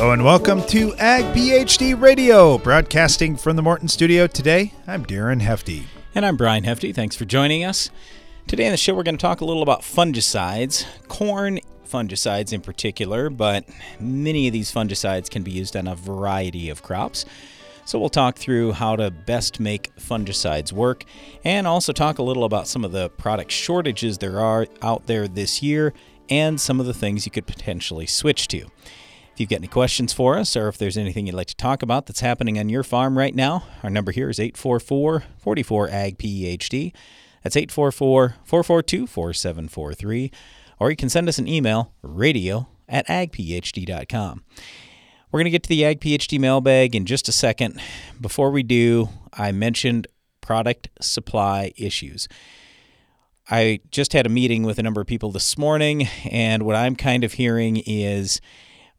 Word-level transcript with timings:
Hello 0.00 0.12
and 0.12 0.24
welcome 0.24 0.62
to 0.68 0.94
Ag 0.94 1.26
PhD 1.36 2.00
Radio, 2.00 2.56
broadcasting 2.56 3.36
from 3.36 3.56
the 3.56 3.62
Morton 3.62 3.86
Studio. 3.86 4.26
Today, 4.26 4.72
I'm 4.86 5.04
Darren 5.04 5.42
Hefty. 5.42 5.88
And 6.14 6.24
I'm 6.24 6.38
Brian 6.38 6.64
Hefty. 6.64 6.90
Thanks 6.94 7.16
for 7.16 7.26
joining 7.26 7.66
us. 7.66 7.90
Today 8.46 8.64
on 8.64 8.70
the 8.70 8.78
show, 8.78 8.94
we're 8.94 9.02
going 9.02 9.18
to 9.18 9.20
talk 9.20 9.42
a 9.42 9.44
little 9.44 9.62
about 9.62 9.82
fungicides, 9.82 10.86
corn 11.08 11.60
fungicides 11.86 12.54
in 12.54 12.62
particular, 12.62 13.28
but 13.28 13.68
many 14.00 14.46
of 14.46 14.54
these 14.54 14.72
fungicides 14.72 15.28
can 15.28 15.42
be 15.42 15.50
used 15.50 15.76
on 15.76 15.86
a 15.86 15.94
variety 15.94 16.70
of 16.70 16.82
crops. 16.82 17.26
So 17.84 17.98
we'll 17.98 18.08
talk 18.08 18.38
through 18.38 18.72
how 18.72 18.96
to 18.96 19.10
best 19.10 19.60
make 19.60 19.94
fungicides 19.96 20.72
work 20.72 21.04
and 21.44 21.66
also 21.66 21.92
talk 21.92 22.18
a 22.18 22.22
little 22.22 22.44
about 22.44 22.68
some 22.68 22.86
of 22.86 22.92
the 22.92 23.10
product 23.10 23.52
shortages 23.52 24.16
there 24.16 24.40
are 24.40 24.66
out 24.80 25.08
there 25.08 25.28
this 25.28 25.62
year 25.62 25.92
and 26.30 26.58
some 26.58 26.80
of 26.80 26.86
the 26.86 26.94
things 26.94 27.26
you 27.26 27.32
could 27.32 27.46
potentially 27.46 28.06
switch 28.06 28.48
to. 28.48 28.70
If 29.40 29.44
you've 29.44 29.48
got 29.48 29.60
any 29.60 29.68
questions 29.68 30.12
for 30.12 30.36
us 30.36 30.54
or 30.54 30.68
if 30.68 30.76
there's 30.76 30.98
anything 30.98 31.26
you'd 31.26 31.34
like 31.34 31.46
to 31.46 31.56
talk 31.56 31.82
about 31.82 32.04
that's 32.04 32.20
happening 32.20 32.58
on 32.58 32.68
your 32.68 32.82
farm 32.82 33.16
right 33.16 33.34
now, 33.34 33.64
our 33.82 33.88
number 33.88 34.12
here 34.12 34.28
is 34.28 34.38
844 34.38 35.24
44 35.38 35.88
AG 35.88 36.16
PhD. 36.18 36.92
That's 37.42 37.56
844 37.56 38.36
442 38.44 39.06
4743. 39.06 40.30
Or 40.78 40.90
you 40.90 40.96
can 40.96 41.08
send 41.08 41.26
us 41.26 41.38
an 41.38 41.48
email, 41.48 41.94
radio 42.02 42.68
at 42.86 43.06
agphd.com. 43.06 44.44
We're 45.32 45.38
going 45.38 45.44
to 45.44 45.50
get 45.50 45.62
to 45.62 45.70
the 45.70 45.86
Ag 45.86 46.00
PhD 46.02 46.38
mailbag 46.38 46.94
in 46.94 47.06
just 47.06 47.26
a 47.26 47.32
second. 47.32 47.80
Before 48.20 48.50
we 48.50 48.62
do, 48.62 49.08
I 49.32 49.52
mentioned 49.52 50.06
product 50.42 50.90
supply 51.00 51.72
issues. 51.78 52.28
I 53.50 53.80
just 53.90 54.12
had 54.12 54.26
a 54.26 54.28
meeting 54.28 54.64
with 54.64 54.78
a 54.78 54.82
number 54.82 55.00
of 55.00 55.06
people 55.06 55.32
this 55.32 55.56
morning, 55.56 56.08
and 56.30 56.64
what 56.64 56.76
I'm 56.76 56.94
kind 56.94 57.24
of 57.24 57.32
hearing 57.32 57.78
is 57.86 58.42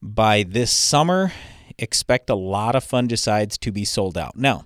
by 0.01 0.43
this 0.43 0.71
summer, 0.71 1.31
expect 1.77 2.29
a 2.29 2.35
lot 2.35 2.75
of 2.75 2.85
fungicides 2.85 3.57
to 3.59 3.71
be 3.71 3.85
sold 3.85 4.17
out. 4.17 4.35
Now, 4.35 4.65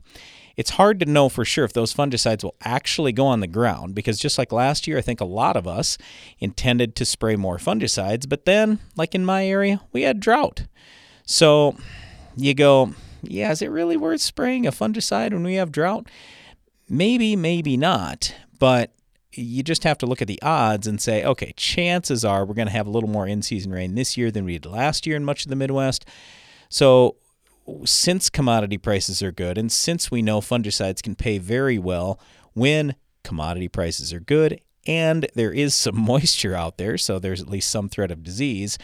it's 0.55 0.71
hard 0.71 0.99
to 1.01 1.05
know 1.05 1.27
for 1.27 1.43
sure 1.43 1.65
if 1.65 1.73
those 1.73 1.93
fungicides 1.93 2.43
will 2.43 2.55
actually 2.61 3.11
go 3.11 3.27
on 3.27 3.41
the 3.41 3.47
ground 3.47 3.93
because 3.93 4.17
just 4.17 4.37
like 4.37 4.51
last 4.51 4.87
year, 4.87 4.97
I 4.97 5.01
think 5.01 5.19
a 5.19 5.25
lot 5.25 5.57
of 5.57 5.67
us 5.67 5.97
intended 6.39 6.95
to 6.95 7.05
spray 7.05 7.35
more 7.35 7.57
fungicides, 7.57 8.27
but 8.27 8.45
then, 8.45 8.79
like 8.95 9.13
in 9.13 9.25
my 9.25 9.45
area, 9.45 9.81
we 9.91 10.03
had 10.03 10.19
drought. 10.19 10.65
So 11.25 11.75
you 12.37 12.53
go, 12.53 12.93
yeah, 13.21 13.51
is 13.51 13.61
it 13.61 13.71
really 13.71 13.97
worth 13.97 14.21
spraying 14.21 14.65
a 14.65 14.71
fungicide 14.71 15.33
when 15.33 15.43
we 15.43 15.55
have 15.55 15.71
drought? 15.71 16.07
Maybe, 16.87 17.35
maybe 17.35 17.75
not, 17.75 18.33
but 18.59 18.91
you 19.37 19.63
just 19.63 19.83
have 19.83 19.97
to 19.99 20.05
look 20.05 20.21
at 20.21 20.27
the 20.27 20.41
odds 20.41 20.87
and 20.87 21.01
say, 21.01 21.23
okay, 21.23 21.53
chances 21.55 22.23
are 22.23 22.45
we're 22.45 22.53
going 22.53 22.67
to 22.67 22.73
have 22.73 22.87
a 22.87 22.91
little 22.91 23.09
more 23.09 23.27
in 23.27 23.41
season 23.41 23.71
rain 23.71 23.95
this 23.95 24.17
year 24.17 24.31
than 24.31 24.45
we 24.45 24.57
did 24.57 24.69
last 24.69 25.05
year 25.05 25.15
in 25.15 25.25
much 25.25 25.45
of 25.45 25.49
the 25.49 25.55
Midwest. 25.55 26.05
So, 26.69 27.17
since 27.83 28.29
commodity 28.29 28.77
prices 28.77 29.23
are 29.23 29.31
good 29.31 29.57
and 29.57 29.71
since 29.71 30.11
we 30.11 30.21
know 30.21 30.39
fungicides 30.39 31.01
can 31.01 31.15
pay 31.15 31.39
very 31.39 31.79
well 31.79 32.19
when 32.53 32.95
commodity 33.23 33.67
prices 33.67 34.13
are 34.13 34.19
good 34.19 34.61
and 34.85 35.27
there 35.33 35.51
is 35.51 35.73
some 35.73 35.97
moisture 35.99 36.55
out 36.55 36.77
there, 36.77 36.97
so 36.97 37.19
there's 37.19 37.41
at 37.41 37.49
least 37.49 37.69
some 37.69 37.89
threat 37.89 38.11
of 38.11 38.23
disease, 38.23 38.77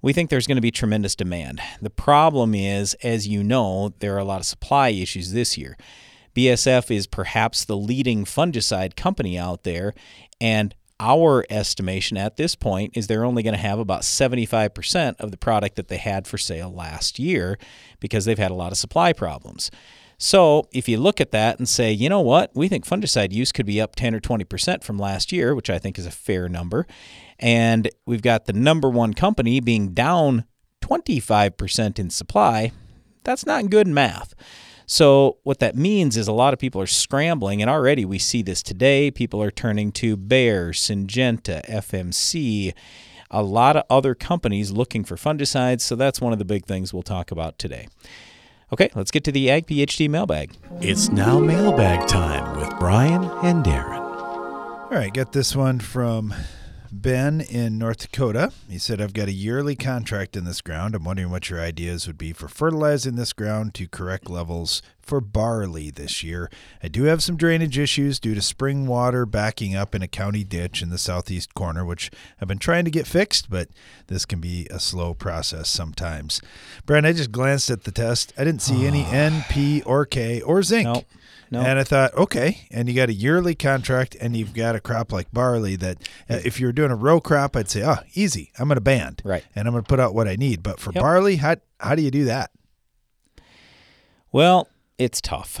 we 0.00 0.12
think 0.12 0.30
there's 0.30 0.46
going 0.46 0.56
to 0.56 0.62
be 0.62 0.70
tremendous 0.70 1.16
demand. 1.16 1.60
The 1.80 1.90
problem 1.90 2.54
is, 2.54 2.94
as 3.02 3.26
you 3.26 3.42
know, 3.42 3.94
there 3.98 4.14
are 4.14 4.18
a 4.18 4.24
lot 4.24 4.40
of 4.40 4.46
supply 4.46 4.90
issues 4.90 5.32
this 5.32 5.58
year. 5.58 5.76
BASF 6.34 6.90
is 6.90 7.06
perhaps 7.06 7.64
the 7.64 7.76
leading 7.76 8.24
fungicide 8.24 8.96
company 8.96 9.38
out 9.38 9.64
there, 9.64 9.94
and 10.40 10.74
our 11.00 11.44
estimation 11.48 12.16
at 12.16 12.36
this 12.36 12.54
point 12.54 12.96
is 12.96 13.06
they're 13.06 13.24
only 13.24 13.42
going 13.42 13.54
to 13.54 13.60
have 13.60 13.78
about 13.78 14.02
75% 14.02 15.16
of 15.20 15.30
the 15.30 15.36
product 15.36 15.76
that 15.76 15.88
they 15.88 15.96
had 15.96 16.26
for 16.26 16.38
sale 16.38 16.72
last 16.72 17.18
year 17.18 17.56
because 18.00 18.24
they've 18.24 18.38
had 18.38 18.50
a 18.50 18.54
lot 18.54 18.72
of 18.72 18.78
supply 18.78 19.12
problems. 19.12 19.70
So, 20.20 20.66
if 20.72 20.88
you 20.88 20.98
look 20.98 21.20
at 21.20 21.30
that 21.30 21.60
and 21.60 21.68
say, 21.68 21.92
you 21.92 22.08
know 22.08 22.20
what, 22.20 22.50
we 22.52 22.66
think 22.66 22.84
fungicide 22.84 23.30
use 23.30 23.52
could 23.52 23.66
be 23.66 23.80
up 23.80 23.94
10 23.94 24.16
or 24.16 24.20
20% 24.20 24.82
from 24.82 24.98
last 24.98 25.30
year, 25.30 25.54
which 25.54 25.70
I 25.70 25.78
think 25.78 25.96
is 25.96 26.06
a 26.06 26.10
fair 26.10 26.48
number, 26.48 26.88
and 27.38 27.88
we've 28.04 28.22
got 28.22 28.46
the 28.46 28.52
number 28.52 28.90
one 28.90 29.14
company 29.14 29.60
being 29.60 29.94
down 29.94 30.44
25% 30.82 32.00
in 32.00 32.10
supply, 32.10 32.72
that's 33.22 33.46
not 33.46 33.70
good 33.70 33.86
math. 33.86 34.34
So, 34.90 35.36
what 35.42 35.58
that 35.58 35.76
means 35.76 36.16
is 36.16 36.28
a 36.28 36.32
lot 36.32 36.54
of 36.54 36.58
people 36.58 36.80
are 36.80 36.86
scrambling, 36.86 37.60
and 37.60 37.70
already 37.70 38.06
we 38.06 38.18
see 38.18 38.40
this 38.40 38.62
today. 38.62 39.10
People 39.10 39.42
are 39.42 39.50
turning 39.50 39.92
to 39.92 40.16
Bayer, 40.16 40.72
Syngenta, 40.72 41.62
FMC, 41.66 42.72
a 43.30 43.42
lot 43.42 43.76
of 43.76 43.84
other 43.90 44.14
companies 44.14 44.70
looking 44.70 45.04
for 45.04 45.16
fungicides. 45.16 45.82
So, 45.82 45.94
that's 45.94 46.22
one 46.22 46.32
of 46.32 46.38
the 46.38 46.46
big 46.46 46.64
things 46.64 46.94
we'll 46.94 47.02
talk 47.02 47.30
about 47.30 47.58
today. 47.58 47.88
Okay, 48.72 48.88
let's 48.94 49.10
get 49.10 49.24
to 49.24 49.32
the 49.32 49.50
Ag 49.50 49.66
PhD 49.66 50.08
mailbag. 50.08 50.56
It's 50.80 51.10
now 51.10 51.38
mailbag 51.38 52.08
time 52.08 52.58
with 52.58 52.70
Brian 52.78 53.24
and 53.42 53.62
Darren. 53.62 54.00
All 54.00 54.88
right, 54.90 55.12
get 55.12 55.32
this 55.32 55.54
one 55.54 55.80
from 55.80 56.32
Ben 56.92 57.40
in 57.40 57.78
North 57.78 57.98
Dakota. 57.98 58.52
He 58.68 58.78
said, 58.78 59.00
I've 59.00 59.12
got 59.12 59.28
a 59.28 59.32
yearly 59.32 59.76
contract 59.76 60.36
in 60.36 60.44
this 60.44 60.60
ground. 60.60 60.94
I'm 60.94 61.04
wondering 61.04 61.30
what 61.30 61.50
your 61.50 61.60
ideas 61.60 62.06
would 62.06 62.18
be 62.18 62.32
for 62.32 62.48
fertilizing 62.48 63.16
this 63.16 63.32
ground 63.32 63.74
to 63.74 63.88
correct 63.88 64.30
levels 64.30 64.82
for 65.00 65.20
barley 65.20 65.90
this 65.90 66.22
year. 66.22 66.50
I 66.82 66.88
do 66.88 67.04
have 67.04 67.22
some 67.22 67.36
drainage 67.36 67.78
issues 67.78 68.20
due 68.20 68.34
to 68.34 68.42
spring 68.42 68.86
water 68.86 69.24
backing 69.24 69.74
up 69.74 69.94
in 69.94 70.02
a 70.02 70.08
county 70.08 70.44
ditch 70.44 70.82
in 70.82 70.90
the 70.90 70.98
southeast 70.98 71.54
corner, 71.54 71.84
which 71.84 72.10
I've 72.40 72.48
been 72.48 72.58
trying 72.58 72.84
to 72.84 72.90
get 72.90 73.06
fixed, 73.06 73.48
but 73.48 73.68
this 74.08 74.24
can 74.24 74.40
be 74.40 74.66
a 74.70 74.78
slow 74.78 75.14
process 75.14 75.68
sometimes. 75.68 76.40
Brian, 76.84 77.04
I 77.04 77.12
just 77.12 77.32
glanced 77.32 77.70
at 77.70 77.84
the 77.84 77.92
test. 77.92 78.32
I 78.36 78.44
didn't 78.44 78.62
see 78.62 78.86
any 78.86 79.04
ah. 79.04 79.12
N, 79.12 79.44
P, 79.48 79.82
or 79.82 80.04
K 80.04 80.40
or 80.42 80.62
zinc. 80.62 80.84
Nope. 80.84 81.06
No. 81.50 81.60
And 81.60 81.78
I 81.78 81.84
thought, 81.84 82.14
okay, 82.14 82.66
and 82.70 82.88
you 82.88 82.94
got 82.94 83.08
a 83.08 83.12
yearly 83.14 83.54
contract, 83.54 84.16
and 84.20 84.36
you've 84.36 84.52
got 84.54 84.76
a 84.76 84.80
crop 84.80 85.12
like 85.12 85.32
barley 85.32 85.76
that, 85.76 85.98
uh, 86.28 86.40
if 86.44 86.60
you 86.60 86.66
were 86.66 86.72
doing 86.72 86.90
a 86.90 86.96
row 86.96 87.20
crop, 87.20 87.56
I'd 87.56 87.70
say, 87.70 87.82
oh, 87.84 87.96
easy, 88.14 88.52
I'm 88.58 88.68
going 88.68 88.76
to 88.76 88.82
band, 88.82 89.22
Right. 89.24 89.44
and 89.54 89.66
I'm 89.66 89.72
going 89.72 89.82
to 89.84 89.88
put 89.88 89.98
out 90.00 90.14
what 90.14 90.28
I 90.28 90.36
need. 90.36 90.62
But 90.62 90.78
for 90.78 90.92
Yep. 90.92 91.02
barley, 91.02 91.36
how 91.36 91.56
how 91.80 91.94
do 91.94 92.02
you 92.02 92.10
do 92.10 92.24
that? 92.26 92.50
Well, 94.32 94.68
it's 94.98 95.20
tough. 95.20 95.60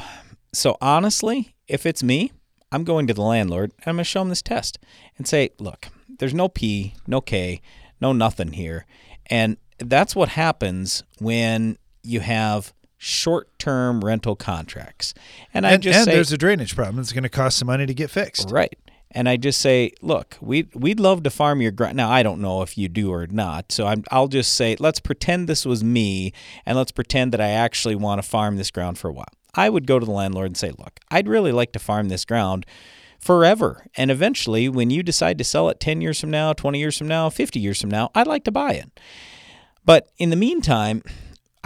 So 0.52 0.76
honestly, 0.80 1.54
if 1.68 1.86
it's 1.86 2.02
me, 2.02 2.32
I'm 2.72 2.84
going 2.84 3.06
to 3.06 3.14
the 3.14 3.22
landlord 3.22 3.70
and 3.78 3.88
I'm 3.88 3.94
going 3.96 4.04
to 4.04 4.04
show 4.04 4.22
him 4.22 4.28
this 4.28 4.42
test 4.42 4.78
and 5.16 5.26
say, 5.26 5.50
look, 5.58 5.88
there's 6.18 6.34
no 6.34 6.48
P, 6.48 6.94
no 7.06 7.20
K, 7.20 7.60
no 8.00 8.12
nothing 8.12 8.52
here. 8.52 8.84
And 9.26 9.56
that's 9.78 10.14
what 10.16 10.30
happens 10.30 11.02
when 11.18 11.78
you 12.02 12.20
have 12.20 12.72
short-term 12.98 14.04
rental 14.04 14.36
contracts. 14.36 15.14
And 15.54 15.66
I 15.66 15.76
just 15.76 15.98
and 15.98 16.04
say, 16.04 16.14
there's 16.14 16.32
a 16.32 16.38
drainage 16.38 16.74
problem. 16.74 16.98
It's 16.98 17.12
going 17.12 17.22
to 17.22 17.28
cost 17.28 17.58
some 17.58 17.66
money 17.66 17.86
to 17.86 17.94
get 17.94 18.10
fixed. 18.10 18.50
Right. 18.50 18.76
And 19.12 19.28
I 19.28 19.36
just 19.38 19.60
say, 19.60 19.92
look, 20.02 20.36
we'd, 20.40 20.74
we'd 20.74 21.00
love 21.00 21.22
to 21.22 21.30
farm 21.30 21.62
your 21.62 21.70
ground. 21.70 21.96
Now, 21.96 22.10
I 22.10 22.22
don't 22.22 22.40
know 22.40 22.60
if 22.60 22.76
you 22.76 22.88
do 22.88 23.10
or 23.10 23.26
not. 23.26 23.72
So 23.72 23.86
I'm, 23.86 24.04
I'll 24.10 24.28
just 24.28 24.52
say, 24.52 24.76
let's 24.78 25.00
pretend 25.00 25.48
this 25.48 25.64
was 25.64 25.82
me 25.82 26.32
and 26.66 26.76
let's 26.76 26.92
pretend 26.92 27.32
that 27.32 27.40
I 27.40 27.48
actually 27.48 27.94
want 27.94 28.20
to 28.22 28.28
farm 28.28 28.56
this 28.56 28.70
ground 28.70 28.98
for 28.98 29.08
a 29.08 29.12
while. 29.12 29.24
I 29.54 29.70
would 29.70 29.86
go 29.86 29.98
to 29.98 30.04
the 30.04 30.12
landlord 30.12 30.48
and 30.48 30.56
say, 30.56 30.70
look, 30.70 31.00
I'd 31.10 31.26
really 31.26 31.52
like 31.52 31.72
to 31.72 31.78
farm 31.78 32.10
this 32.10 32.26
ground 32.26 32.66
forever. 33.18 33.86
And 33.96 34.10
eventually, 34.10 34.68
when 34.68 34.90
you 34.90 35.02
decide 35.02 35.38
to 35.38 35.44
sell 35.44 35.68
it 35.70 35.80
10 35.80 36.02
years 36.02 36.20
from 36.20 36.30
now, 36.30 36.52
20 36.52 36.78
years 36.78 36.98
from 36.98 37.08
now, 37.08 37.30
50 37.30 37.58
years 37.58 37.80
from 37.80 37.90
now, 37.90 38.10
I'd 38.14 38.26
like 38.26 38.44
to 38.44 38.52
buy 38.52 38.72
it. 38.72 39.00
But 39.84 40.08
in 40.18 40.28
the 40.28 40.36
meantime, 40.36 41.02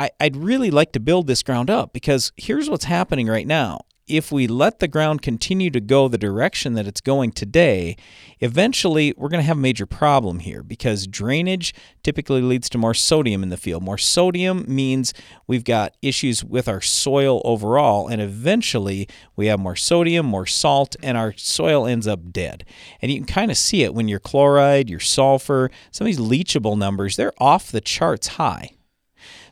I, 0.02 0.10
I'd 0.18 0.36
really 0.36 0.72
like 0.72 0.90
to 0.92 1.00
build 1.00 1.28
this 1.28 1.44
ground 1.44 1.70
up 1.70 1.92
because 1.92 2.32
here's 2.36 2.68
what's 2.68 2.86
happening 2.86 3.28
right 3.28 3.46
now. 3.46 3.82
If 4.08 4.32
we 4.32 4.48
let 4.48 4.80
the 4.80 4.88
ground 4.88 5.22
continue 5.22 5.70
to 5.70 5.80
go 5.80 6.08
the 6.08 6.18
direction 6.18 6.74
that 6.74 6.88
it's 6.88 7.00
going 7.00 7.30
today, 7.30 7.96
eventually 8.40 9.14
we're 9.16 9.28
going 9.28 9.40
to 9.40 9.46
have 9.46 9.56
a 9.56 9.60
major 9.60 9.86
problem 9.86 10.40
here 10.40 10.64
because 10.64 11.06
drainage 11.06 11.72
typically 12.02 12.42
leads 12.42 12.68
to 12.70 12.78
more 12.78 12.94
sodium 12.94 13.44
in 13.44 13.50
the 13.50 13.56
field. 13.56 13.84
More 13.84 13.96
sodium 13.96 14.64
means 14.66 15.14
we've 15.46 15.62
got 15.62 15.96
issues 16.02 16.42
with 16.42 16.66
our 16.66 16.80
soil 16.80 17.40
overall, 17.44 18.08
and 18.08 18.20
eventually 18.20 19.08
we 19.36 19.46
have 19.46 19.60
more 19.60 19.76
sodium, 19.76 20.26
more 20.26 20.46
salt, 20.46 20.96
and 21.00 21.16
our 21.16 21.32
soil 21.36 21.86
ends 21.86 22.08
up 22.08 22.32
dead. 22.32 22.64
And 23.00 23.12
you 23.12 23.18
can 23.18 23.26
kind 23.26 23.52
of 23.52 23.56
see 23.56 23.84
it 23.84 23.94
when 23.94 24.08
your 24.08 24.20
chloride, 24.20 24.90
your 24.90 25.00
sulfur, 25.00 25.70
some 25.92 26.08
of 26.08 26.16
these 26.16 26.18
leachable 26.18 26.76
numbers, 26.76 27.14
they're 27.14 27.32
off 27.38 27.70
the 27.70 27.80
charts 27.80 28.26
high. 28.26 28.72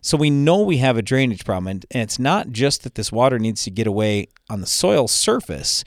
So 0.02 0.16
we 0.16 0.30
know 0.30 0.62
we 0.62 0.78
have 0.78 0.96
a 0.96 1.02
drainage 1.02 1.44
problem, 1.44 1.66
and, 1.66 1.86
it's 1.90 2.18
not 2.18 2.50
just 2.50 2.82
that 2.84 2.94
this 2.94 3.12
water 3.12 3.38
needs 3.38 3.64
to 3.64 3.70
get 3.70 3.86
away 3.86 4.28
on 4.48 4.60
the 4.60 4.66
soil 4.66 5.08
surface, 5.08 5.84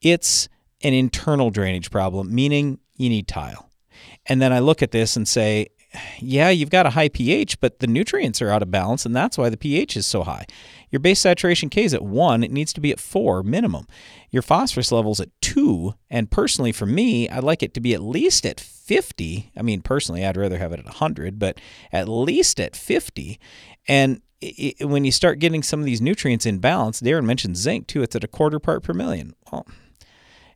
it's 0.00 0.48
an 0.82 0.94
internal 0.94 1.50
drainage 1.50 1.90
problem, 1.90 2.34
meaning 2.34 2.78
you 2.96 3.08
need 3.08 3.28
tile. 3.28 3.70
And 4.26 4.42
then 4.42 4.52
I 4.52 4.58
look 4.58 4.82
at 4.82 4.90
this 4.90 5.16
and 5.16 5.26
say, 5.28 5.68
yeah, 6.18 6.48
you've 6.50 6.70
got 6.70 6.86
a 6.86 6.90
high 6.90 7.08
pH, 7.08 7.60
but 7.60 7.78
the 7.80 7.86
nutrients 7.86 8.40
are 8.42 8.50
out 8.50 8.62
of 8.62 8.70
balance, 8.70 9.06
and 9.06 9.14
that's 9.14 9.38
why 9.38 9.48
the 9.48 9.56
pH 9.56 9.96
is 9.96 10.06
so 10.06 10.22
high. 10.22 10.46
Your 10.92 11.00
base 11.00 11.20
saturation 11.20 11.70
K 11.70 11.84
is 11.84 11.94
at 11.94 12.04
one, 12.04 12.44
it 12.44 12.52
needs 12.52 12.72
to 12.74 12.80
be 12.80 12.92
at 12.92 13.00
four 13.00 13.42
minimum. 13.42 13.88
Your 14.30 14.42
phosphorus 14.42 14.92
level's 14.92 15.20
at 15.20 15.30
two, 15.40 15.94
and 16.10 16.30
personally 16.30 16.70
for 16.70 16.86
me, 16.86 17.28
I'd 17.28 17.42
like 17.42 17.62
it 17.62 17.72
to 17.74 17.80
be 17.80 17.94
at 17.94 18.02
least 18.02 18.44
at 18.46 18.60
50. 18.60 19.50
I 19.56 19.62
mean, 19.62 19.80
personally, 19.80 20.24
I'd 20.24 20.36
rather 20.36 20.58
have 20.58 20.72
it 20.72 20.80
at 20.80 20.84
100, 20.84 21.38
but 21.38 21.58
at 21.92 22.08
least 22.08 22.60
at 22.60 22.76
50. 22.76 23.40
And 23.88 24.20
it, 24.42 24.86
when 24.86 25.04
you 25.04 25.12
start 25.12 25.38
getting 25.38 25.62
some 25.62 25.80
of 25.80 25.86
these 25.86 26.02
nutrients 26.02 26.44
in 26.44 26.58
balance, 26.58 27.00
Darren 27.00 27.24
mentioned 27.24 27.56
zinc 27.56 27.86
too, 27.86 28.02
it's 28.02 28.14
at 28.14 28.24
a 28.24 28.28
quarter 28.28 28.58
part 28.58 28.82
per 28.82 28.92
million. 28.92 29.34
Well, 29.50 29.66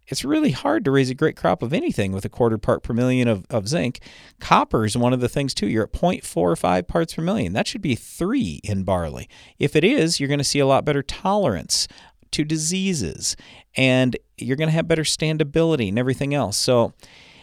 it's 0.08 0.24
really 0.24 0.52
hard 0.52 0.84
to 0.84 0.90
raise 0.90 1.10
a 1.10 1.14
great 1.14 1.36
crop 1.36 1.62
of 1.62 1.72
anything 1.72 2.12
with 2.12 2.24
a 2.24 2.28
quarter 2.28 2.58
part 2.58 2.82
per 2.82 2.92
million 2.92 3.28
of, 3.28 3.44
of 3.50 3.68
zinc. 3.68 4.00
Copper 4.40 4.84
is 4.84 4.96
one 4.96 5.12
of 5.12 5.20
the 5.20 5.28
things 5.28 5.54
too. 5.54 5.66
You're 5.66 5.84
at 5.84 5.92
0.45 5.92 6.86
parts 6.86 7.14
per 7.14 7.22
million. 7.22 7.52
That 7.52 7.66
should 7.66 7.82
be 7.82 7.94
three 7.94 8.60
in 8.62 8.84
barley. 8.84 9.28
If 9.58 9.74
it 9.74 9.84
is, 9.84 10.20
you're 10.20 10.28
going 10.28 10.38
to 10.38 10.44
see 10.44 10.58
a 10.58 10.66
lot 10.66 10.84
better 10.84 11.02
tolerance 11.02 11.88
to 12.32 12.44
diseases 12.44 13.36
and 13.76 14.16
you're 14.36 14.56
going 14.56 14.68
to 14.68 14.74
have 14.74 14.88
better 14.88 15.02
standability 15.02 15.88
and 15.88 15.98
everything 15.98 16.34
else. 16.34 16.56
So, 16.56 16.92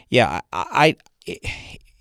yeah, 0.09 0.41
I, 0.51 0.95
I 1.25 1.37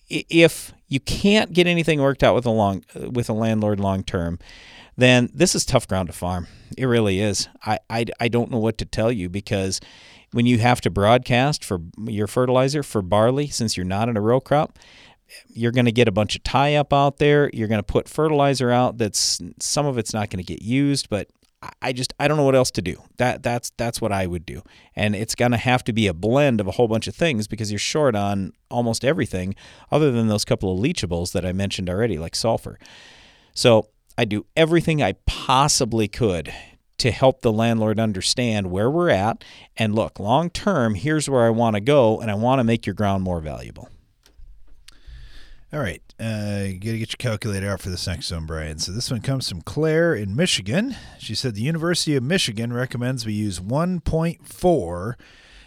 if 0.09 0.75
you 0.89 1.01
can't 1.01 1.53
get 1.53 1.67
anything 1.67 2.01
worked 2.01 2.23
out 2.23 2.35
with 2.35 2.45
a 2.45 2.51
long 2.51 2.85
with 2.95 3.31
a 3.31 3.33
landlord 3.33 3.81
long 3.81 4.05
term, 4.05 4.39
then 4.97 5.31
this 5.33 5.55
is 5.55 5.65
tough 5.65 5.89
ground 5.89 6.09
to 6.09 6.13
farm. 6.13 6.47
It 6.77 6.85
really 6.85 7.21
is. 7.21 7.49
I, 7.65 7.79
I, 7.89 8.07
I 8.21 8.29
don't 8.29 8.51
know 8.51 8.59
what 8.59 8.79
to 8.79 8.85
tell 8.85 9.11
you 9.11 9.29
because 9.29 9.81
when 10.33 10.47
you 10.47 10.59
have 10.59 10.81
to 10.83 10.91
broadcast 10.91 11.65
for 11.65 11.81
your 12.07 12.27
fertilizer 12.27 12.83
for 12.83 13.03
barley, 13.03 13.49
since 13.49 13.77
you're 13.77 13.87
not 13.87 14.09
in 14.09 14.17
a 14.17 14.21
row 14.21 14.41
crop, 14.41 14.79
you're 15.49 15.73
going 15.73 15.87
to 15.87 15.93
get 15.93 16.09
a 16.09 16.13
bunch 16.13 16.37
of 16.37 16.43
tie 16.43 16.75
up 16.75 16.93
out 16.93 17.19
there. 17.19 17.51
You're 17.53 17.69
going 17.69 17.79
to 17.79 17.85
put 17.85 18.09
fertilizer 18.09 18.71
out 18.71 18.99
that's 18.99 19.41
some 19.61 19.87
of 19.87 19.99
it's 19.99 20.13
not 20.13 20.31
going 20.31 20.45
to 20.45 20.53
get 20.53 20.63
used, 20.63 21.09
but 21.09 21.29
I 21.81 21.93
just 21.93 22.13
I 22.19 22.27
don't 22.27 22.37
know 22.37 22.45
what 22.45 22.57
else 22.57 22.71
to 22.73 22.83
do. 22.83 23.03
That 23.19 23.43
that's 23.43 23.71
that's 23.77 24.01
what 24.01 24.13
I 24.13 24.27
would 24.27 24.45
do. 24.45 24.63
And 24.97 25.15
it's 25.15 25.35
going 25.35 25.53
to 25.53 25.57
have 25.57 25.85
to 25.85 25.93
be 25.93 26.07
a 26.07 26.15
blend 26.15 26.61
of 26.61 26.67
a 26.67 26.73
whole 26.73 26.89
bunch 26.89 27.07
of 27.07 27.15
things 27.15 27.47
because 27.47 27.71
you're 27.71 27.79
short 27.79 28.17
on 28.17 28.53
almost 28.71 29.05
everything 29.05 29.55
other 29.91 30.11
than 30.11 30.27
those 30.29 30.45
couple 30.45 30.73
of 30.73 30.83
leachables 30.83 31.33
that 31.33 31.47
I 31.47 31.53
mentioned 31.53 31.89
already 31.89 32.19
like 32.19 32.35
sulfur. 32.35 32.79
So, 33.55 33.89
I 34.19 34.25
do 34.25 34.45
everything 34.57 35.03
I 35.03 35.15
possibly 35.27 36.07
could 36.09 36.53
to 36.99 37.11
help 37.11 37.41
the 37.41 37.53
landlord 37.53 37.99
understand 37.99 38.71
where 38.71 38.91
we're 38.91 39.11
at 39.11 39.45
and 39.77 39.95
look, 39.95 40.21
long 40.21 40.51
term, 40.51 40.95
here's 40.95 41.29
where 41.29 41.45
I 41.45 41.51
want 41.51 41.75
to 41.75 41.81
go 41.81 42.21
and 42.21 42.31
I 42.31 42.35
want 42.35 42.61
to 42.61 42.65
make 42.65 42.87
your 42.87 42.95
ground 42.95 43.25
more 43.25 43.41
valuable. 43.41 43.89
All 45.73 45.81
right. 45.81 46.03
Uh, 46.21 46.65
you 46.67 46.75
got 46.75 46.91
to 46.91 46.99
get 46.99 47.13
your 47.13 47.19
calculator 47.19 47.71
out 47.71 47.81
for 47.81 47.89
this 47.89 48.07
next 48.07 48.31
one, 48.31 48.45
Brian. 48.45 48.79
So 48.79 48.93
this 48.93 49.11
one 49.11 49.23
comes 49.23 49.49
from 49.49 49.63
Claire 49.63 50.15
in 50.15 50.37
Michigan. 50.37 50.95
She 51.19 51.35
said 51.35 51.55
the 51.55 51.63
University 51.63 52.15
of 52.15 52.23
Michigan 52.23 52.75
recommends 52.75 53.25
we 53.25 53.33
use 53.33 53.59
1.4 53.59 55.15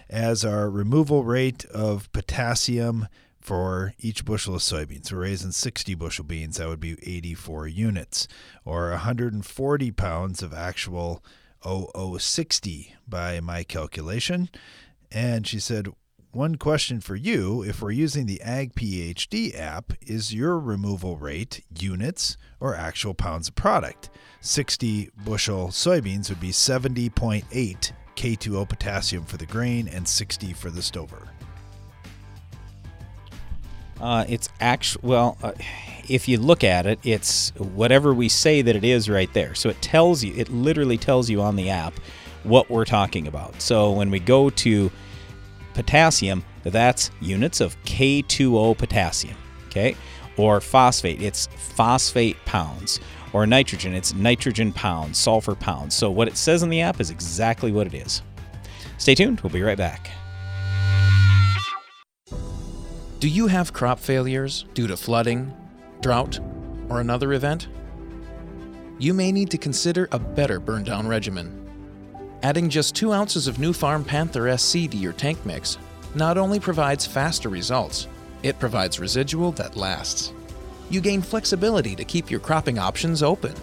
as 0.08 0.46
our 0.46 0.70
removal 0.70 1.24
rate 1.24 1.66
of 1.66 2.12
potassium 2.12 3.08
for 3.46 3.94
each 4.00 4.26
bushel 4.26 4.56
of 4.56 4.62
soybeans. 4.62 5.12
We're 5.12 5.20
raising 5.20 5.52
60 5.52 5.94
bushel 5.94 6.26
beans, 6.26 6.58
that 6.58 6.68
would 6.68 6.80
be 6.80 6.98
84 7.04 7.68
units, 7.68 8.28
or 8.66 8.90
140 8.90 9.92
pounds 9.92 10.42
of 10.42 10.52
actual 10.52 11.24
0060 11.64 12.96
by 13.08 13.40
my 13.40 13.64
calculation. 13.64 14.50
And 15.12 15.46
she 15.46 15.60
said, 15.60 15.90
one 16.32 16.56
question 16.56 17.00
for 17.00 17.16
you 17.16 17.62
if 17.62 17.84
we're 17.84 17.92
using 17.92 18.26
the 18.26 18.42
Ag 18.42 18.74
PhD 18.74 19.56
app, 19.56 19.94
is 20.02 20.34
your 20.34 20.60
removal 20.60 21.16
rate 21.16 21.64
units 21.80 22.38
or 22.60 22.76
actual 22.76 23.14
pounds 23.14 23.48
of 23.48 23.56
product? 23.56 24.10
60 24.42 25.12
bushel 25.24 25.68
soybeans 25.68 26.30
would 26.30 26.42
be 26.42 26.50
70.8 26.50 27.92
K2O 28.16 28.68
potassium 28.68 29.24
for 29.24 29.38
the 29.38 29.46
grain 29.46 29.88
and 29.88 30.08
60 30.08 30.54
for 30.54 30.72
the 30.72 30.82
stover. 30.82 31.30
Uh, 34.00 34.26
it's 34.28 34.50
actually 34.60 35.08
well, 35.08 35.38
uh, 35.42 35.54
if 36.10 36.28
you 36.28 36.38
look 36.38 36.64
at 36.64 36.86
it, 36.86 37.00
it's 37.04 37.52
whatever 37.58 38.14
we 38.14 38.30
say 38.30 38.62
that 38.62 38.76
it 38.76 38.84
is 38.84 39.10
right 39.10 39.32
there. 39.34 39.56
So 39.56 39.70
it 39.70 39.82
tells 39.82 40.24
you, 40.24 40.34
it 40.36 40.50
literally 40.50 40.98
tells 40.98 41.30
you 41.30 41.42
on 41.42 41.56
the 41.56 41.70
app 41.70 41.94
what 42.44 42.70
we're 42.70 42.86
talking 42.86 43.28
about. 43.28 43.60
So 43.62 43.92
when 43.92 44.12
we 44.12 44.20
go 44.20 44.50
to 44.50 44.92
potassium, 45.74 46.44
that's 46.64 47.12
units 47.22 47.62
of 47.62 47.82
K2O 47.84 48.78
potassium, 48.78 49.38
okay? 49.68 49.96
Or 50.38 50.62
phosphate, 50.62 51.22
it's 51.22 51.48
phosphate 51.48 52.38
pounds. 52.46 53.00
Or 53.34 53.46
nitrogen, 53.46 53.94
it's 53.94 54.14
nitrogen 54.14 54.72
pounds, 54.72 55.18
sulfur 55.18 55.56
pounds. 55.56 55.94
So 55.94 56.10
what 56.10 56.28
it 56.28 56.38
says 56.38 56.64
in 56.64 56.70
the 56.70 56.82
app 56.82 57.02
is 57.02 57.10
exactly 57.10 57.72
what 57.72 57.88
it 57.88 57.94
is. 57.94 58.22
Stay 58.98 59.14
tuned, 59.16 59.42
we'll 59.42 59.52
be 59.52 59.62
right 59.62 59.78
back. 59.78 60.10
Do 63.26 63.32
you 63.32 63.48
have 63.48 63.74
crop 63.74 63.98
failures 63.98 64.66
due 64.76 64.86
to 64.86 64.96
flooding, 64.96 65.52
drought, 66.00 66.40
or 66.90 67.00
another 67.00 67.34
event? 67.34 67.70
You 69.00 69.16
may 69.16 69.32
need 69.32 69.50
to 69.50 69.58
consider 69.58 70.08
a 70.12 70.20
better 70.20 70.60
burn 70.60 70.84
down 70.84 71.08
regimen. 71.08 71.68
Adding 72.44 72.70
just 72.70 72.94
2 72.94 73.12
ounces 73.12 73.48
of 73.48 73.58
Nufarm 73.58 74.06
Panther 74.06 74.56
SC 74.56 74.88
to 74.92 74.98
your 74.98 75.12
tank 75.12 75.44
mix 75.44 75.80
not 76.14 76.38
only 76.38 76.60
provides 76.60 77.08
faster 77.08 77.50
results, 77.50 78.08
it 78.44 78.60
provides 78.60 79.00
residual 79.00 79.52
that 79.54 79.76
lasts. 79.76 80.32
You 80.92 81.02
gain 81.02 81.24
flexibility 81.24 81.96
to 81.96 82.06
keep 82.06 82.30
your 82.30 82.42
cropping 82.42 82.78
options 82.78 83.24
open. 83.24 83.56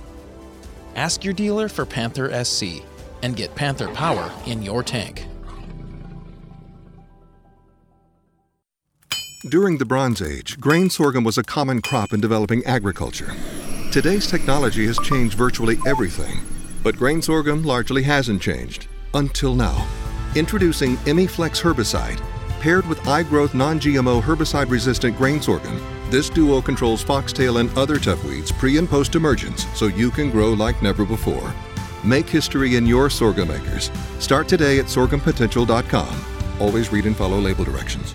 Ask 0.97 1.23
your 1.23 1.35
dealer 1.35 1.69
for 1.69 1.87
Panther 1.87 2.45
SC 2.45 2.83
and 3.23 3.37
get 3.37 3.55
Panther 3.55 3.95
power 3.95 4.29
in 4.45 4.61
your 4.61 4.83
tank. 4.83 5.25
During 9.49 9.79
the 9.79 9.85
Bronze 9.85 10.23
Age, 10.23 10.61
grain 10.61 10.89
sorghum 10.89 11.25
was 11.25 11.37
a 11.37 11.43
common 11.43 11.83
crop 11.83 12.13
in 12.13 12.21
developing 12.21 12.65
agriculture. 12.65 13.35
Today's 13.91 14.29
technology 14.29 14.87
has 14.87 14.97
changed 15.01 15.35
virtually 15.35 15.79
everything, 15.85 16.41
but 16.85 16.97
grain 16.97 17.21
sorghum 17.21 17.65
largely 17.65 18.05
hasn't 18.05 18.41
changed. 18.41 18.87
Until 19.15 19.57
now. 19.57 19.85
Introducing 20.37 20.97
ImiFlex 20.99 21.61
herbicide. 21.61 22.23
Paired 22.61 22.87
with 22.87 23.01
iGrowth 23.01 23.53
non 23.53 23.81
GMO 23.81 24.23
herbicide 24.23 24.71
resistant 24.71 25.17
grain 25.17 25.43
sorghum, 25.43 25.83
this 26.09 26.31
duo 26.31 26.63
controls 26.63 27.03
foxtail 27.03 27.57
and 27.59 27.77
other 27.77 27.99
tough 27.99 28.25
weeds 28.25 28.53
pre 28.53 28.79
and 28.79 28.89
post 28.89 29.17
emergence 29.17 29.67
so 29.75 29.87
you 29.89 30.13
can 30.13 30.31
grow 30.31 30.53
like 30.53 30.81
never 30.83 31.05
before. 31.05 31.53
Make 32.05 32.29
history 32.29 32.77
in 32.77 32.87
your 32.87 33.11
sorghum 33.11 33.51
acres. 33.51 33.91
Start 34.21 34.47
today 34.47 34.79
at 34.79 34.87
sorghumpotential.com. 34.87 36.25
Always 36.61 36.93
read 36.93 37.07
and 37.07 37.17
follow 37.17 37.41
label 37.41 37.65
directions. 37.65 38.15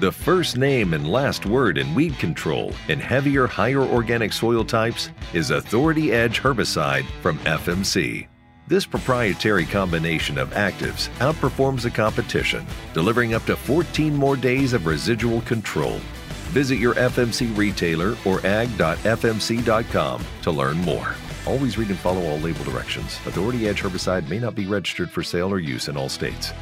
The 0.00 0.10
first 0.10 0.56
name 0.56 0.94
and 0.94 1.06
last 1.06 1.44
word 1.44 1.76
in 1.76 1.94
weed 1.94 2.18
control 2.18 2.72
in 2.88 2.98
heavier, 2.98 3.46
higher 3.46 3.82
organic 3.82 4.32
soil 4.32 4.64
types 4.64 5.10
is 5.34 5.50
Authority 5.50 6.10
Edge 6.10 6.40
herbicide 6.40 7.04
from 7.20 7.38
FMC. 7.40 8.26
This 8.66 8.86
proprietary 8.86 9.66
combination 9.66 10.38
of 10.38 10.48
actives 10.52 11.10
outperforms 11.18 11.82
the 11.82 11.90
competition, 11.90 12.64
delivering 12.94 13.34
up 13.34 13.44
to 13.44 13.56
14 13.56 14.16
more 14.16 14.36
days 14.36 14.72
of 14.72 14.86
residual 14.86 15.42
control. 15.42 15.98
Visit 16.54 16.76
your 16.76 16.94
FMC 16.94 17.54
retailer 17.54 18.16
or 18.24 18.40
ag.fmc.com 18.46 20.24
to 20.40 20.50
learn 20.50 20.78
more. 20.78 21.14
Always 21.46 21.76
read 21.76 21.90
and 21.90 21.98
follow 21.98 22.22
all 22.22 22.38
label 22.38 22.64
directions. 22.64 23.18
Authority 23.26 23.68
Edge 23.68 23.82
herbicide 23.82 24.26
may 24.30 24.38
not 24.38 24.54
be 24.54 24.64
registered 24.64 25.10
for 25.10 25.22
sale 25.22 25.52
or 25.52 25.58
use 25.58 25.88
in 25.88 25.98
all 25.98 26.08
states. 26.08 26.54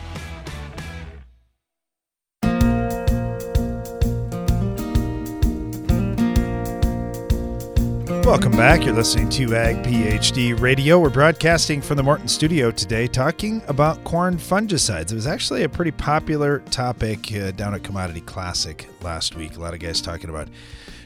Welcome 8.28 8.52
back. 8.52 8.84
You're 8.84 8.92
listening 8.92 9.30
to 9.30 9.56
Ag 9.56 9.76
PhD 9.82 10.60
Radio. 10.60 10.98
We're 10.98 11.08
broadcasting 11.08 11.80
from 11.80 11.96
the 11.96 12.02
Morton 12.02 12.28
studio 12.28 12.70
today 12.70 13.06
talking 13.06 13.62
about 13.68 14.04
corn 14.04 14.36
fungicides. 14.36 15.10
It 15.10 15.14
was 15.14 15.26
actually 15.26 15.62
a 15.62 15.68
pretty 15.68 15.92
popular 15.92 16.58
topic 16.70 17.34
uh, 17.34 17.52
down 17.52 17.72
at 17.72 17.82
Commodity 17.82 18.20
Classic 18.20 18.86
last 19.00 19.34
week. 19.34 19.56
A 19.56 19.60
lot 19.60 19.72
of 19.72 19.80
guys 19.80 20.02
talking 20.02 20.28
about 20.28 20.48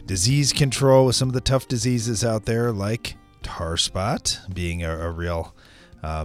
disease 0.05 0.53
control 0.53 1.07
with 1.07 1.15
some 1.15 1.29
of 1.29 1.33
the 1.33 1.41
tough 1.41 1.69
diseases 1.69 2.25
out 2.25 2.45
there, 2.45 2.73
like 2.73 3.15
tar 3.45 3.77
spot 3.77 4.41
being 4.53 4.83
a, 4.83 4.91
a 4.91 5.11
real 5.13 5.55
uh, 6.03 6.25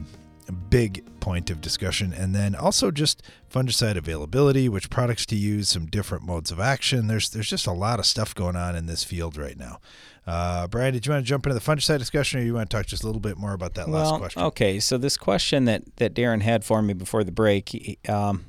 big 0.71 1.05
point 1.19 1.51
of 1.51 1.61
discussion. 1.61 2.11
And 2.11 2.33
then 2.33 2.55
also 2.55 2.89
just 2.89 3.21
fungicide 3.53 3.97
availability, 3.97 4.67
which 4.67 4.89
products 4.89 5.27
to 5.27 5.35
use, 5.35 5.69
some 5.69 5.85
different 5.85 6.25
modes 6.25 6.49
of 6.49 6.59
action. 6.59 7.05
There's 7.05 7.29
there's 7.29 7.49
just 7.51 7.67
a 7.67 7.71
lot 7.71 7.99
of 7.99 8.07
stuff 8.07 8.33
going 8.33 8.55
on 8.55 8.75
in 8.75 8.87
this 8.87 9.03
field 9.03 9.37
right 9.37 9.59
now. 9.59 9.79
Uh, 10.27 10.67
Brian, 10.67 10.93
did 10.93 11.05
you 11.05 11.13
want 11.13 11.25
to 11.25 11.27
jump 11.27 11.45
into 11.45 11.53
the 11.53 11.61
fungicide 11.61 11.99
discussion, 11.99 12.41
or 12.41 12.43
you 12.43 12.53
want 12.53 12.69
to 12.69 12.75
talk 12.75 12.85
just 12.85 13.01
a 13.01 13.05
little 13.05 13.21
bit 13.21 13.37
more 13.37 13.53
about 13.53 13.75
that 13.75 13.87
well, 13.87 14.11
last 14.11 14.19
question? 14.19 14.41
Okay, 14.41 14.77
so 14.81 14.97
this 14.97 15.15
question 15.15 15.63
that 15.65 15.83
that 15.95 16.13
Darren 16.13 16.41
had 16.41 16.65
for 16.65 16.81
me 16.81 16.93
before 16.93 17.23
the 17.23 17.31
break, 17.31 17.97
um, 18.09 18.47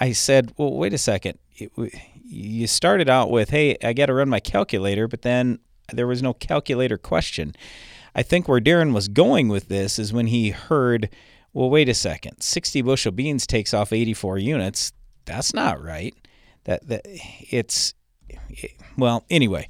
I 0.00 0.12
said, 0.12 0.54
"Well, 0.56 0.72
wait 0.74 0.94
a 0.94 0.98
second. 0.98 1.40
It, 1.56 1.72
you 2.24 2.68
started 2.68 3.08
out 3.08 3.30
with, 3.30 3.50
hey, 3.50 3.76
I 3.82 3.92
got 3.92 4.06
to 4.06 4.14
run 4.14 4.28
my 4.28 4.38
calculator, 4.38 5.08
but 5.08 5.22
then 5.22 5.58
there 5.92 6.06
was 6.06 6.22
no 6.22 6.32
calculator 6.32 6.96
question." 6.96 7.56
I 8.14 8.22
think 8.22 8.48
where 8.48 8.60
Darren 8.60 8.94
was 8.94 9.08
going 9.08 9.48
with 9.48 9.68
this 9.68 9.98
is 9.98 10.12
when 10.12 10.28
he 10.28 10.50
heard, 10.50 11.10
"Well, 11.52 11.70
wait 11.70 11.88
a 11.88 11.94
second. 11.94 12.40
60 12.40 12.82
bushel 12.82 13.10
beans 13.10 13.48
takes 13.48 13.74
off 13.74 13.92
84 13.92 14.38
units. 14.38 14.92
That's 15.24 15.52
not 15.52 15.82
right. 15.82 16.14
That 16.64 16.86
that 16.86 17.02
it's 17.04 17.94
it, 18.28 18.74
well, 18.96 19.24
anyway." 19.28 19.66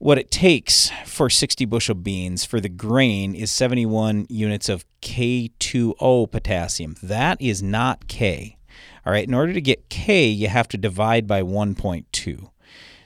What 0.00 0.16
it 0.16 0.30
takes 0.30 0.90
for 1.04 1.28
60 1.28 1.66
bushel 1.66 1.94
beans 1.94 2.42
for 2.42 2.58
the 2.58 2.70
grain 2.70 3.34
is 3.34 3.50
71 3.50 4.26
units 4.30 4.70
of 4.70 4.86
K2O 5.02 6.30
potassium. 6.30 6.96
That 7.02 7.38
is 7.38 7.62
not 7.62 8.08
K. 8.08 8.56
All 9.04 9.12
right, 9.12 9.28
in 9.28 9.34
order 9.34 9.52
to 9.52 9.60
get 9.60 9.90
K, 9.90 10.26
you 10.26 10.48
have 10.48 10.68
to 10.68 10.78
divide 10.78 11.26
by 11.26 11.42
1.2. 11.42 12.50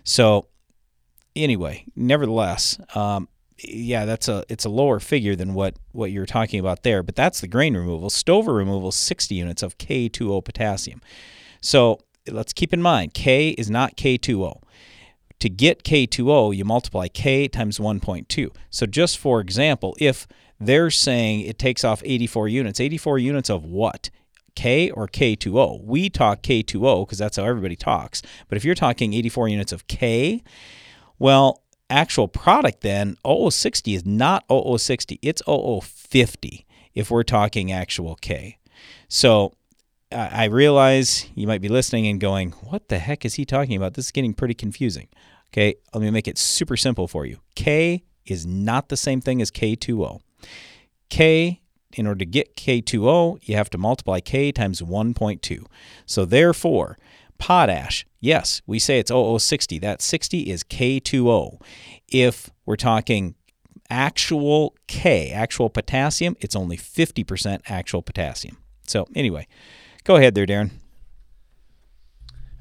So, 0.05 0.47
anyway, 1.35 1.85
nevertheless, 1.97 2.79
um, 2.95 3.29
yeah, 3.59 4.05
that's 4.05 4.29
a 4.29 4.45
it's 4.49 4.65
a 4.65 4.69
lower 4.69 5.01
figure 5.01 5.35
than 5.35 5.53
what 5.55 5.75
what 5.91 6.13
you're 6.13 6.27
talking 6.27 6.61
about 6.61 6.85
there, 6.85 7.03
but 7.03 7.17
that's 7.17 7.41
the 7.41 7.49
grain 7.49 7.77
removal. 7.77 8.09
Stover 8.09 8.55
removal 8.55 8.93
60 8.93 9.35
units 9.35 9.65
of 9.65 9.79
K2O 9.79 10.45
potassium. 10.45 11.01
So, 11.61 11.99
let's 12.31 12.53
keep 12.53 12.73
in 12.73 12.83
mind 12.83 13.15
K 13.15 13.49
is 13.51 13.69
not 13.69 13.97
K2O. 13.97 14.61
To 15.45 15.51
get 15.51 15.85
K2O, 15.85 16.57
you 16.57 16.65
multiply 16.65 17.07
K 17.07 17.49
times 17.49 17.79
1.2. 17.79 18.49
So 18.71 18.87
just 18.87 19.19
for 19.19 19.43
example, 19.43 19.95
if 19.99 20.27
they're 20.59 20.89
saying 20.89 21.43
it 21.43 21.59
takes 21.59 21.85
off 21.85 22.01
84 22.03 22.49
units, 22.49 22.81
84 22.81 23.19
units 23.19 23.51
of 23.51 23.63
what? 23.63 24.09
K 24.55 24.91
or 24.91 25.07
K2O? 25.07 25.85
We 25.85 26.09
talk 26.09 26.41
K2O 26.41 27.05
because 27.05 27.19
that's 27.19 27.37
how 27.37 27.45
everybody 27.45 27.77
talks. 27.77 28.23
But 28.49 28.57
if 28.57 28.65
you're 28.65 28.75
talking 28.75 29.13
84 29.13 29.49
units 29.51 29.71
of 29.71 29.87
K, 29.87 30.43
well, 31.19 31.63
actual 31.91 32.27
product 32.27 32.81
then, 32.81 33.19
0060 33.27 33.95
is 33.97 34.07
not 34.07 34.47
0060, 34.49 35.19
it's 35.21 35.43
0050 35.45 36.67
if 36.95 37.11
we're 37.11 37.23
talking 37.23 37.71
actual 37.71 38.15
K. 38.15 38.57
So 39.09 39.53
I 40.11 40.45
realize 40.45 41.27
you 41.35 41.47
might 41.47 41.61
be 41.61 41.69
listening 41.69 42.07
and 42.07 42.19
going, 42.19 42.53
what 42.53 42.89
the 42.89 42.99
heck 42.99 43.27
is 43.27 43.35
he 43.35 43.45
talking 43.45 43.77
about? 43.77 43.93
This 43.93 44.07
is 44.07 44.11
getting 44.11 44.33
pretty 44.33 44.55
confusing. 44.55 45.09
Okay, 45.55 45.77
let 45.95 46.03
me 46.03 46.11
make 46.11 46.27
it 46.27 46.37
super 46.37 46.77
simple 46.77 47.07
for 47.07 47.25
you. 47.25 47.39
K 47.55 48.03
is 48.27 48.45
not 48.45 48.89
the 48.89 48.97
same 48.97 49.21
thing 49.21 49.41
as 49.41 49.53
K2O. 49.53 50.21
K, 51.11 51.61
in 51.93 52.09
order 52.09 52.19
to 52.19 52.27
get 52.27 52.57
K2O, 52.57 53.39
you 53.41 53.55
have 53.55 53.71
to 53.71 53.79
multiply 53.79 54.19
K 54.19 54.51
times 54.51 54.83
1.2. 54.83 55.65
So 56.07 56.25
therefore, 56.25 56.99
potash, 57.39 58.05
yes, 58.19 58.63
we 58.67 58.81
say 58.81 58.99
it's 58.99 59.13
0060. 59.13 59.79
That 59.79 60.03
60 60.03 60.41
is 60.41 60.65
K2O. 60.65 61.61
If 62.09 62.51
we're 62.67 62.75
talking 62.75 63.37
actual 63.89 64.75
K, 64.89 65.31
actual 65.31 65.71
potassium, 65.71 66.37
it's 66.41 66.57
only 66.57 66.77
50% 66.77 67.61
actual 67.69 68.03
potassium. 68.03 68.57
So 68.89 69.07
anyway, 69.15 69.47
go 70.03 70.17
ahead 70.17 70.35
there, 70.35 70.47
Darren. 70.47 70.73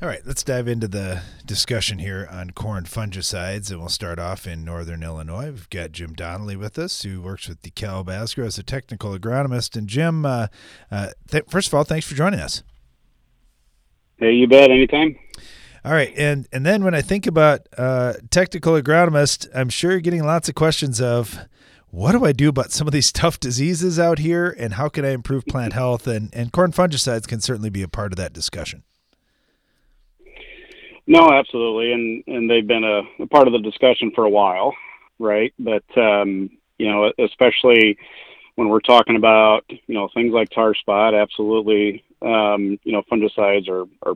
All 0.04 0.10
right, 0.10 0.22
let's 0.26 0.44
dive 0.44 0.68
into 0.68 0.90
the 0.90 1.22
discussion 1.46 1.98
here 1.98 2.28
on 2.30 2.50
corn 2.50 2.84
fungicides, 2.84 3.72
and 3.72 3.80
we'll 3.80 3.88
start 3.88 4.20
off 4.20 4.46
in 4.46 4.66
northern 4.66 5.02
Illinois. 5.02 5.46
We've 5.46 5.70
got 5.70 5.94
Jim 5.94 6.12
Donnelly 6.12 6.58
with 6.58 6.78
us, 6.78 7.04
who 7.04 7.22
works 7.22 7.48
with 7.48 7.62
DeKalb 7.62 8.08
Asgrow 8.08 8.46
as 8.46 8.58
a 8.58 8.64
technical 8.64 9.18
agronomist. 9.18 9.78
And 9.78 9.88
Jim, 9.88 10.26
uh, 10.26 10.48
uh, 10.92 11.12
th- 11.32 11.46
first 11.48 11.70
of 11.70 11.74
all, 11.74 11.86
thanks 11.86 12.06
for 12.06 12.16
joining 12.16 12.42
us. 12.42 12.64
Hey, 14.18 14.34
you 14.34 14.46
bet, 14.46 14.72
anytime. 14.72 15.16
All 15.86 15.94
right, 15.94 16.12
and 16.18 16.50
and 16.52 16.66
then 16.66 16.84
when 16.84 16.94
I 16.94 17.02
think 17.02 17.26
about 17.26 17.62
uh, 17.78 18.16
technical 18.30 18.74
agronomist, 18.74 19.48
I'm 19.56 19.70
sure 19.70 19.92
you're 19.92 20.02
getting 20.02 20.26
lots 20.26 20.50
of 20.50 20.56
questions 20.56 21.00
of 21.00 21.40
what 21.92 22.12
do 22.12 22.26
I 22.26 22.34
do 22.34 22.50
about 22.50 22.74
some 22.74 22.88
of 22.88 22.92
these 22.92 23.10
tough 23.14 23.40
diseases 23.40 23.98
out 24.00 24.20
here, 24.20 24.54
and 24.60 24.74
how 24.74 24.90
can 24.90 25.06
I 25.06 25.12
improve 25.12 25.46
plant 25.46 25.72
health? 25.82 26.08
And 26.08 26.30
and 26.34 26.52
corn 26.52 26.74
fungicides 26.74 27.26
can 27.26 27.40
certainly 27.40 27.70
be 27.70 27.84
a 27.84 27.88
part 27.88 28.12
of 28.12 28.18
that 28.18 28.34
discussion. 28.34 28.84
No, 31.06 31.32
absolutely, 31.32 31.92
and 31.92 32.24
and 32.28 32.50
they've 32.50 32.66
been 32.66 32.84
a, 32.84 33.24
a 33.24 33.28
part 33.28 33.48
of 33.48 33.54
the 33.54 33.60
discussion 33.60 34.12
for 34.16 34.24
a 34.24 34.30
while, 34.30 34.74
right? 35.20 35.54
But 35.60 35.84
um, 35.98 36.50
you 36.78 36.90
know, 36.90 37.12
especially 37.20 37.98
when 38.56 38.70
we're 38.70 38.80
talking 38.80 39.18
about 39.18 39.66
you 39.70 39.96
know 39.96 40.10
things 40.14 40.34
like 40.34 40.50
tar 40.50 40.74
spot, 40.76 41.14
absolutely, 41.14 42.04
um, 42.22 42.80
you 42.84 42.94
know, 42.94 43.04
fungicides 43.12 43.68
are 43.68 43.86
are 44.04 44.16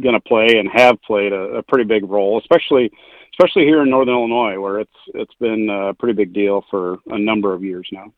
going 0.00 0.14
to 0.14 0.20
play 0.20 0.58
and 0.58 0.68
have 0.68 1.00
played 1.02 1.32
a, 1.32 1.58
a, 1.58 1.62
pretty 1.62 1.84
big 1.84 2.08
role, 2.10 2.38
especially 2.38 2.90
especially 3.32 3.64
here 3.64 3.82
in 3.82 3.88
northern 3.88 4.14
Illinois, 4.14 4.60
where 4.60 4.80
it's 4.80 4.90
it's 5.14 5.34
been 5.40 5.70
a 5.70 5.94
pretty 5.94 6.14
big 6.14 6.34
deal 6.34 6.64
for 6.70 6.98
a 7.06 7.18
number 7.18 7.54
of 7.54 7.64
years 7.64 7.88
now 7.92 8.12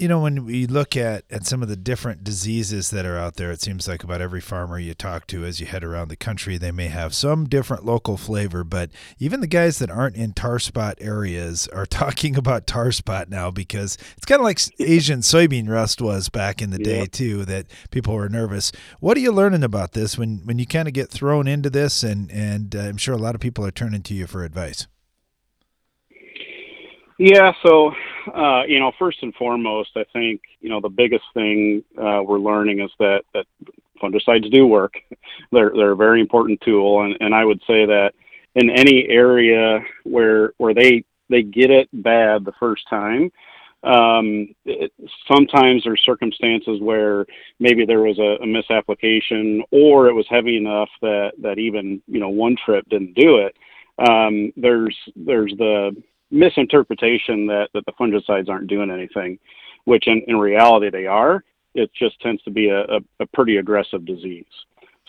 you 0.00 0.08
know, 0.08 0.20
when 0.20 0.46
we 0.46 0.66
look 0.66 0.96
at, 0.96 1.24
at 1.30 1.44
some 1.44 1.62
of 1.62 1.68
the 1.68 1.76
different 1.76 2.24
diseases 2.24 2.88
that 2.88 3.04
are 3.04 3.18
out 3.18 3.34
there, 3.36 3.50
it 3.50 3.60
seems 3.60 3.86
like 3.86 4.02
about 4.02 4.22
every 4.22 4.40
farmer 4.40 4.78
you 4.78 4.94
talk 4.94 5.26
to 5.26 5.44
as 5.44 5.60
you 5.60 5.66
head 5.66 5.84
around 5.84 6.08
the 6.08 6.16
country, 6.16 6.56
they 6.56 6.70
may 6.70 6.88
have 6.88 7.12
some 7.12 7.46
different 7.46 7.84
local 7.84 8.16
flavor. 8.16 8.64
But 8.64 8.90
even 9.18 9.40
the 9.40 9.46
guys 9.46 9.78
that 9.78 9.90
aren't 9.90 10.16
in 10.16 10.32
tar 10.32 10.58
spot 10.58 10.96
areas 11.02 11.68
are 11.68 11.84
talking 12.00 12.34
about 12.34 12.66
tar 12.66 12.92
spot 12.92 13.28
now 13.28 13.50
because 13.50 13.98
it's 14.16 14.24
kind 14.24 14.40
of 14.40 14.44
like 14.44 14.58
Asian 14.80 15.20
soybean 15.20 15.68
rust 15.68 16.00
was 16.00 16.30
back 16.30 16.62
in 16.62 16.70
the 16.70 16.78
day, 16.78 17.04
too, 17.04 17.44
that 17.44 17.66
people 17.90 18.14
were 18.14 18.30
nervous. 18.30 18.72
What 19.00 19.18
are 19.18 19.20
you 19.20 19.32
learning 19.32 19.64
about 19.64 19.92
this 19.92 20.16
when, 20.16 20.40
when 20.44 20.58
you 20.58 20.66
kind 20.66 20.88
of 20.88 20.94
get 20.94 21.10
thrown 21.10 21.46
into 21.46 21.68
this? 21.68 22.02
And, 22.02 22.30
and 22.32 22.74
uh, 22.74 22.80
I'm 22.80 22.96
sure 22.96 23.14
a 23.14 23.18
lot 23.18 23.34
of 23.34 23.42
people 23.42 23.66
are 23.66 23.70
turning 23.70 24.02
to 24.04 24.14
you 24.14 24.26
for 24.26 24.44
advice. 24.44 24.86
Yeah, 27.22 27.52
so 27.62 27.92
uh, 28.34 28.62
you 28.66 28.80
know, 28.80 28.92
first 28.98 29.18
and 29.20 29.34
foremost, 29.34 29.90
I 29.94 30.04
think 30.10 30.40
you 30.62 30.70
know 30.70 30.80
the 30.80 30.88
biggest 30.88 31.24
thing 31.34 31.84
uh, 31.98 32.22
we're 32.24 32.38
learning 32.38 32.80
is 32.80 32.90
that 32.98 33.24
that 33.34 33.44
fungicides 34.02 34.50
do 34.50 34.66
work. 34.66 34.94
They're 35.52 35.70
they're 35.76 35.92
a 35.92 35.96
very 35.96 36.22
important 36.22 36.62
tool, 36.62 37.02
and, 37.02 37.18
and 37.20 37.34
I 37.34 37.44
would 37.44 37.60
say 37.66 37.84
that 37.84 38.12
in 38.54 38.70
any 38.70 39.06
area 39.10 39.80
where 40.04 40.54
where 40.56 40.72
they 40.72 41.04
they 41.28 41.42
get 41.42 41.70
it 41.70 41.90
bad 41.92 42.46
the 42.46 42.54
first 42.58 42.88
time, 42.88 43.30
um, 43.82 44.48
it, 44.64 44.90
sometimes 45.30 45.84
there's 45.84 46.00
circumstances 46.06 46.80
where 46.80 47.26
maybe 47.58 47.84
there 47.84 48.00
was 48.00 48.18
a, 48.18 48.42
a 48.42 48.46
misapplication 48.46 49.62
or 49.70 50.08
it 50.08 50.14
was 50.14 50.26
heavy 50.30 50.56
enough 50.56 50.88
that 51.02 51.32
that 51.42 51.58
even 51.58 52.00
you 52.06 52.18
know 52.18 52.30
one 52.30 52.56
trip 52.64 52.88
didn't 52.88 53.12
do 53.12 53.36
it. 53.40 53.54
Um, 54.08 54.54
there's 54.56 54.96
there's 55.14 55.52
the 55.58 55.94
misinterpretation 56.30 57.46
that, 57.46 57.68
that 57.74 57.84
the 57.86 57.92
fungicides 57.92 58.48
aren't 58.48 58.68
doing 58.68 58.90
anything, 58.90 59.38
which 59.84 60.06
in, 60.06 60.22
in 60.26 60.36
reality 60.36 60.90
they 60.90 61.06
are. 61.06 61.44
It 61.74 61.90
just 61.92 62.20
tends 62.20 62.42
to 62.42 62.50
be 62.50 62.68
a, 62.68 62.82
a, 62.82 63.00
a 63.20 63.26
pretty 63.26 63.56
aggressive 63.56 64.04
disease. 64.04 64.44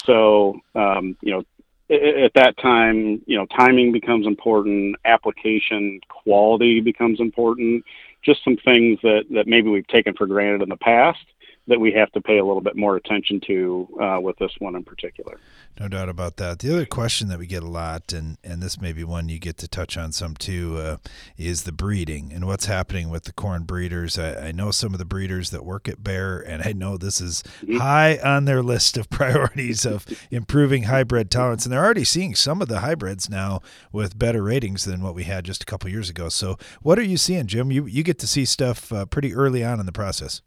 So, 0.06 0.60
um, 0.76 1.18
you 1.22 1.32
know, 1.32 1.44
at 1.90 2.34
that 2.36 2.58
time, 2.58 3.22
you 3.26 3.38
know, 3.38 3.46
timing 3.48 3.92
becomes 3.92 4.26
important, 4.26 4.96
application 5.04 6.00
quality 6.08 6.80
becomes 6.80 7.20
important, 7.20 7.84
just 8.22 8.44
some 8.44 8.58
things 8.58 9.00
that, 9.04 9.26
that 9.32 9.48
maybe 9.48 9.70
we've 9.70 9.88
taken 9.88 10.14
for 10.14 10.26
granted 10.26 10.62
in 10.62 10.70
the 10.70 10.78
past 10.78 11.26
that 11.68 11.80
we 11.80 11.92
have 11.94 12.12
to 12.12 12.22
pay 12.22 12.40
a 12.40 12.46
little 12.46 12.62
bit 12.62 12.76
more 12.76 12.96
attention 12.96 13.40
to 13.48 13.88
uh, 14.02 14.20
with 14.20 14.38
this 14.40 14.52
one 14.60 14.76
in 14.76 14.84
particular. 14.84 15.40
No 15.80 15.88
doubt 15.88 16.10
about 16.10 16.38
that. 16.38 16.60
The 16.60 16.74
other 16.74 16.86
question 16.86 17.28
that 17.30 17.40
we 17.40 17.48
get 17.48 17.64
a 17.64 17.68
lot, 17.68 18.12
and, 18.14 18.38
and 18.44 18.62
this 18.62 18.82
may 18.82 18.94
be 18.94 19.04
one 19.04 19.30
you 19.30 19.40
get 19.40 19.58
to 19.58 19.68
touch 19.68 19.96
on 19.98 20.12
some 20.12 20.36
too, 20.36 20.78
uh, 20.78 20.98
is 21.38 21.64
the 21.64 21.72
breeding 21.72 22.32
and 22.34 22.46
what's 22.46 22.66
happening 22.66 23.10
with 23.10 23.24
the 23.24 23.32
corn 23.32 23.64
breeders. 23.64 24.18
I, 24.18 24.48
I, 24.48 24.52
know 24.52 24.72
some 24.72 24.94
of 24.94 25.00
the 25.00 25.06
breeders 25.06 25.52
that 25.52 25.64
work 25.64 25.88
at 25.88 26.04
Bayer, 26.04 26.40
and 26.40 26.64
I 26.66 26.74
know 26.74 26.98
this 26.98 27.22
is 27.22 27.44
mm-hmm. 27.62 27.78
high 27.78 28.18
on 28.18 28.46
their 28.46 28.62
list 28.62 28.98
of 28.98 29.10
priorities 29.12 29.86
of 29.86 30.06
improving 30.30 30.84
hybrid 30.84 31.32
tolerance. 31.32 31.66
And 31.66 31.72
they're 31.72 31.84
already 31.84 32.06
seeing 32.06 32.36
some 32.36 32.62
of 32.62 32.68
the 32.68 32.80
hybrids 32.80 33.30
now 33.30 33.62
with 33.92 34.20
better 34.20 34.44
ratings 34.44 34.84
than 34.84 35.02
what 35.02 35.16
we 35.16 35.24
had 35.24 35.46
just 35.46 35.64
a 35.64 35.66
couple 35.66 35.90
years 35.90 36.10
ago. 36.10 36.30
So, 36.30 36.58
what 36.82 37.00
are 37.00 37.04
you 37.04 37.18
seeing, 37.18 37.48
Jim? 37.48 37.72
You 37.72 37.86
you 37.86 38.04
get 38.04 38.20
to 38.20 38.28
see 38.28 38.46
stuff 38.46 38.92
uh, 38.92 39.06
pretty 39.06 39.34
early 39.34 39.64
on 39.64 39.80
in 39.80 39.86
the 39.86 39.92
process. 39.92 40.42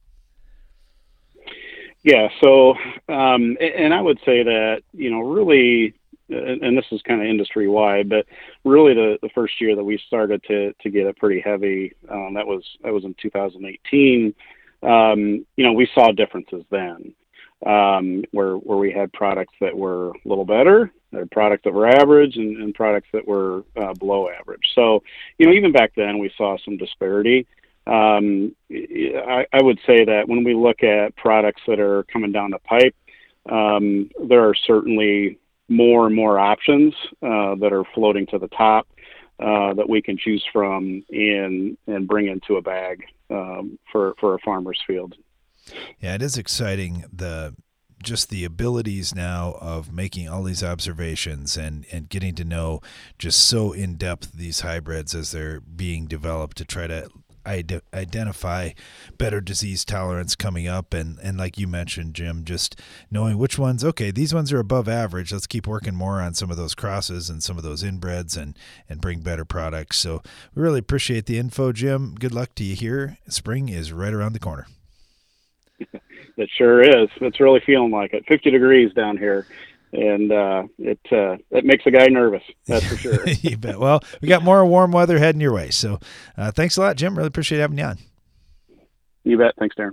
Yeah. 2.05 2.29
So, 2.43 2.75
um, 3.09 3.57
and 3.61 3.93
I 3.93 4.01
would 4.01 4.19
say 4.25 4.43
that 4.43 4.83
you 4.93 5.11
know 5.11 5.21
really, 5.21 5.95
and 6.29 6.77
this 6.77 6.85
is 6.93 7.01
kind 7.03 7.21
of 7.21 7.27
industry 7.27 7.67
wide, 7.67 8.09
but 8.11 8.27
really 8.65 8.95
the, 8.95 9.19
the 9.23 9.31
first 9.35 9.61
year 9.61 9.75
that 9.75 9.85
we 9.85 9.99
started 10.07 10.43
to 10.45 10.73
to 10.75 10.91
get 10.91 11.07
it 11.07 11.17
pretty 11.17 11.41
heavy, 11.41 11.95
um, 12.11 12.35
that 12.35 12.47
was 12.47 12.63
that 12.83 12.93
was 12.93 13.05
in 13.05 13.15
2018. 13.21 14.35
Um, 14.83 15.47
you 15.57 15.65
know, 15.65 15.73
we 15.73 15.89
saw 15.95 16.13
differences 16.13 16.63
then, 16.71 17.15
um, 17.67 18.23
where 18.33 18.57
where 18.57 18.79
we 18.79 18.93
had 18.93 19.11
products 19.15 19.55
that 19.63 19.75
were 19.75 20.11
a 20.11 20.29
little 20.29 20.45
better, 20.45 20.93
products 21.33 21.63
that 21.65 21.73
were 21.73 21.89
average, 21.89 22.37
and, 22.37 22.59
and 22.59 22.75
products 22.75 23.09
that 23.15 23.27
were 23.27 23.65
uh, 23.77 23.95
below 23.95 24.29
average. 24.29 24.65
So, 24.75 25.03
you 25.39 25.47
know, 25.47 25.53
even 25.53 25.73
back 25.73 25.93
then 25.97 26.19
we 26.19 26.31
saw 26.37 26.59
some 26.67 26.77
disparity 26.77 27.47
um, 27.87 28.55
I, 28.71 29.47
I, 29.53 29.63
would 29.63 29.79
say 29.87 30.05
that 30.05 30.25
when 30.27 30.43
we 30.43 30.55
look 30.55 30.83
at 30.83 31.17
products 31.17 31.61
that 31.67 31.79
are 31.79 32.03
coming 32.05 32.33
down 32.33 32.51
the 32.51 32.59
pipe, 32.61 32.97
um, 33.51 34.11
there 34.27 34.49
are 34.49 34.55
certainly 34.55 35.39
more 35.69 36.07
and 36.07 36.17
more 36.17 36.39
options 36.39 36.95
uh, 37.23 37.55
that 37.57 37.73
are 37.73 37.85
floating 37.95 38.27
to 38.29 38.39
the 38.39 38.49
top 38.49 38.87
uh, 39.39 39.75
that 39.75 39.89
we 39.89 40.01
can 40.01 40.17
choose 40.17 40.45
from 40.53 41.05
and 41.11 41.77
and 41.87 42.09
bring 42.09 42.29
into 42.29 42.57
a 42.57 42.63
bag 42.63 43.05
um, 43.31 43.79
for 43.93 44.15
for 44.19 44.35
a 44.35 44.39
farmer's 44.39 44.81
field. 44.87 45.15
Yeah, 46.01 46.15
it 46.15 46.23
is 46.23 46.39
exciting 46.39 47.05
the 47.13 47.55
just 48.03 48.29
the 48.29 48.45
abilities 48.45 49.15
now 49.15 49.57
of 49.61 49.93
making 49.93 50.29
all 50.29 50.43
these 50.43 50.63
observations 50.63 51.57
and, 51.57 51.87
and 51.91 52.09
getting 52.09 52.35
to 52.35 52.45
know 52.45 52.81
just 53.19 53.41
so 53.41 53.73
in 53.73 53.97
depth 53.97 54.33
these 54.33 54.61
hybrids 54.61 55.15
as 55.15 55.31
they're 55.31 55.61
being 55.61 56.07
developed 56.07 56.57
to 56.59 56.65
try 56.67 56.87
to 56.87 57.09
identify 57.47 58.71
better 59.19 59.41
disease 59.41 59.85
tolerance 59.85 60.35
coming 60.35 60.67
up 60.67 60.95
and 60.95 61.19
and 61.21 61.39
like 61.39 61.59
you 61.59 61.67
mentioned 61.67 62.15
Jim 62.15 62.45
just 62.45 62.81
knowing 63.11 63.39
which 63.39 63.59
ones 63.59 63.85
okay 63.85 64.11
these 64.11 64.35
ones 64.35 64.53
are 64.53 64.59
above 64.59 64.89
average. 64.89 65.33
Let's 65.33 65.47
keep 65.47 65.67
working 65.67 65.95
more 65.95 66.21
on 66.21 66.35
some 66.35 66.51
of 66.51 66.57
those 66.57 66.75
crosses 66.75 67.31
and 67.31 67.43
some 67.43 67.57
of 67.57 67.65
those 67.65 67.83
inbreds 67.83 68.37
and 68.37 68.57
and 68.89 69.01
bring 69.01 69.21
better 69.21 69.45
products. 69.45 69.99
So 69.99 70.23
we 70.55 70.63
really 70.63 70.81
appreciate 70.81 71.27
the 71.27 71.39
info 71.39 71.73
Jim. 71.73 72.15
Good 72.15 72.35
luck 72.35 72.55
to 72.57 72.65
you 72.65 72.75
here. 72.75 73.19
Spring 73.29 73.69
is 73.69 73.93
right 73.93 74.13
around 74.13 74.33
the 74.33 74.41
corner. 74.41 74.67
It 76.37 76.51
sure 76.57 76.83
is. 76.83 77.09
It's 77.21 77.39
really 77.39 77.61
feeling 77.61 77.93
like 77.93 78.13
it. 78.13 78.27
50 78.27 78.51
degrees 78.51 78.93
down 78.93 79.17
here 79.17 79.47
and 79.95 80.33
uh, 80.33 80.63
it 80.79 81.01
uh, 81.13 81.37
it 81.51 81.65
makes 81.65 81.85
a 81.87 81.91
guy 81.91 82.07
nervous. 82.07 82.43
That's 82.67 82.87
for 82.87 82.97
sure. 82.97 83.29
you 83.43 83.57
bet. 83.57 83.79
Well, 83.79 84.03
we 84.21 84.29
got 84.29 84.43
more 84.43 84.65
warm 84.67 84.93
weather 84.93 85.19
heading 85.19 85.41
your 85.41 85.53
way. 85.53 85.71
So, 85.71 85.99
uh, 86.37 86.51
thanks 86.51 86.77
a 86.77 86.81
lot, 86.81 86.97
Jim. 86.97 87.17
Really 87.17 87.29
appreciate 87.29 87.59
having 87.59 87.79
you 87.79 87.85
on. 87.85 87.99
You 89.25 89.39
bet. 89.39 89.55
Thanks, 89.59 89.77
Darren. 89.77 89.93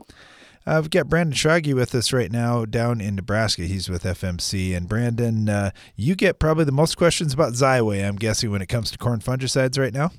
Uh, 0.65 0.79
we've 0.81 0.91
got 0.91 1.09
Brandon 1.09 1.33
Schrage 1.33 1.73
with 1.73 1.95
us 1.95 2.13
right 2.13 2.31
now 2.31 2.65
down 2.65 3.01
in 3.01 3.15
Nebraska. 3.15 3.63
He's 3.63 3.89
with 3.89 4.03
FMC. 4.03 4.77
And 4.77 4.87
Brandon, 4.87 5.49
uh, 5.49 5.71
you 5.95 6.15
get 6.15 6.37
probably 6.37 6.65
the 6.65 6.71
most 6.71 6.97
questions 6.97 7.33
about 7.33 7.53
Xyway, 7.53 8.07
I'm 8.07 8.15
guessing, 8.15 8.51
when 8.51 8.61
it 8.61 8.67
comes 8.67 8.91
to 8.91 8.97
corn 8.99 9.19
fungicides 9.19 9.79
right 9.79 9.93
now. 9.93 10.11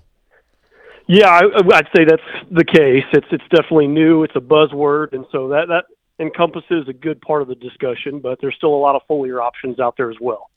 Yeah, 1.09 1.29
I, 1.29 1.43
would 1.45 1.89
say 1.95 2.05
that's 2.05 2.23
the 2.51 2.65
case. 2.65 3.05
It's 3.13 3.27
it's 3.31 3.45
definitely 3.51 3.89
new. 3.89 4.23
It's 4.23 4.37
a 4.37 4.41
buzzword, 4.41 5.13
and 5.13 5.27
so 5.33 5.49
that 5.49 5.67
that 5.69 5.85
encompasses 6.19 6.87
a 6.89 6.93
good 6.93 7.21
part 7.21 7.43
of 7.43 7.49
the 7.49 7.55
discussion, 7.55 8.21
but 8.21 8.41
there's 8.41 8.55
still 8.55 8.75
a 8.75 8.77
lot 8.77 8.95
of 8.95 9.03
foliar 9.09 9.43
options 9.43 9.81
out 9.81 9.97
there 9.97 10.11
as 10.11 10.17
well. 10.21 10.51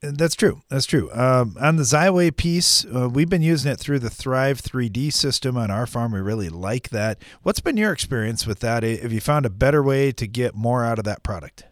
That's 0.00 0.34
true. 0.34 0.62
That's 0.70 0.86
true. 0.86 1.10
Um, 1.12 1.56
on 1.60 1.76
the 1.76 1.82
Xyway 1.82 2.34
piece, 2.34 2.86
uh, 2.86 3.08
we've 3.12 3.28
been 3.28 3.42
using 3.42 3.70
it 3.70 3.78
through 3.78 3.98
the 3.98 4.08
3RIVE 4.08 4.62
3D 4.62 5.12
system 5.12 5.58
on 5.58 5.70
our 5.70 5.86
farm. 5.86 6.12
We 6.12 6.20
really 6.20 6.48
like 6.48 6.88
that. 6.90 7.22
What's 7.42 7.60
been 7.60 7.76
your 7.76 7.92
experience 7.92 8.46
with 8.46 8.60
that? 8.60 8.82
Have 8.82 9.12
you 9.12 9.20
found 9.20 9.44
a 9.44 9.50
better 9.50 9.82
way 9.82 10.12
to 10.12 10.26
get 10.26 10.54
more 10.54 10.84
out 10.84 10.98
of 10.98 11.04
that 11.04 11.22
product? 11.22 11.64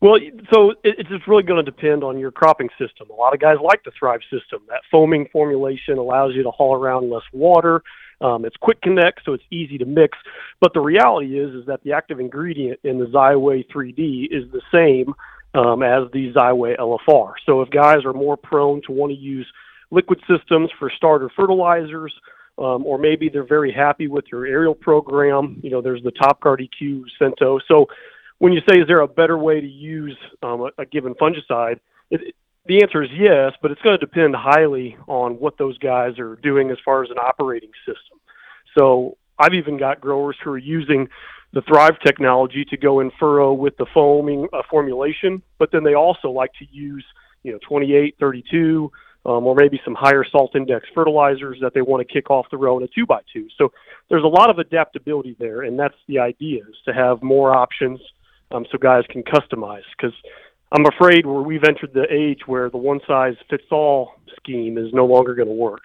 Well, 0.00 0.18
so 0.52 0.74
it's 0.82 1.08
just 1.08 1.26
really 1.26 1.42
going 1.42 1.64
to 1.64 1.70
depend 1.70 2.04
on 2.04 2.18
your 2.18 2.30
cropping 2.30 2.68
system. 2.78 3.08
A 3.10 3.14
lot 3.14 3.32
of 3.32 3.40
guys 3.40 3.56
like 3.62 3.84
the 3.84 3.90
3RIVE 3.90 4.20
system. 4.30 4.60
That 4.68 4.82
foaming 4.90 5.28
formulation 5.32 5.98
allows 5.98 6.34
you 6.34 6.42
to 6.42 6.50
haul 6.50 6.74
around 6.74 7.10
less 7.10 7.22
water. 7.32 7.82
Um, 8.24 8.46
it's 8.46 8.56
quick 8.56 8.80
connect, 8.80 9.20
so 9.24 9.34
it's 9.34 9.44
easy 9.50 9.76
to 9.78 9.84
mix. 9.84 10.16
But 10.58 10.72
the 10.72 10.80
reality 10.80 11.38
is, 11.38 11.54
is 11.54 11.66
that 11.66 11.82
the 11.82 11.92
active 11.92 12.20
ingredient 12.20 12.80
in 12.82 12.98
the 12.98 13.04
Xyway 13.04 13.66
3D 13.68 14.28
is 14.30 14.50
the 14.50 14.62
same 14.72 15.14
um, 15.54 15.82
as 15.82 16.10
the 16.12 16.32
Xyway 16.32 16.76
LFR. 16.78 17.34
So 17.44 17.60
if 17.60 17.68
guys 17.68 18.04
are 18.06 18.14
more 18.14 18.38
prone 18.38 18.80
to 18.86 18.92
want 18.92 19.12
to 19.12 19.18
use 19.18 19.46
liquid 19.90 20.20
systems 20.26 20.70
for 20.78 20.90
starter 20.90 21.30
fertilizers, 21.36 22.14
um, 22.56 22.86
or 22.86 22.98
maybe 22.98 23.28
they're 23.28 23.44
very 23.46 23.72
happy 23.72 24.06
with 24.06 24.24
your 24.32 24.46
aerial 24.46 24.74
program, 24.74 25.60
you 25.62 25.70
know, 25.70 25.82
there's 25.82 26.02
the 26.02 26.12
Topguard 26.12 26.60
EQ 26.60 27.04
Lucento. 27.20 27.60
So 27.68 27.88
when 28.38 28.54
you 28.54 28.60
say, 28.68 28.80
is 28.80 28.86
there 28.86 29.00
a 29.00 29.08
better 29.08 29.36
way 29.36 29.60
to 29.60 29.68
use 29.68 30.16
um, 30.42 30.62
a, 30.62 30.82
a 30.82 30.86
given 30.86 31.14
fungicide? 31.14 31.78
It, 32.10 32.34
the 32.66 32.82
answer 32.82 33.02
is 33.02 33.10
yes, 33.12 33.52
but 33.60 33.70
it's 33.70 33.82
going 33.82 33.98
to 33.98 34.04
depend 34.04 34.34
highly 34.34 34.96
on 35.06 35.34
what 35.34 35.58
those 35.58 35.76
guys 35.78 36.18
are 36.18 36.36
doing 36.36 36.70
as 36.70 36.78
far 36.84 37.04
as 37.04 37.10
an 37.10 37.18
operating 37.18 37.70
system. 37.84 38.13
So 38.76 39.16
I've 39.38 39.54
even 39.54 39.78
got 39.78 40.00
growers 40.00 40.36
who 40.42 40.50
are 40.50 40.58
using 40.58 41.08
the 41.52 41.60
3RIVE 41.62 42.00
technology 42.04 42.64
to 42.64 42.76
go 42.76 43.00
in 43.00 43.10
furrow 43.18 43.52
with 43.52 43.76
the 43.76 43.86
foaming 43.94 44.48
uh, 44.52 44.62
formulation, 44.68 45.42
but 45.58 45.70
then 45.70 45.84
they 45.84 45.94
also 45.94 46.30
like 46.30 46.52
to 46.58 46.66
use, 46.70 47.04
you 47.44 47.52
know, 47.52 47.58
28, 47.66 48.16
32, 48.18 48.90
um, 49.26 49.46
or 49.46 49.54
maybe 49.54 49.80
some 49.84 49.94
higher 49.94 50.24
salt 50.24 50.54
index 50.54 50.86
fertilizers 50.94 51.58
that 51.60 51.72
they 51.72 51.80
want 51.80 52.06
to 52.06 52.12
kick 52.12 52.30
off 52.30 52.46
the 52.50 52.56
row 52.56 52.76
in 52.76 52.84
a 52.84 52.88
two 52.88 53.06
by 53.06 53.20
two. 53.32 53.48
So 53.56 53.72
there's 54.10 54.24
a 54.24 54.28
lot 54.28 54.50
of 54.50 54.58
adaptability 54.58 55.36
there, 55.38 55.62
and 55.62 55.78
that's 55.78 55.94
the 56.08 56.18
idea 56.18 56.62
is 56.68 56.76
to 56.86 56.92
have 56.92 57.22
more 57.22 57.54
options 57.54 58.00
um, 58.50 58.66
so 58.70 58.78
guys 58.78 59.04
can 59.08 59.22
customize 59.22 59.82
because 59.96 60.14
I'm 60.72 60.86
afraid 60.86 61.24
we've 61.24 61.64
entered 61.64 61.92
the 61.94 62.06
age 62.12 62.40
where 62.46 62.68
the 62.68 62.78
one 62.78 63.00
size 63.06 63.36
fits 63.48 63.64
all 63.70 64.14
scheme 64.36 64.76
is 64.76 64.92
no 64.92 65.06
longer 65.06 65.34
going 65.34 65.48
to 65.48 65.54
work. 65.54 65.82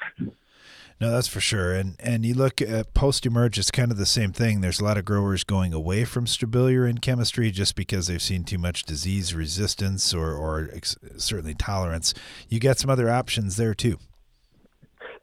No, 1.02 1.12
that's 1.12 1.30
for 1.30 1.40
sure. 1.40 1.74
And 1.74 1.96
and 2.00 2.26
you 2.26 2.34
look 2.34 2.62
at 2.62 2.94
post 2.94 3.26
emerge, 3.26 3.58
it's 3.58 3.72
kind 3.72 3.90
of 3.90 3.98
the 3.98 4.06
same 4.06 4.34
thing. 4.34 4.60
There's 4.60 4.82
a 4.82 4.84
lot 4.84 4.98
of 4.98 5.06
growers 5.06 5.46
going 5.46 5.74
away 5.74 6.04
from 6.04 6.26
in 6.26 6.98
chemistry 6.98 7.52
just 7.52 7.76
because 7.76 8.08
they've 8.08 8.22
seen 8.22 8.44
too 8.44 8.58
much 8.58 8.84
disease 8.84 9.34
resistance 9.34 10.14
or 10.14 10.34
or 10.34 10.70
ex- 10.74 10.98
certainly 11.16 11.54
tolerance. 11.54 12.14
You 12.50 12.60
got 12.60 12.80
some 12.80 12.90
other 12.90 13.10
options 13.10 13.56
there 13.56 13.74
too. 13.74 13.98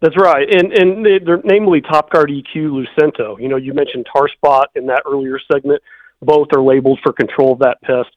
That's 0.01 0.17
right, 0.17 0.49
and 0.51 0.73
and 0.73 1.05
they're 1.05 1.43
namely 1.45 1.83
Topguard 1.83 2.31
EQ 2.31 2.85
Lucento. 2.85 3.41
You 3.41 3.49
know, 3.49 3.57
you 3.57 3.75
mentioned 3.75 4.07
tar 4.11 4.29
spot 4.29 4.71
in 4.75 4.87
that 4.87 5.03
earlier 5.07 5.39
segment. 5.53 5.83
Both 6.23 6.49
are 6.55 6.62
labeled 6.62 7.01
for 7.03 7.12
control 7.12 7.53
of 7.53 7.59
that 7.59 7.81
pest. 7.83 8.09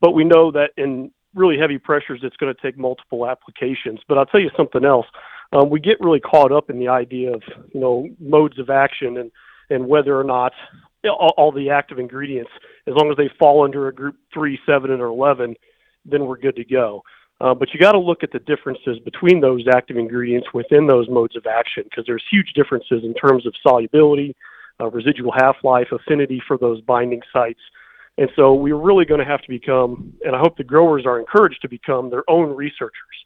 But 0.00 0.12
we 0.12 0.24
know 0.24 0.50
that 0.50 0.70
in 0.76 1.12
really 1.34 1.58
heavy 1.58 1.78
pressures, 1.78 2.20
it's 2.22 2.36
going 2.36 2.52
to 2.52 2.60
take 2.60 2.76
multiple 2.76 3.26
applications. 3.26 4.00
But 4.08 4.18
I'll 4.18 4.26
tell 4.26 4.40
you 4.40 4.50
something 4.56 4.84
else. 4.84 5.06
Um, 5.54 5.70
we 5.70 5.80
get 5.80 6.00
really 6.00 6.20
caught 6.20 6.52
up 6.52 6.68
in 6.68 6.78
the 6.78 6.88
idea 6.88 7.32
of 7.32 7.42
you 7.72 7.80
know 7.80 8.08
modes 8.18 8.58
of 8.58 8.70
action 8.70 9.18
and 9.18 9.30
and 9.70 9.86
whether 9.86 10.18
or 10.18 10.24
not 10.24 10.52
all, 11.04 11.32
all 11.36 11.52
the 11.52 11.70
active 11.70 11.98
ingredients, 11.98 12.50
as 12.86 12.94
long 12.94 13.10
as 13.10 13.16
they 13.16 13.30
fall 13.38 13.64
under 13.64 13.88
a 13.88 13.94
group 13.94 14.16
three, 14.32 14.58
seven, 14.66 14.90
and 14.90 15.00
eleven, 15.00 15.54
then 16.04 16.26
we're 16.26 16.38
good 16.38 16.56
to 16.56 16.64
go. 16.64 17.02
Uh, 17.40 17.54
but 17.54 17.72
you 17.72 17.80
got 17.80 17.92
to 17.92 17.98
look 17.98 18.22
at 18.22 18.30
the 18.30 18.38
differences 18.40 18.98
between 19.04 19.40
those 19.40 19.64
active 19.74 19.96
ingredients 19.96 20.48
within 20.54 20.86
those 20.86 21.08
modes 21.08 21.36
of 21.36 21.46
action 21.46 21.82
because 21.84 22.04
there's 22.06 22.22
huge 22.30 22.52
differences 22.54 23.02
in 23.02 23.12
terms 23.14 23.46
of 23.46 23.52
solubility, 23.60 24.36
uh, 24.80 24.88
residual 24.90 25.32
half-life, 25.32 25.88
affinity 25.92 26.40
for 26.46 26.56
those 26.58 26.80
binding 26.82 27.20
sites, 27.32 27.60
and 28.18 28.30
so 28.36 28.54
we're 28.54 28.76
really 28.76 29.04
going 29.04 29.18
to 29.18 29.26
have 29.26 29.42
to 29.42 29.48
become, 29.48 30.12
and 30.24 30.36
I 30.36 30.38
hope 30.38 30.56
the 30.56 30.64
growers 30.64 31.04
are 31.06 31.18
encouraged 31.18 31.60
to 31.62 31.68
become 31.68 32.10
their 32.10 32.22
own 32.28 32.54
researchers. 32.54 33.23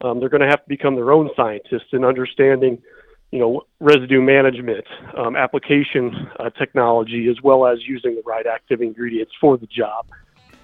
Um, 0.00 0.20
they're 0.20 0.28
going 0.28 0.42
to 0.42 0.48
have 0.48 0.62
to 0.62 0.68
become 0.68 0.94
their 0.94 1.12
own 1.12 1.30
scientists 1.36 1.88
in 1.92 2.04
understanding, 2.04 2.82
you 3.30 3.38
know, 3.38 3.62
residue 3.80 4.20
management, 4.20 4.84
um, 5.16 5.36
application 5.36 6.28
uh, 6.38 6.50
technology, 6.50 7.28
as 7.30 7.40
well 7.42 7.66
as 7.66 7.78
using 7.86 8.14
the 8.14 8.22
right 8.26 8.46
active 8.46 8.82
ingredients 8.82 9.32
for 9.40 9.56
the 9.56 9.66
job. 9.66 10.06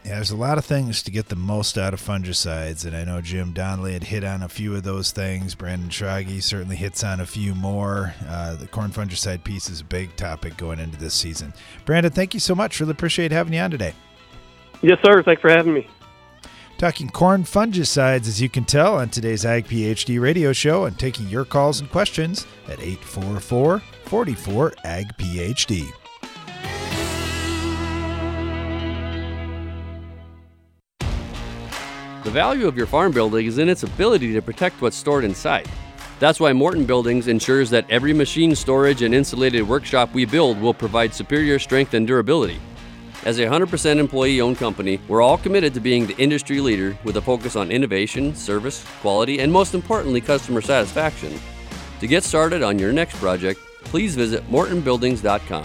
Yeah, 0.04 0.16
there's 0.16 0.32
a 0.32 0.36
lot 0.36 0.58
of 0.58 0.64
things 0.64 1.00
to 1.04 1.12
get 1.12 1.28
the 1.28 1.36
most 1.36 1.78
out 1.78 1.94
of 1.94 2.00
fungicides, 2.00 2.84
and 2.84 2.96
I 2.96 3.04
know 3.04 3.20
Jim 3.20 3.52
Donnelly 3.52 3.92
had 3.92 4.02
hit 4.02 4.24
on 4.24 4.42
a 4.42 4.48
few 4.48 4.74
of 4.74 4.82
those 4.82 5.12
things. 5.12 5.54
Brandon 5.54 5.90
Schrage 5.90 6.42
certainly 6.42 6.74
hits 6.74 7.04
on 7.04 7.20
a 7.20 7.26
few 7.26 7.54
more. 7.54 8.12
Uh, 8.28 8.56
the 8.56 8.66
corn 8.66 8.90
fungicide 8.90 9.44
piece 9.44 9.70
is 9.70 9.80
a 9.80 9.84
big 9.84 10.16
topic 10.16 10.56
going 10.56 10.80
into 10.80 10.98
this 10.98 11.14
season. 11.14 11.54
Brandon, 11.84 12.10
thank 12.10 12.34
you 12.34 12.40
so 12.40 12.52
much. 12.52 12.80
Really 12.80 12.90
appreciate 12.90 13.30
having 13.30 13.52
you 13.52 13.60
on 13.60 13.70
today. 13.70 13.94
Yes, 14.82 14.98
sir. 15.04 15.22
Thanks 15.22 15.40
for 15.40 15.50
having 15.50 15.72
me. 15.72 15.86
Talking 16.82 17.10
corn 17.10 17.44
fungicides, 17.44 18.26
as 18.26 18.42
you 18.42 18.48
can 18.48 18.64
tell, 18.64 18.96
on 18.96 19.08
today's 19.08 19.46
Ag 19.46 19.68
PhD 19.68 20.20
radio 20.20 20.52
show, 20.52 20.86
and 20.86 20.98
taking 20.98 21.28
your 21.28 21.44
calls 21.44 21.78
and 21.78 21.88
questions 21.88 22.44
at 22.66 22.80
844 22.80 23.78
44 23.78 24.72
Ag 24.82 25.16
PhD. 25.16 25.88
The 32.24 32.30
value 32.32 32.66
of 32.66 32.76
your 32.76 32.86
farm 32.86 33.12
building 33.12 33.46
is 33.46 33.58
in 33.58 33.68
its 33.68 33.84
ability 33.84 34.32
to 34.32 34.42
protect 34.42 34.82
what's 34.82 34.96
stored 34.96 35.22
inside. 35.22 35.70
That's 36.18 36.40
why 36.40 36.52
Morton 36.52 36.84
Buildings 36.84 37.28
ensures 37.28 37.70
that 37.70 37.88
every 37.90 38.12
machine 38.12 38.56
storage 38.56 39.02
and 39.02 39.14
insulated 39.14 39.68
workshop 39.68 40.12
we 40.12 40.24
build 40.24 40.60
will 40.60 40.74
provide 40.74 41.14
superior 41.14 41.60
strength 41.60 41.94
and 41.94 42.08
durability. 42.08 42.58
As 43.24 43.38
a 43.38 43.46
100% 43.46 43.98
employee 43.98 44.40
owned 44.40 44.56
company, 44.56 44.98
we're 45.06 45.22
all 45.22 45.38
committed 45.38 45.72
to 45.74 45.80
being 45.80 46.06
the 46.06 46.16
industry 46.16 46.60
leader 46.60 46.98
with 47.04 47.16
a 47.16 47.20
focus 47.20 47.54
on 47.54 47.70
innovation, 47.70 48.34
service, 48.34 48.84
quality, 49.00 49.38
and 49.38 49.52
most 49.52 49.74
importantly, 49.74 50.20
customer 50.20 50.60
satisfaction. 50.60 51.38
To 52.00 52.08
get 52.08 52.24
started 52.24 52.64
on 52.64 52.80
your 52.80 52.92
next 52.92 53.16
project, 53.18 53.60
please 53.84 54.16
visit 54.16 54.44
mortonbuildings.com. 54.50 55.62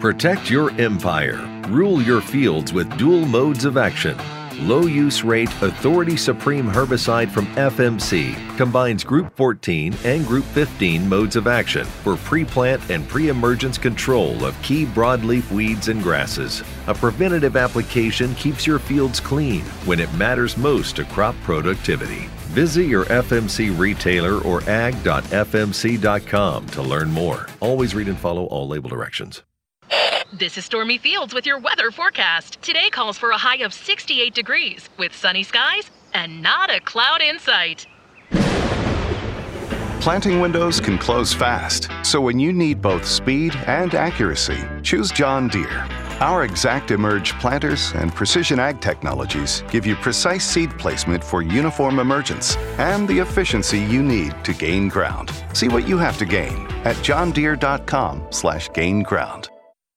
Protect 0.00 0.48
your 0.48 0.70
empire. 0.80 1.62
Rule 1.68 2.00
your 2.00 2.22
fields 2.22 2.72
with 2.72 2.96
dual 2.96 3.26
modes 3.26 3.66
of 3.66 3.76
action. 3.76 4.16
Low 4.60 4.86
use 4.86 5.22
rate 5.22 5.50
Authority 5.60 6.16
Supreme 6.16 6.64
herbicide 6.64 7.30
from 7.30 7.44
FMC 7.56 8.56
combines 8.56 9.04
Group 9.04 9.36
14 9.36 9.94
and 10.04 10.26
Group 10.26 10.46
15 10.46 11.06
modes 11.06 11.36
of 11.36 11.46
action 11.46 11.84
for 11.84 12.16
pre 12.16 12.42
plant 12.42 12.80
and 12.90 13.06
pre 13.06 13.28
emergence 13.28 13.76
control 13.76 14.46
of 14.46 14.60
key 14.62 14.86
broadleaf 14.86 15.50
weeds 15.50 15.88
and 15.88 16.02
grasses. 16.02 16.62
A 16.86 16.94
preventative 16.94 17.54
application 17.54 18.34
keeps 18.36 18.66
your 18.66 18.78
fields 18.78 19.20
clean 19.20 19.60
when 19.84 20.00
it 20.00 20.12
matters 20.14 20.56
most 20.56 20.96
to 20.96 21.04
crop 21.04 21.34
productivity. 21.42 22.30
Visit 22.54 22.84
your 22.84 23.04
FMC 23.06 23.78
retailer 23.78 24.40
or 24.40 24.62
ag.fmc.com 24.70 25.06
to 26.68 26.82
learn 26.82 27.10
more. 27.10 27.46
Always 27.60 27.94
read 27.94 28.08
and 28.08 28.18
follow 28.18 28.46
all 28.46 28.66
label 28.66 28.88
directions. 28.88 29.42
This 30.32 30.58
is 30.58 30.64
Stormy 30.64 30.98
Fields 30.98 31.32
with 31.32 31.46
your 31.46 31.60
weather 31.60 31.92
forecast. 31.92 32.60
Today 32.60 32.90
calls 32.90 33.16
for 33.16 33.30
a 33.30 33.38
high 33.38 33.58
of 33.58 33.72
68 33.72 34.34
degrees 34.34 34.90
with 34.98 35.14
sunny 35.14 35.44
skies 35.44 35.88
and 36.14 36.42
not 36.42 36.68
a 36.68 36.80
cloud 36.80 37.22
in 37.22 37.38
sight. 37.38 37.86
Planting 40.00 40.40
windows 40.40 40.80
can 40.80 40.98
close 40.98 41.32
fast, 41.32 41.88
so 42.02 42.20
when 42.20 42.40
you 42.40 42.52
need 42.52 42.82
both 42.82 43.06
speed 43.06 43.54
and 43.68 43.94
accuracy, 43.94 44.58
choose 44.82 45.12
John 45.12 45.46
Deere. 45.46 45.86
Our 46.18 46.42
Exact 46.42 46.90
Emerge 46.90 47.38
planters 47.38 47.92
and 47.92 48.12
precision 48.12 48.58
ag 48.58 48.80
technologies 48.80 49.62
give 49.70 49.86
you 49.86 49.94
precise 49.94 50.44
seed 50.44 50.76
placement 50.76 51.22
for 51.22 51.42
uniform 51.42 52.00
emergence 52.00 52.56
and 52.78 53.06
the 53.06 53.20
efficiency 53.20 53.78
you 53.78 54.02
need 54.02 54.34
to 54.42 54.52
gain 54.52 54.88
ground. 54.88 55.30
See 55.52 55.68
what 55.68 55.86
you 55.86 55.98
have 55.98 56.18
to 56.18 56.24
gain 56.24 56.66
at 56.84 56.96
johndeere.com/gain 56.96 59.02
ground. 59.04 59.50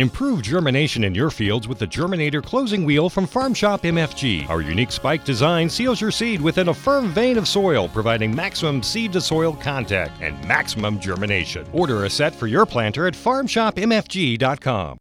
Improve 0.00 0.40
germination 0.40 1.04
in 1.04 1.14
your 1.14 1.28
fields 1.28 1.68
with 1.68 1.78
the 1.78 1.86
Germinator 1.86 2.42
closing 2.42 2.86
wheel 2.86 3.10
from 3.10 3.26
Farm 3.26 3.52
Shop 3.52 3.82
MFG. 3.82 4.48
Our 4.48 4.62
unique 4.62 4.92
spike 4.92 5.26
design 5.26 5.68
seals 5.68 6.00
your 6.00 6.10
seed 6.10 6.40
within 6.40 6.68
a 6.68 6.74
firm 6.74 7.08
vein 7.10 7.36
of 7.36 7.46
soil, 7.46 7.86
providing 7.86 8.34
maximum 8.34 8.82
seed 8.82 9.12
to 9.12 9.20
soil 9.20 9.52
contact 9.52 10.22
and 10.22 10.42
maximum 10.48 11.00
germination. 11.00 11.66
Order 11.74 12.06
a 12.06 12.10
set 12.10 12.34
for 12.34 12.46
your 12.46 12.64
planter 12.64 13.06
at 13.06 13.12
farmshopmfg.com. 13.12 14.96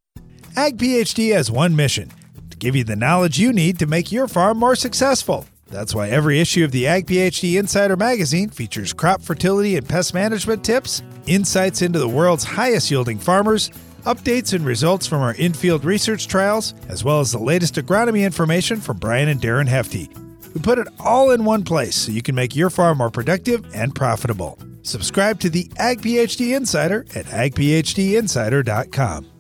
Ag 0.58 0.78
PhD 0.78 1.34
has 1.34 1.50
one 1.50 1.78
mission 1.78 2.12
to 2.50 2.58
give 2.58 2.76
you 2.76 2.84
the 2.84 2.98
knowledge 2.98 3.40
you 3.40 3.54
need 3.54 3.80
to 3.80 3.88
make 3.88 4.12
your 4.12 4.28
farm 4.28 4.58
more 4.58 4.76
successful. 4.76 5.46
That's 5.68 5.96
why 5.96 6.10
every 6.10 6.42
issue 6.42 6.66
of 6.66 6.74
the 6.74 6.88
Ag 6.88 7.08
PhD 7.08 7.58
Insider 7.58 7.96
magazine 7.96 8.50
features 8.50 8.92
crop 8.92 9.22
fertility 9.22 9.78
and 9.78 9.88
pest 9.88 10.14
management 10.14 10.66
tips, 10.66 11.04
insights 11.26 11.82
into 11.82 12.00
the 12.00 12.10
world's 12.10 12.44
highest 12.44 12.92
yielding 12.92 13.20
farmers, 13.20 13.72
updates 14.04 14.54
and 14.54 14.66
results 14.66 15.08
from 15.08 15.22
our 15.22 15.34
in-field 15.34 15.86
research 15.86 16.28
trials, 16.28 16.74
as 16.88 17.04
well 17.04 17.20
as 17.20 17.32
the 17.32 17.40
latest 17.40 17.76
agronomy 17.76 18.24
information 18.24 18.82
from 18.82 18.98
Brian 18.98 19.30
and 19.30 19.42
Darren 19.42 19.68
Hefty. 19.68 20.10
We 20.54 20.62
put 20.62 20.80
it 20.80 20.88
all 21.00 21.32
in 21.32 21.46
one 21.46 21.64
place 21.64 21.96
so 21.96 22.12
you 22.12 22.22
can 22.22 22.36
make 22.36 22.56
your 22.56 22.70
farm 22.70 23.00
more 23.00 23.12
productive 23.12 23.66
and 23.74 23.96
profitable. 23.96 24.60
Subscribe 24.82 25.40
to 25.42 25.50
the 25.50 25.70
Ag 25.78 26.02
PhD 26.02 26.56
Insider 26.56 27.06
at 27.16 27.26
agphdinsider.com. 27.26 29.38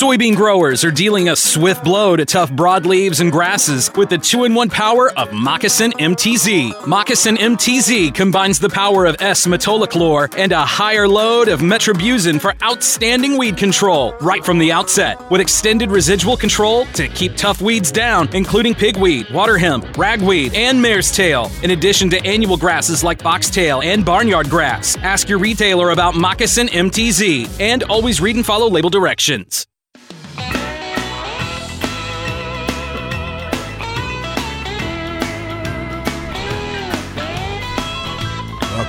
Soybean 0.00 0.34
growers 0.34 0.82
are 0.82 0.90
dealing 0.90 1.28
a 1.28 1.36
swift 1.36 1.84
blow 1.84 2.16
to 2.16 2.24
tough 2.24 2.50
broadleaves 2.50 3.20
and 3.20 3.30
grasses 3.30 3.90
with 3.96 4.08
the 4.08 4.16
two 4.16 4.44
in 4.44 4.54
one 4.54 4.70
power 4.70 5.12
of 5.18 5.30
Moccasin 5.30 5.92
MTZ. 5.92 6.86
Moccasin 6.86 7.36
MTZ 7.36 8.14
combines 8.14 8.58
the 8.58 8.70
power 8.70 9.04
of 9.04 9.14
S 9.20 9.46
metolachlor 9.46 10.34
and 10.38 10.52
a 10.52 10.64
higher 10.64 11.06
load 11.06 11.48
of 11.48 11.60
metribuzin 11.60 12.40
for 12.40 12.54
outstanding 12.62 13.36
weed 13.36 13.58
control 13.58 14.14
right 14.22 14.42
from 14.42 14.58
the 14.58 14.72
outset, 14.72 15.20
with 15.30 15.42
extended 15.42 15.90
residual 15.90 16.34
control 16.34 16.86
to 16.94 17.06
keep 17.08 17.36
tough 17.36 17.60
weeds 17.60 17.92
down, 17.92 18.26
including 18.34 18.72
pigweed, 18.72 19.30
water 19.30 19.58
hemp, 19.58 19.98
ragweed, 19.98 20.54
and 20.54 20.80
mare's 20.80 21.12
tail, 21.12 21.50
in 21.62 21.72
addition 21.72 22.08
to 22.08 22.24
annual 22.24 22.56
grasses 22.56 23.04
like 23.04 23.20
foxtail 23.20 23.82
and 23.82 24.02
barnyard 24.02 24.48
grass. 24.48 24.96
Ask 25.02 25.28
your 25.28 25.38
retailer 25.38 25.90
about 25.90 26.14
Moccasin 26.14 26.68
MTZ 26.68 27.60
and 27.60 27.82
always 27.82 28.22
read 28.22 28.36
and 28.36 28.46
follow 28.46 28.70
label 28.70 28.88
directions. 28.88 29.66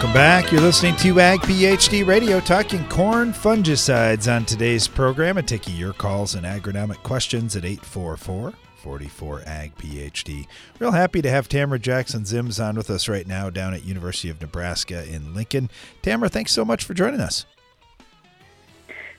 Welcome 0.02 0.16
back. 0.16 0.52
You're 0.52 0.62
listening 0.62 0.96
to 0.96 1.20
Ag 1.20 1.42
PhD 1.42 2.04
Radio, 2.04 2.40
talking 2.40 2.84
corn 2.90 3.32
fungicides 3.32 4.36
on 4.36 4.46
today's 4.46 4.88
program 4.88 5.38
and 5.38 5.48
taking 5.48 5.76
your 5.76 5.94
calls 5.94 6.34
and 6.34 6.44
agronomic 6.44 6.96
questions 7.04 7.56
at 7.56 7.66
844 7.66 8.52
44 8.78 9.44
Ag 9.46 9.76
PhD. 9.76 10.48
Real 10.80 10.90
happy 10.90 11.22
to 11.22 11.30
have 11.30 11.48
Tamara 11.48 11.78
Jackson 11.78 12.24
Ziems 12.24 12.60
on 12.60 12.78
with 12.78 12.90
us 12.90 13.08
right 13.08 13.28
now 13.28 13.52
down 13.52 13.76
at 13.76 13.86
University 13.86 14.32
of 14.32 14.42
Nebraska 14.42 15.08
in 15.08 15.36
Lincoln. 15.36 15.70
Tamara, 16.02 16.30
thanks 16.30 16.52
so 16.52 16.66
much 16.66 16.84
for 16.84 16.96
joining 16.96 17.20
us. 17.20 17.46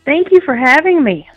Thank 0.04 0.32
you 0.32 0.40
for 0.44 0.56
having 0.56 1.04
me. 1.04 1.28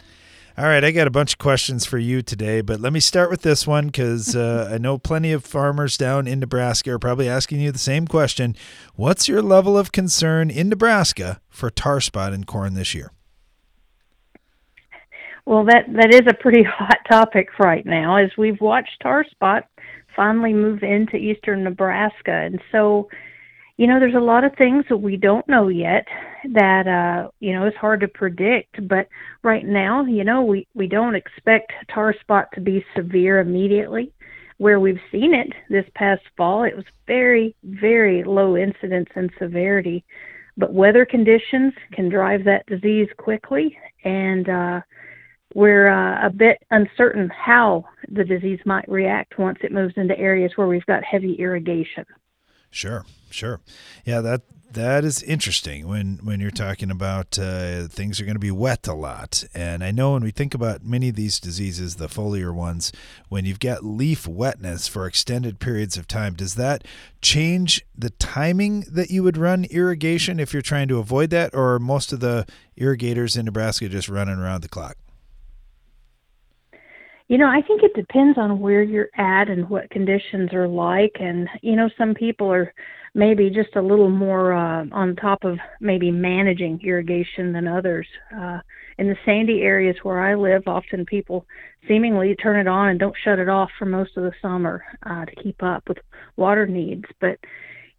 All 0.57 0.63
right, 0.63 0.85
I 0.85 0.91
got 0.91 1.05
a 1.05 1.11
bunch 1.11 1.33
of 1.33 1.37
questions 1.37 1.85
for 1.85 1.97
you 1.97 2.21
today, 2.21 2.61
but 2.61 2.79
let 2.79 2.93
me 2.93 3.01
start 3.01 3.29
with 3.29 3.41
this 3.41 3.67
one 3.67 3.87
because 3.87 4.35
uh, 4.37 4.69
I 4.71 4.77
know 4.77 4.97
plenty 4.97 5.33
of 5.33 5.43
farmers 5.43 5.97
down 5.97 6.27
in 6.27 6.39
Nebraska 6.39 6.91
are 6.91 6.99
probably 6.99 7.27
asking 7.27 7.59
you 7.59 7.73
the 7.73 7.77
same 7.77 8.07
question. 8.07 8.55
What's 8.95 9.27
your 9.27 9.41
level 9.41 9.77
of 9.77 9.91
concern 9.91 10.49
in 10.49 10.69
Nebraska 10.69 11.41
for 11.49 11.69
tar 11.69 11.99
spot 11.99 12.31
in 12.31 12.45
corn 12.45 12.73
this 12.73 12.95
year? 12.95 13.11
Well, 15.45 15.65
that 15.65 15.87
that 15.89 16.13
is 16.13 16.21
a 16.25 16.33
pretty 16.33 16.63
hot 16.67 16.99
topic 17.11 17.59
right 17.59 17.85
now, 17.85 18.15
as 18.15 18.31
we've 18.37 18.61
watched 18.61 19.01
tar 19.01 19.25
spot 19.29 19.67
finally 20.15 20.53
move 20.53 20.83
into 20.83 21.17
eastern 21.17 21.65
Nebraska, 21.65 22.31
and 22.31 22.61
so 22.71 23.09
you 23.77 23.87
know, 23.87 23.99
there's 23.99 24.15
a 24.15 24.19
lot 24.19 24.43
of 24.43 24.55
things 24.55 24.85
that 24.89 24.97
we 24.97 25.17
don't 25.17 25.47
know 25.49 25.67
yet 25.67 26.07
that 26.53 26.87
uh, 26.87 27.29
you 27.39 27.53
know, 27.53 27.65
it's 27.65 27.77
hard 27.77 27.99
to 28.01 28.07
predict, 28.07 28.87
but 28.87 29.07
right 29.43 29.65
now, 29.65 30.05
you 30.05 30.23
know, 30.23 30.43
we 30.43 30.67
we 30.73 30.87
don't 30.87 31.15
expect 31.15 31.73
tar 31.89 32.15
spot 32.21 32.49
to 32.53 32.61
be 32.61 32.85
severe 32.95 33.39
immediately. 33.39 34.11
Where 34.57 34.79
we've 34.79 35.01
seen 35.11 35.33
it 35.33 35.51
this 35.69 35.85
past 35.95 36.21
fall, 36.37 36.63
it 36.63 36.75
was 36.75 36.85
very 37.07 37.55
very 37.63 38.23
low 38.23 38.55
incidence 38.55 39.09
and 39.15 39.29
severity, 39.37 40.05
but 40.55 40.73
weather 40.73 41.05
conditions 41.05 41.73
can 41.91 42.07
drive 42.07 42.45
that 42.45 42.65
disease 42.67 43.09
quickly 43.17 43.77
and 44.03 44.47
uh 44.47 44.81
we're 45.53 45.87
uh, 45.87 46.27
a 46.27 46.29
bit 46.29 46.61
uncertain 46.71 47.29
how 47.29 47.85
the 48.09 48.25
disease 48.25 48.59
might 48.65 48.87
react 48.89 49.39
once 49.39 49.57
it 49.63 49.71
moves 49.71 49.93
into 49.95 50.17
areas 50.19 50.51
where 50.55 50.67
we've 50.67 50.85
got 50.85 51.01
heavy 51.03 51.33
irrigation. 51.35 52.05
Sure, 52.71 53.05
sure. 53.29 53.61
Yeah, 54.05 54.21
that 54.21 54.41
that 54.75 55.03
is 55.05 55.23
interesting 55.23 55.87
when 55.87 56.19
when 56.23 56.39
you're 56.39 56.51
talking 56.51 56.91
about 56.91 57.39
uh, 57.39 57.87
things 57.87 58.19
are 58.19 58.25
going 58.25 58.35
to 58.35 58.39
be 58.39 58.51
wet 58.51 58.87
a 58.87 58.93
lot. 58.93 59.43
And 59.53 59.83
I 59.83 59.91
know 59.91 60.13
when 60.13 60.23
we 60.23 60.31
think 60.31 60.53
about 60.53 60.83
many 60.83 61.09
of 61.09 61.15
these 61.15 61.39
diseases, 61.39 61.95
the 61.95 62.07
foliar 62.07 62.53
ones, 62.53 62.91
when 63.29 63.45
you've 63.45 63.59
got 63.59 63.83
leaf 63.83 64.27
wetness 64.27 64.87
for 64.87 65.07
extended 65.07 65.59
periods 65.59 65.97
of 65.97 66.07
time, 66.07 66.33
does 66.33 66.55
that 66.55 66.85
change 67.21 67.85
the 67.97 68.11
timing 68.11 68.81
that 68.91 69.09
you 69.09 69.23
would 69.23 69.37
run 69.37 69.65
irrigation 69.65 70.39
if 70.39 70.53
you're 70.53 70.61
trying 70.61 70.87
to 70.89 70.99
avoid 70.99 71.29
that, 71.31 71.55
or 71.55 71.79
most 71.79 72.13
of 72.13 72.19
the 72.19 72.45
irrigators 72.75 73.37
in 73.37 73.45
Nebraska 73.45 73.89
just 73.89 74.09
running 74.09 74.37
around 74.37 74.61
the 74.61 74.69
clock? 74.69 74.97
You 77.27 77.39
know, 77.39 77.47
I 77.47 77.61
think 77.61 77.81
it 77.81 77.95
depends 77.95 78.37
on 78.37 78.59
where 78.59 78.83
you're 78.83 79.09
at 79.17 79.49
and 79.49 79.67
what 79.67 79.89
conditions 79.89 80.53
are 80.53 80.67
like. 80.67 81.15
And, 81.19 81.49
you 81.63 81.75
know, 81.75 81.89
some 81.97 82.13
people 82.13 82.51
are 82.51 82.71
maybe 83.15 83.49
just 83.49 83.75
a 83.77 83.81
little 83.81 84.09
more 84.09 84.53
uh, 84.53 84.85
on 84.91 85.15
top 85.15 85.45
of 85.45 85.57
maybe 85.79 86.11
managing 86.11 86.79
irrigation 86.83 87.53
than 87.53 87.65
others. 87.65 88.05
Uh, 88.37 88.59
in 88.97 89.07
the 89.07 89.15
sandy 89.25 89.61
areas 89.61 89.95
where 90.03 90.19
I 90.19 90.35
live, 90.35 90.63
often 90.67 91.05
people 91.05 91.45
seemingly 91.87 92.35
turn 92.35 92.59
it 92.59 92.67
on 92.67 92.89
and 92.89 92.99
don't 92.99 93.15
shut 93.23 93.39
it 93.39 93.49
off 93.49 93.71
for 93.79 93.85
most 93.85 94.17
of 94.17 94.23
the 94.23 94.33
summer 94.41 94.83
uh, 95.03 95.25
to 95.25 95.35
keep 95.41 95.63
up 95.63 95.87
with 95.87 95.97
water 96.35 96.67
needs. 96.67 97.05
But, 97.21 97.39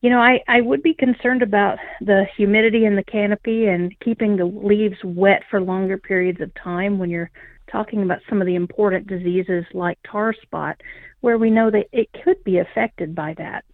you 0.02 0.10
know, 0.10 0.20
I, 0.20 0.40
I 0.48 0.60
would 0.60 0.82
be 0.82 0.94
concerned 0.94 1.42
about 1.42 1.78
the 2.02 2.26
humidity 2.36 2.84
in 2.84 2.94
the 2.94 3.04
canopy 3.04 3.66
and 3.66 3.98
keeping 4.00 4.36
the 4.36 4.44
leaves 4.44 4.98
wet 5.02 5.42
for 5.50 5.62
longer 5.62 5.96
periods 5.96 6.42
of 6.42 6.54
time 6.54 6.98
when 6.98 7.08
you're 7.08 7.30
talking 7.72 8.02
about 8.02 8.20
some 8.28 8.42
of 8.42 8.46
the 8.46 8.54
important 8.54 9.06
diseases 9.06 9.64
like 9.72 9.98
tar 10.06 10.34
spot, 10.42 10.78
where 11.22 11.38
we 11.38 11.50
know 11.50 11.70
that 11.70 11.86
it 11.92 12.08
could 12.22 12.42
be 12.44 12.58
affected 12.58 13.14
by 13.14 13.34
that. 13.38 13.64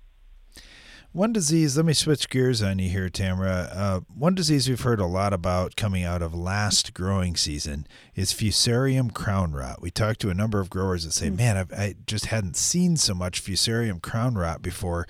One 1.12 1.34
disease, 1.34 1.76
let 1.76 1.84
me 1.84 1.92
switch 1.92 2.30
gears 2.30 2.62
on 2.62 2.78
you 2.78 2.88
here, 2.88 3.10
Tamara. 3.10 3.68
Uh, 3.70 4.00
one 4.16 4.34
disease 4.34 4.66
we've 4.66 4.80
heard 4.80 4.98
a 4.98 5.04
lot 5.04 5.34
about 5.34 5.76
coming 5.76 6.04
out 6.04 6.22
of 6.22 6.34
last 6.34 6.94
growing 6.94 7.36
season 7.36 7.86
is 8.14 8.32
Fusarium 8.32 9.12
crown 9.12 9.52
rot. 9.52 9.82
We 9.82 9.90
talked 9.90 10.22
to 10.22 10.30
a 10.30 10.34
number 10.34 10.58
of 10.58 10.70
growers 10.70 11.04
that 11.04 11.12
say, 11.12 11.26
mm-hmm. 11.26 11.36
man, 11.36 11.56
I've, 11.58 11.72
i 11.74 11.94
just 12.06 12.26
hadn't 12.26 12.56
seen 12.56 12.96
so 12.96 13.12
much 13.12 13.44
Fusarium 13.44 14.00
crown 14.00 14.36
rot 14.36 14.62
before. 14.62 15.06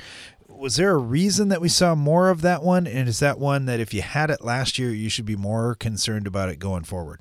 Was 0.49 0.75
there 0.75 0.91
a 0.91 0.99
reason 0.99 1.51
that 1.51 1.61
we 1.61 1.69
saw 1.69 1.95
more 1.95 2.31
of 2.31 2.41
that 2.41 2.65
one? 2.65 2.89
And 2.89 3.09
is 3.09 3.21
that 3.21 3.39
one 3.39 3.67
that 3.67 3.79
if 3.79 3.95
you 3.95 4.03
had 4.03 4.29
it 4.29 4.43
last 4.43 4.81
year, 4.81 4.91
you 4.91 5.09
should 5.09 5.25
be 5.25 5.37
more 5.37 5.77
concerned 5.77 6.27
about 6.27 6.49
it 6.49 6.59
going 6.59 6.83
forward? 6.83 7.21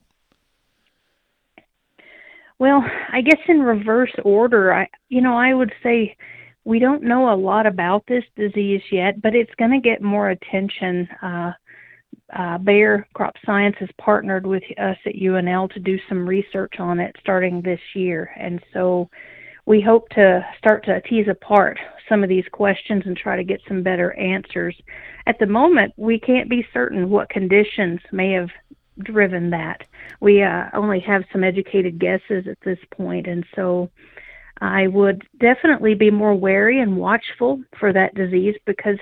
Well, 2.57 2.83
I 3.13 3.21
guess 3.21 3.41
in 3.47 3.61
reverse 3.61 4.13
order, 4.25 4.73
I 4.73 4.87
you 5.09 5.21
know, 5.21 5.37
I 5.37 5.53
would 5.53 5.71
say 5.83 6.15
we 6.63 6.79
don't 6.79 7.03
know 7.03 7.33
a 7.33 7.35
lot 7.35 7.65
about 7.65 8.03
this 8.07 8.23
disease 8.35 8.81
yet, 8.91 9.21
but 9.21 9.35
it's 9.35 9.53
going 9.55 9.71
to 9.71 9.79
get 9.79 10.01
more 10.01 10.29
attention. 10.29 11.07
Uh, 11.21 11.51
uh, 12.37 12.57
Bayer 12.59 13.07
Crop 13.13 13.35
Science 13.45 13.75
has 13.79 13.89
partnered 13.99 14.45
with 14.45 14.63
us 14.77 14.97
at 15.05 15.15
UNL 15.15 15.71
to 15.73 15.79
do 15.79 15.97
some 16.07 16.27
research 16.27 16.75
on 16.79 16.99
it 16.99 17.15
starting 17.19 17.61
this 17.61 17.79
year, 17.93 18.31
and 18.37 18.61
so 18.73 19.09
we 19.65 19.81
hope 19.81 20.09
to 20.09 20.45
start 20.57 20.85
to 20.85 21.01
tease 21.01 21.27
apart 21.29 21.77
some 22.07 22.23
of 22.23 22.29
these 22.29 22.45
questions 22.51 23.03
and 23.05 23.15
try 23.15 23.35
to 23.35 23.43
get 23.43 23.61
some 23.67 23.83
better 23.83 24.13
answers. 24.13 24.75
At 25.27 25.39
the 25.39 25.45
moment, 25.45 25.93
we 25.97 26.19
can't 26.19 26.49
be 26.49 26.65
certain 26.73 27.09
what 27.09 27.29
conditions 27.29 27.99
may 28.11 28.31
have 28.31 28.49
driven 28.99 29.49
that. 29.51 29.83
We 30.19 30.43
uh, 30.43 30.65
only 30.73 30.99
have 31.01 31.23
some 31.31 31.43
educated 31.43 31.99
guesses 31.99 32.47
at 32.49 32.57
this 32.63 32.79
point, 32.91 33.27
and 33.27 33.45
so 33.55 33.89
I 34.61 34.87
would 34.87 35.23
definitely 35.39 35.95
be 35.95 36.11
more 36.11 36.35
wary 36.35 36.79
and 36.79 36.97
watchful 36.97 37.61
for 37.79 37.91
that 37.93 38.13
disease 38.13 38.55
because 38.65 38.97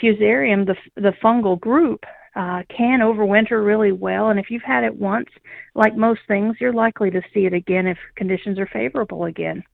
Fusarium, 0.00 0.66
the 0.66 0.76
the 0.96 1.14
fungal 1.24 1.58
group, 1.58 2.04
uh, 2.36 2.62
can 2.68 3.00
overwinter 3.00 3.64
really 3.64 3.90
well, 3.90 4.28
and 4.28 4.38
if 4.38 4.50
you've 4.50 4.62
had 4.62 4.84
it 4.84 4.94
once, 4.94 5.28
like 5.74 5.96
most 5.96 6.20
things, 6.28 6.56
you're 6.60 6.72
likely 6.72 7.10
to 7.10 7.22
see 7.34 7.46
it 7.46 7.54
again 7.54 7.86
if 7.86 7.98
conditions 8.16 8.58
are 8.58 8.68
favorable 8.72 9.24
again. 9.24 9.64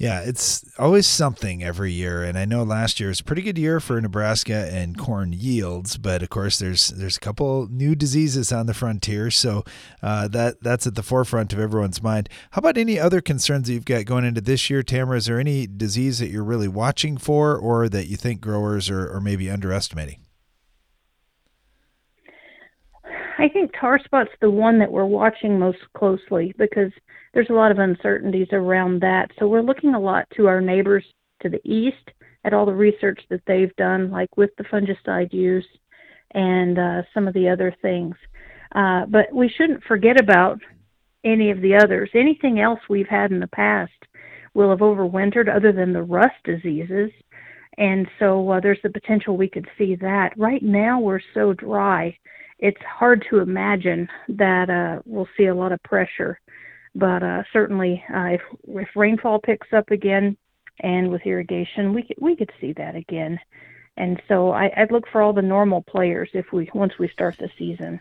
Yeah, 0.00 0.22
it's 0.22 0.64
always 0.78 1.06
something 1.06 1.62
every 1.62 1.92
year, 1.92 2.24
and 2.24 2.38
I 2.38 2.46
know 2.46 2.62
last 2.62 3.00
year 3.00 3.10
was 3.10 3.20
a 3.20 3.24
pretty 3.24 3.42
good 3.42 3.58
year 3.58 3.80
for 3.80 4.00
Nebraska 4.00 4.66
and 4.72 4.96
corn 4.96 5.34
yields, 5.34 5.98
but 5.98 6.22
of 6.22 6.30
course 6.30 6.58
there's 6.58 6.88
there's 6.88 7.18
a 7.18 7.20
couple 7.20 7.68
new 7.70 7.94
diseases 7.94 8.50
on 8.50 8.64
the 8.64 8.72
frontier, 8.72 9.30
so 9.30 9.62
uh, 10.02 10.26
that 10.28 10.62
that's 10.62 10.86
at 10.86 10.94
the 10.94 11.02
forefront 11.02 11.52
of 11.52 11.58
everyone's 11.58 12.02
mind. 12.02 12.30
How 12.52 12.60
about 12.60 12.78
any 12.78 12.98
other 12.98 13.20
concerns 13.20 13.66
that 13.66 13.74
you've 13.74 13.84
got 13.84 14.06
going 14.06 14.24
into 14.24 14.40
this 14.40 14.70
year, 14.70 14.82
Tamara? 14.82 15.18
Is 15.18 15.26
there 15.26 15.38
any 15.38 15.66
disease 15.66 16.18
that 16.20 16.30
you're 16.30 16.44
really 16.44 16.66
watching 16.66 17.18
for, 17.18 17.54
or 17.58 17.86
that 17.90 18.06
you 18.06 18.16
think 18.16 18.40
growers 18.40 18.88
are, 18.88 19.12
are 19.12 19.20
maybe 19.20 19.50
underestimating? 19.50 20.24
I 23.40 23.48
think 23.48 23.72
tar 23.72 23.98
spot's 24.04 24.30
the 24.42 24.50
one 24.50 24.78
that 24.80 24.92
we're 24.92 25.06
watching 25.06 25.58
most 25.58 25.78
closely 25.96 26.52
because 26.58 26.92
there's 27.32 27.48
a 27.48 27.54
lot 27.54 27.70
of 27.70 27.78
uncertainties 27.78 28.48
around 28.52 29.00
that. 29.00 29.30
So 29.38 29.48
we're 29.48 29.62
looking 29.62 29.94
a 29.94 30.00
lot 30.00 30.26
to 30.36 30.46
our 30.46 30.60
neighbors 30.60 31.06
to 31.40 31.48
the 31.48 31.60
east 31.64 32.10
at 32.44 32.52
all 32.52 32.66
the 32.66 32.74
research 32.74 33.18
that 33.30 33.40
they've 33.46 33.74
done, 33.76 34.10
like 34.10 34.36
with 34.36 34.50
the 34.58 34.64
fungicide 34.64 35.32
use 35.32 35.66
and 36.32 36.78
uh, 36.78 37.02
some 37.14 37.26
of 37.26 37.32
the 37.32 37.48
other 37.48 37.74
things. 37.80 38.14
Uh, 38.74 39.06
but 39.06 39.32
we 39.32 39.48
shouldn't 39.48 39.82
forget 39.84 40.20
about 40.20 40.58
any 41.24 41.50
of 41.50 41.62
the 41.62 41.74
others. 41.74 42.10
Anything 42.12 42.60
else 42.60 42.80
we've 42.90 43.08
had 43.08 43.30
in 43.30 43.40
the 43.40 43.46
past 43.46 43.92
will 44.52 44.68
have 44.68 44.80
overwintered 44.80 45.48
other 45.48 45.72
than 45.72 45.94
the 45.94 46.02
rust 46.02 46.36
diseases. 46.44 47.10
And 47.78 48.06
so 48.18 48.50
uh, 48.50 48.60
there's 48.60 48.82
the 48.82 48.90
potential 48.90 49.38
we 49.38 49.48
could 49.48 49.66
see 49.78 49.94
that. 49.96 50.36
Right 50.36 50.62
now, 50.62 51.00
we're 51.00 51.20
so 51.32 51.54
dry 51.54 52.18
it's 52.60 52.82
hard 52.82 53.26
to 53.30 53.38
imagine 53.38 54.08
that 54.28 54.70
uh, 54.70 55.02
we'll 55.04 55.28
see 55.36 55.46
a 55.46 55.54
lot 55.54 55.72
of 55.72 55.82
pressure. 55.82 56.38
But 56.94 57.22
uh, 57.22 57.42
certainly, 57.52 58.02
uh, 58.12 58.34
if 58.34 58.40
if 58.68 58.88
rainfall 58.96 59.40
picks 59.40 59.72
up 59.72 59.90
again, 59.90 60.36
and 60.80 61.10
with 61.10 61.22
irrigation, 61.26 61.94
we 61.94 62.02
could, 62.02 62.16
we 62.20 62.36
could 62.36 62.50
see 62.60 62.72
that 62.74 62.96
again. 62.96 63.38
And 63.96 64.20
so 64.28 64.50
I, 64.50 64.70
I'd 64.76 64.90
look 64.90 65.04
for 65.10 65.20
all 65.20 65.32
the 65.32 65.42
normal 65.42 65.82
players 65.82 66.30
if 66.32 66.52
we 66.52 66.70
once 66.74 66.92
we 66.98 67.08
start 67.08 67.36
the 67.38 67.50
season. 67.58 68.00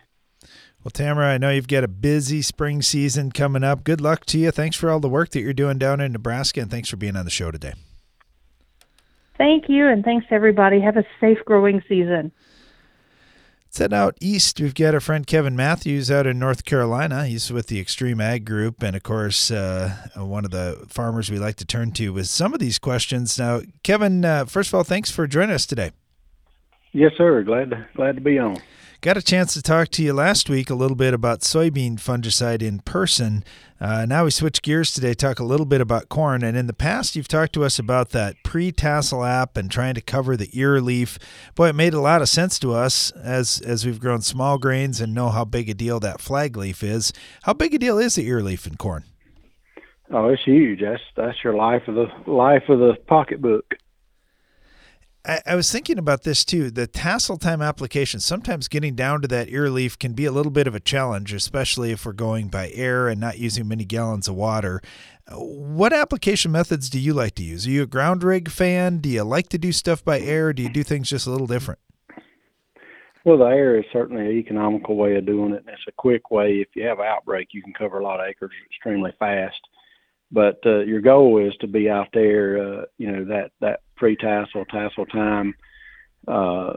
Well, 0.84 0.92
Tamara, 0.92 1.34
I 1.34 1.38
know 1.38 1.50
you've 1.50 1.68
got 1.68 1.84
a 1.84 1.90
busy 1.90 2.42
spring 2.42 2.82
season 2.82 3.32
coming 3.34 3.64
up. 3.64 3.84
Good 3.84 4.00
luck 4.00 4.26
to 4.28 4.38
you. 4.38 4.52
Thanks 4.52 4.78
for 4.78 4.90
all 4.90 5.02
the 5.02 5.10
work 5.10 5.30
that 5.32 5.42
you're 5.42 5.52
doing 5.52 5.78
down 5.78 6.00
in 6.00 6.14
Nebraska, 6.14 6.62
and 6.62 6.72
thanks 6.72 6.90
for 6.90 6.96
being 6.96 7.18
on 7.18 7.26
the 7.26 7.32
show 7.32 7.52
today. 7.52 7.74
Thank 9.38 9.66
you, 9.68 9.88
and 9.88 10.06
thanks 10.06 10.28
everybody. 10.32 10.80
Have 10.80 10.98
a 10.98 11.04
safe 11.20 11.40
growing 11.46 11.84
season. 11.90 12.32
Set 13.72 13.94
out 13.94 14.18
east, 14.20 14.60
we've 14.60 14.74
got 14.74 14.96
our 14.96 15.00
friend 15.00 15.28
Kevin 15.28 15.56
Matthews 15.56 16.10
out 16.10 16.26
in 16.26 16.40
North 16.40 16.66
Carolina. 16.66 17.28
He's 17.28 17.52
with 17.52 17.68
the 17.68 17.84
XtremeAg 17.84 18.44
Group, 18.44 18.82
and 18.82 18.96
of 18.96 19.04
course, 19.04 19.52
uh, 19.52 19.96
one 20.16 20.44
of 20.44 20.50
the 20.50 20.86
farmers 20.90 21.30
we 21.30 21.38
like 21.38 21.56
to 21.58 21.66
turn 21.66 21.92
to 21.92 22.12
with 22.12 22.28
some 22.28 22.56
of 22.56 22.60
these 22.60 22.80
questions. 22.80 23.38
Now, 23.38 23.62
Kevin, 23.84 24.26
uh, 24.26 24.46
first 24.46 24.70
of 24.70 24.74
all, 24.74 24.84
thanks 24.84 25.12
for 25.12 25.28
joining 25.28 25.52
us 25.52 25.68
today. 25.68 25.92
Yes, 26.94 27.12
sir. 27.16 27.44
Glad 27.44 27.86
glad 27.96 28.16
to 28.16 28.22
be 28.22 28.40
on. 28.40 28.58
Got 29.02 29.16
a 29.16 29.22
chance 29.22 29.54
to 29.54 29.62
talk 29.62 29.88
to 29.92 30.04
you 30.04 30.12
last 30.12 30.50
week 30.50 30.70
a 30.70 30.76
little 30.76 30.98
bit 30.98 31.14
about 31.14 31.40
soybean 31.40 31.94
fungicide 31.94 32.62
in 32.62 32.80
person. 32.80 33.46
Uh, 33.80 34.06
now 34.06 34.26
we 34.26 34.30
switch 34.30 34.62
gears 34.62 34.94
today, 34.94 35.14
talk 35.14 35.40
a 35.40 35.46
little 35.46 35.66
bit 35.66 35.80
about 35.80 36.10
corn. 36.10 36.44
And 36.44 36.58
in 36.58 36.68
the 36.68 36.74
past, 36.74 37.16
you've 37.16 37.30
talked 37.30 37.54
to 37.54 37.64
us 37.64 37.80
about 37.80 38.10
that 38.10 38.36
pre 38.44 38.74
tassel 38.74 39.24
app 39.24 39.56
and 39.56 39.72
trying 39.72 39.94
to 39.94 40.02
cover 40.02 40.36
the 40.36 40.50
ear 40.52 40.82
leaf. 40.82 41.18
Boy, 41.56 41.70
it 41.70 41.76
made 41.76 41.94
a 41.94 42.02
lot 42.02 42.22
of 42.22 42.28
sense 42.28 42.60
to 42.60 42.74
us 42.74 43.12
as 43.12 43.62
as 43.62 43.86
we've 43.86 44.02
grown 44.02 44.20
small 44.20 44.58
grains 44.58 45.00
and 45.00 45.14
know 45.14 45.30
how 45.30 45.46
big 45.46 45.70
a 45.70 45.74
deal 45.74 46.02
that 46.02 46.20
flag 46.20 46.58
leaf 46.58 46.84
is. 46.84 47.14
How 47.44 47.54
big 47.54 47.74
a 47.74 47.78
deal 47.78 48.00
is 48.00 48.16
the 48.16 48.28
ear 48.28 48.42
leaf 48.42 48.68
in 48.68 48.76
corn? 48.76 49.06
Oh, 50.12 50.28
it's 50.28 50.44
huge. 50.44 50.82
That's 50.82 51.02
that's 51.16 51.42
your 51.42 51.54
life 51.54 51.88
of 51.88 51.96
the 51.96 52.08
life 52.30 52.64
of 52.68 52.80
the 52.80 52.98
pocketbook. 53.08 53.76
I, 55.30 55.42
I, 55.46 55.56
was 55.56 55.72
thinking 55.72 56.00
about 56.00 56.24
this 56.24 56.44
too. 56.44 56.72
The 56.72 56.88
tassel 56.88 57.38
time 57.38 57.62
application, 57.62 58.20
sometimes 58.20 58.68
getting 58.68 58.96
down 58.96 59.22
to 59.22 59.28
that 59.28 59.50
ear 59.50 59.70
leaf 59.70 60.00
can 60.00 60.14
be 60.14 60.26
a 60.26 60.32
little 60.32 60.52
bit 60.52 60.66
of 60.66 60.74
a 60.74 60.80
challenge, 60.80 61.34
especially 61.34 61.92
if 61.92 62.04
we're 62.04 62.14
going 62.14 62.48
by 62.48 62.72
air 62.72 63.08
and 63.08 63.22
not 63.22 63.38
using 63.38 63.68
many 63.68 63.86
gallons 63.86 64.28
of 64.28 64.34
water. 64.34 64.82
What 65.32 65.94
application 65.94 66.52
methods 66.52 66.90
do 66.90 67.00
you 67.00 67.14
like 67.14 67.36
to 67.36 67.44
use? 67.44 67.68
Are 67.68 67.70
you 67.70 67.84
a 67.84 67.86
ground 67.86 68.24
rig 68.24 68.50
fan? 68.50 68.98
Do 68.98 69.10
you 69.10 69.22
like 69.22 69.50
to 69.50 69.60
do 69.60 69.72
stuff 69.72 70.04
by 70.04 70.20
air? 70.20 70.52
do 70.52 70.64
you 70.64 70.70
do 70.70 70.82
things 70.82 71.12
just 71.12 71.28
a 71.28 71.30
little 71.30 71.46
different? 71.46 71.80
Well, 73.24 73.38
the 73.38 73.46
air 73.46 73.78
is 73.78 73.86
certainly 73.94 74.26
an 74.26 74.32
economical 74.32 74.96
way 74.96 75.16
of 75.16 75.28
doing 75.28 75.54
it, 75.54 75.60
and 75.60 75.70
it's 75.70 75.88
a 75.88 75.92
quick 75.92 76.32
way. 76.32 76.54
If 76.56 76.70
you 76.74 76.88
have 76.88 76.98
an 76.98 77.06
outbreak, 77.06 77.50
you 77.52 77.62
can 77.62 77.74
cover 77.74 78.00
a 78.00 78.04
lot 78.04 78.20
of 78.20 78.26
acres 78.26 78.50
extremely 78.66 79.14
fast. 79.20 79.60
But 80.32 80.60
uh, 80.66 80.80
your 80.80 81.02
goal 81.02 81.46
is 81.46 81.54
to 81.62 81.68
be 81.68 81.90
out 81.90 82.08
there, 82.14 82.58
uh, 82.58 82.86
you 82.98 83.12
know, 83.12 83.26
that 83.26 83.52
that 83.62 83.82
pre-tassel, 84.00 84.66
tassel 84.66 85.06
time, 85.06 85.54
uh, 86.28 86.74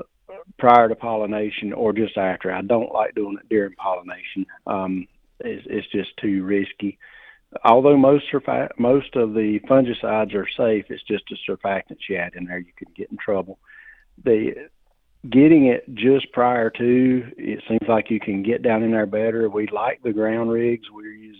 prior 0.58 0.88
to 0.88 0.94
pollination 0.94 1.72
or 1.72 1.92
just 1.92 2.18
after. 2.18 2.52
I 2.52 2.62
don't 2.62 2.92
like 2.92 3.14
doing 3.14 3.38
it 3.40 3.48
during 3.48 3.74
pollination. 3.74 4.46
Um, 4.66 5.06
it's, 5.40 5.66
it's 5.70 5.90
just 5.90 6.10
too 6.18 6.44
risky. 6.44 6.98
Although 7.64 7.96
most 7.96 8.24
surfa- 8.32 8.70
most 8.78 9.14
of 9.14 9.34
the 9.34 9.60
fungicides 9.68 10.34
are 10.34 10.48
safe, 10.56 10.86
it's 10.88 11.02
just 11.04 11.24
a 11.30 11.50
surfactant 11.50 11.98
you 12.08 12.16
add 12.16 12.34
in 12.34 12.46
there 12.46 12.58
you 12.58 12.72
could 12.76 12.94
get 12.94 13.10
in 13.10 13.18
trouble. 13.18 13.58
The 14.24 14.68
getting 15.28 15.66
it 15.66 15.84
just 15.94 16.32
prior 16.32 16.70
to, 16.70 17.32
it 17.36 17.62
seems 17.68 17.88
like 17.88 18.10
you 18.10 18.20
can 18.20 18.42
get 18.42 18.62
down 18.62 18.82
in 18.82 18.90
there 18.90 19.06
better. 19.06 19.48
We 19.48 19.68
like 19.68 20.02
the 20.02 20.12
ground 20.12 20.50
rigs. 20.50 20.90
We 20.90 21.04
use 21.04 21.36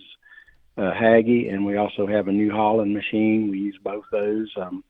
uh, 0.77 0.93
Hagie, 0.93 1.49
and 1.49 1.65
we 1.65 1.77
also 1.77 2.05
have 2.05 2.27
a 2.27 2.31
New 2.31 2.51
Holland 2.51 2.93
machine. 2.93 3.49
We 3.49 3.59
use 3.59 3.77
both 3.83 4.05
those. 4.11 4.51
Um, 4.55 4.83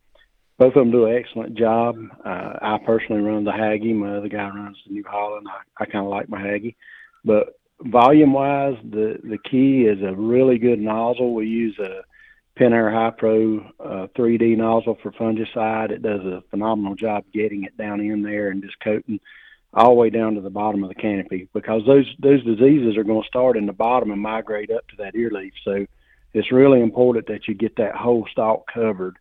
both 0.64 0.78
of 0.78 0.86
them 0.86 0.92
do 0.92 1.06
an 1.08 1.16
excellent 1.18 1.56
job. 1.56 1.98
Uh, 2.24 2.54
I 2.62 2.78
personally 2.86 3.22
run 3.22 3.44
the 3.44 3.52
Hagie. 3.52 3.94
My 3.94 4.16
other 4.16 4.30
guy 4.30 4.48
runs 4.48 4.78
the 4.88 4.94
New 4.94 5.04
Holland. 5.06 5.46
I, 5.50 5.84
I 5.84 5.86
kind 5.86 6.06
of 6.06 6.10
like 6.10 6.30
my 6.30 6.42
Hagie, 6.42 6.78
but 7.26 7.60
volume 7.82 8.32
wise, 8.32 8.78
the 8.82 9.20
the 9.24 9.38
key 9.40 9.82
is 9.82 10.02
a 10.02 10.16
really 10.16 10.58
good 10.58 10.80
nozzle. 10.80 11.34
We 11.34 11.48
use 11.48 11.78
a 11.80 12.04
Pentair 12.58 12.94
Hypro 12.94 13.70
uh, 13.78 14.08
3D 14.18 14.56
nozzle 14.56 14.98
for 15.04 15.12
fungicide. 15.12 15.92
It 15.92 16.02
does 16.02 16.22
a 16.22 16.44
phenomenal 16.50 16.96
job 16.96 17.26
getting 17.34 17.66
it 17.66 17.76
down 17.76 18.00
in 18.00 18.22
there 18.22 18.48
and 18.50 18.64
just 18.64 18.80
coating 18.80 19.20
all 19.74 19.90
the 19.90 19.96
way 19.96 20.12
down 20.12 20.36
to 20.36 20.42
the 20.42 20.50
bottom 20.50 20.82
of 20.84 20.90
the 20.90 20.96
canopy 20.96 21.50
because 21.54 21.82
those 21.86 22.06
those 22.20 22.42
diseases 22.46 22.96
are 22.96 23.04
going 23.04 23.22
to 23.22 23.28
start 23.28 23.58
in 23.58 23.66
the 23.66 23.74
bottom 23.74 24.12
and 24.12 24.22
migrate 24.22 24.72
up 24.72 24.88
to 24.88 24.96
that 24.96 25.16
ear 25.16 25.30
leaf. 25.30 25.54
So 25.66 25.86
it's 26.34 26.54
really 26.54 26.80
important 26.80 27.28
that 27.28 27.50
you 27.50 27.54
get 27.54 27.76
that 27.76 27.96
whole 27.96 28.26
stalk 28.32 28.72
covered. 28.74 29.18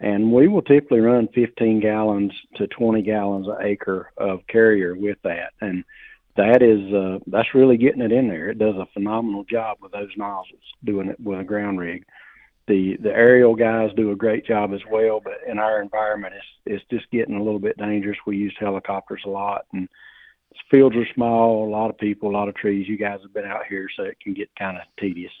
And 0.00 0.30
we 0.30 0.46
will 0.46 0.62
typically 0.62 1.00
run 1.00 1.28
15 1.34 1.80
gallons 1.80 2.32
to 2.56 2.66
20 2.66 3.02
gallons 3.02 3.48
an 3.48 3.56
acre 3.62 4.12
of 4.18 4.46
carrier 4.46 4.94
with 4.94 5.18
that. 5.24 5.52
And 5.60 5.84
that 6.36 6.62
is 6.62 6.92
uh, 6.92 7.18
that's 7.26 7.54
really 7.54 7.78
getting 7.78 8.02
it 8.02 8.12
in 8.12 8.28
there. 8.28 8.50
It 8.50 8.58
does 8.58 8.76
a 8.76 8.86
phenomenal 8.92 9.44
job 9.44 9.78
with 9.80 9.92
those 9.92 10.10
nozzles, 10.16 10.60
doing 10.84 11.08
it 11.08 11.18
with 11.18 11.40
a 11.40 11.44
ground 11.44 11.78
rig 11.78 12.04
the 12.66 12.96
the 13.02 13.10
aerial 13.10 13.54
guys 13.54 13.90
do 13.96 14.10
a 14.10 14.16
great 14.16 14.46
job 14.46 14.72
as 14.74 14.80
well. 14.90 15.20
But 15.22 15.38
in 15.48 15.58
our 15.58 15.80
environment, 15.80 16.34
it's 16.36 16.46
it's 16.66 16.84
just 16.90 17.10
getting 17.10 17.36
a 17.36 17.42
little 17.42 17.60
bit 17.60 17.78
dangerous. 17.78 18.18
We 18.26 18.36
use 18.36 18.54
helicopters 18.58 19.22
a 19.24 19.30
lot, 19.30 19.66
and 19.72 19.88
fields 20.70 20.96
are 20.96 21.06
small. 21.14 21.66
A 21.66 21.70
lot 21.70 21.90
of 21.90 21.98
people, 21.98 22.30
a 22.30 22.32
lot 22.32 22.48
of 22.48 22.54
trees. 22.56 22.88
You 22.88 22.96
guys 22.96 23.20
have 23.22 23.34
been 23.34 23.44
out 23.44 23.66
here, 23.68 23.88
so 23.96 24.04
it 24.04 24.18
can 24.20 24.34
get 24.34 24.50
kind 24.58 24.76
of 24.76 24.82
tedious. 24.98 25.32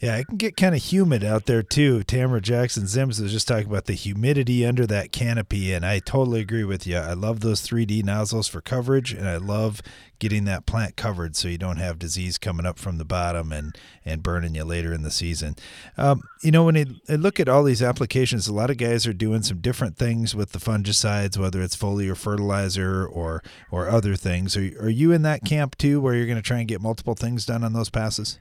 Yeah, 0.00 0.16
it 0.16 0.28
can 0.28 0.38
get 0.38 0.56
kind 0.56 0.74
of 0.74 0.82
humid 0.82 1.22
out 1.22 1.44
there 1.44 1.62
too. 1.62 2.02
Tamara 2.04 2.40
Jackson 2.40 2.84
Ziems 2.84 3.20
was 3.20 3.32
just 3.32 3.46
talking 3.46 3.66
about 3.68 3.84
the 3.84 3.92
humidity 3.92 4.64
under 4.64 4.86
that 4.86 5.12
canopy, 5.12 5.74
and 5.74 5.84
I 5.84 5.98
totally 5.98 6.40
agree 6.40 6.64
with 6.64 6.86
you. 6.86 6.96
I 6.96 7.12
love 7.12 7.40
those 7.40 7.60
3D 7.60 8.02
nozzles 8.02 8.48
for 8.48 8.62
coverage, 8.62 9.12
and 9.12 9.28
I 9.28 9.36
love 9.36 9.82
getting 10.18 10.46
that 10.46 10.64
plant 10.64 10.96
covered 10.96 11.36
so 11.36 11.48
you 11.48 11.58
don't 11.58 11.76
have 11.76 11.98
disease 11.98 12.38
coming 12.38 12.64
up 12.64 12.78
from 12.78 12.96
the 12.96 13.04
bottom 13.04 13.52
and, 13.52 13.76
and 14.02 14.22
burning 14.22 14.54
you 14.54 14.64
later 14.64 14.94
in 14.94 15.02
the 15.02 15.10
season. 15.10 15.54
Um, 15.98 16.22
you 16.42 16.50
know, 16.50 16.64
when 16.64 16.78
I, 16.78 17.14
look 17.16 17.38
at 17.38 17.48
all 17.48 17.62
these 17.62 17.82
applications, 17.82 18.48
a 18.48 18.54
lot 18.54 18.70
of 18.70 18.78
guys 18.78 19.06
are 19.06 19.12
doing 19.12 19.42
some 19.42 19.60
different 19.60 19.98
things 19.98 20.34
with 20.34 20.52
the 20.52 20.58
fungicides, 20.58 21.36
whether 21.36 21.60
it's 21.60 21.76
foliar 21.76 22.16
fertilizer 22.16 23.04
or 23.06 23.42
or 23.70 23.90
other 23.90 24.16
things. 24.16 24.56
Are, 24.56 24.62
are 24.80 24.88
you 24.88 25.12
in 25.12 25.20
that 25.22 25.44
camp 25.44 25.76
too, 25.76 26.00
where 26.00 26.14
you're 26.14 26.26
going 26.26 26.36
to 26.36 26.42
try 26.42 26.58
and 26.58 26.68
get 26.68 26.80
multiple 26.80 27.14
things 27.14 27.44
done 27.44 27.62
on 27.64 27.74
those 27.74 27.90
passes? 27.90 28.38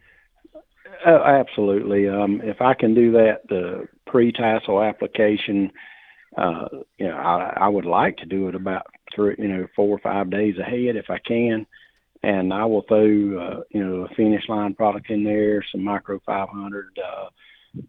Oh, 1.06 1.24
absolutely. 1.24 2.10
Um, 2.10 2.42
if 2.44 2.62
I 2.62 2.74
can 2.74 2.94
do 2.94 3.12
that, 3.14 3.48
the 3.48 3.88
pre-tassel 4.08 4.82
application, 4.84 5.72
uh, 6.38 6.68
you 6.98 7.08
know, 7.08 7.16
I, 7.16 7.54
I 7.62 7.68
would 7.70 7.86
like 7.86 8.18
to 8.18 8.26
do 8.26 8.50
it 8.50 8.56
about 8.56 8.86
three, 9.16 9.36
you 9.40 9.48
know, 9.48 9.68
four 9.76 9.90
or 9.96 10.00
five 10.00 10.30
days 10.30 10.58
ahead 10.60 10.96
if 10.96 11.10
I 11.10 11.20
can, 11.20 11.66
and 12.24 12.54
I 12.54 12.66
will 12.66 12.84
throw, 12.84 13.00
uh, 13.06 13.62
you 13.72 13.86
know, 13.86 14.06
a 14.06 14.16
finish 14.16 14.44
line 14.50 14.74
product 14.76 15.10
in 15.10 15.24
there, 15.24 15.64
some 15.72 15.84
micro 15.84 16.20
500, 16.26 17.00
uh, 17.06 17.30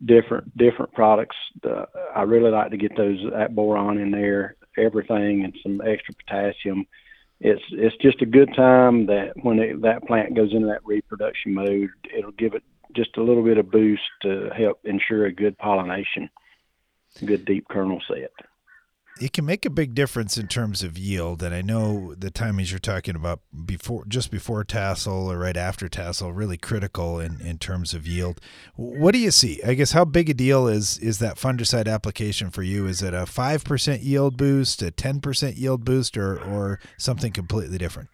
different 0.07 0.57
different 0.57 0.93
products. 0.93 1.37
Uh, 1.65 1.87
I 2.15 2.23
really 2.23 2.51
like 2.51 2.71
to 2.71 2.77
get 2.77 2.97
those 2.97 3.19
that 3.33 3.55
boron 3.55 3.99
in 3.99 4.11
there, 4.11 4.57
everything, 4.79 5.45
and 5.45 5.55
some 5.63 5.81
extra 5.87 6.15
potassium. 6.15 6.87
It's 7.41 7.63
it's 7.73 7.97
just 8.03 8.23
a 8.23 8.27
good 8.27 8.51
time 8.55 9.07
that 9.07 9.33
when 9.43 9.59
it, 9.59 9.83
that 9.83 10.05
plant 10.07 10.37
goes 10.37 10.53
into 10.53 10.67
that 10.69 10.85
reproduction 10.85 11.55
mode, 11.55 11.91
it'll 12.17 12.33
give 12.33 12.55
it 12.55 12.63
just 12.95 13.17
a 13.17 13.23
little 13.23 13.43
bit 13.43 13.59
of 13.59 13.71
boost 13.71 14.03
to 14.23 14.51
help 14.57 14.81
ensure 14.85 15.27
a 15.27 15.33
good 15.33 15.57
pollination, 15.59 16.31
good 17.25 17.45
deep 17.45 17.67
kernel 17.69 18.01
set. 18.09 18.31
It 19.21 19.35
can 19.35 19.45
make 19.45 19.67
a 19.67 19.71
big 19.71 19.95
difference 19.95 20.39
in 20.39 20.49
terms 20.49 20.83
of 20.83 20.97
yield, 20.97 21.43
and 21.43 21.55
I 21.55 21.61
know 21.61 22.15
the 22.15 22.31
timings 22.31 22.71
you're 22.71 22.79
talking 22.79 23.15
about 23.15 23.41
before, 23.67 24.07
just 24.07 24.31
before 24.31 24.65
tassel 24.65 25.31
or 25.31 25.37
right 25.37 25.59
after 25.59 25.89
tassel, 25.91 26.33
really 26.33 26.57
critical 26.57 27.21
in, 27.21 27.39
in 27.43 27.59
terms 27.59 27.93
of 27.93 28.07
yield. 28.07 28.41
What 28.77 29.13
do 29.13 29.19
you 29.19 29.31
see? 29.31 29.61
I 29.63 29.75
guess 29.75 29.93
how 29.93 30.07
big 30.07 30.31
a 30.31 30.35
deal 30.35 30.67
is 30.69 30.97
is 30.99 31.19
that 31.19 31.37
fungicide 31.37 31.93
application 31.93 32.51
for 32.51 32.63
you? 32.63 32.87
Is 32.87 33.03
it 33.03 33.13
a 33.13 33.27
five 33.27 33.63
percent 33.63 34.01
yield 34.03 34.39
boost, 34.39 34.81
a 34.81 34.91
ten 34.91 35.21
percent 35.21 35.57
yield 35.57 35.85
boost, 35.85 36.17
or 36.17 36.43
or 36.43 36.81
something 36.97 37.33
completely 37.33 37.77
different? 37.77 38.09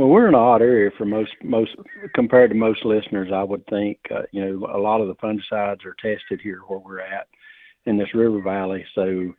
Well, 0.00 0.08
we're 0.08 0.28
in 0.28 0.34
an 0.34 0.40
odd 0.40 0.62
area 0.62 0.90
for 0.96 1.04
most 1.04 1.32
most 1.44 1.72
compared 2.14 2.48
to 2.48 2.56
most 2.56 2.86
listeners. 2.86 3.30
I 3.34 3.42
would 3.42 3.66
think 3.66 3.98
uh, 4.10 4.22
you 4.32 4.42
know 4.42 4.66
a 4.74 4.80
lot 4.80 5.02
of 5.02 5.08
the 5.08 5.14
fungicides 5.16 5.84
are 5.84 5.94
tested 6.00 6.40
here 6.40 6.60
where 6.66 6.78
we're 6.78 7.00
at 7.00 7.28
in 7.84 7.98
this 7.98 8.14
river 8.14 8.40
valley, 8.40 8.82
so 8.94 9.34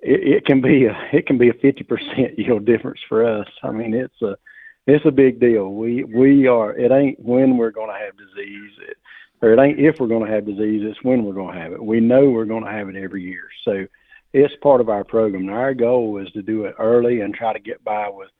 it, 0.00 0.36
it 0.36 0.46
can 0.46 0.62
be 0.62 0.86
a 0.86 0.96
it 1.12 1.26
can 1.26 1.36
be 1.36 1.50
a 1.50 1.60
fifty 1.60 1.84
percent 1.84 2.38
yield 2.38 2.64
difference 2.64 3.00
for 3.06 3.22
us. 3.22 3.46
I 3.62 3.70
mean, 3.70 3.92
it's 3.92 4.22
a 4.22 4.38
it's 4.86 5.04
a 5.04 5.10
big 5.10 5.40
deal. 5.40 5.74
We 5.74 6.04
we 6.04 6.46
are 6.46 6.74
it 6.74 6.90
ain't 6.90 7.20
when 7.20 7.58
we're 7.58 7.70
going 7.70 7.90
to 7.90 8.02
have 8.02 8.16
disease, 8.16 8.72
it, 8.88 8.96
or 9.42 9.52
it 9.52 9.60
ain't 9.60 9.78
if 9.78 10.00
we're 10.00 10.06
going 10.06 10.24
to 10.24 10.32
have 10.32 10.46
disease. 10.46 10.84
It's 10.86 11.04
when 11.04 11.22
we're 11.22 11.34
going 11.34 11.54
to 11.54 11.60
have 11.60 11.72
it. 11.72 11.84
We 11.84 12.00
know 12.00 12.30
we're 12.30 12.46
going 12.46 12.64
to 12.64 12.70
have 12.70 12.88
it 12.88 12.96
every 12.96 13.24
year, 13.24 13.50
so 13.62 13.86
it's 14.32 14.54
part 14.62 14.80
of 14.80 14.88
our 14.88 15.04
program. 15.04 15.44
Now, 15.44 15.56
our 15.56 15.74
goal 15.74 16.16
is 16.16 16.32
to 16.32 16.40
do 16.40 16.64
it 16.64 16.76
early 16.78 17.20
and 17.20 17.34
try 17.34 17.52
to 17.52 17.60
get 17.60 17.84
by 17.84 18.08
with 18.08 18.30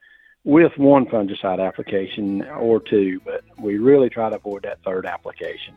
with 0.49 0.79
one 0.79 1.05
fungicide 1.05 1.63
application 1.65 2.43
or 2.49 2.81
two, 2.81 3.21
but 3.23 3.45
we 3.59 3.77
really 3.77 4.09
try 4.09 4.31
to 4.31 4.37
avoid 4.37 4.63
that 4.63 4.83
third 4.83 5.05
application. 5.05 5.75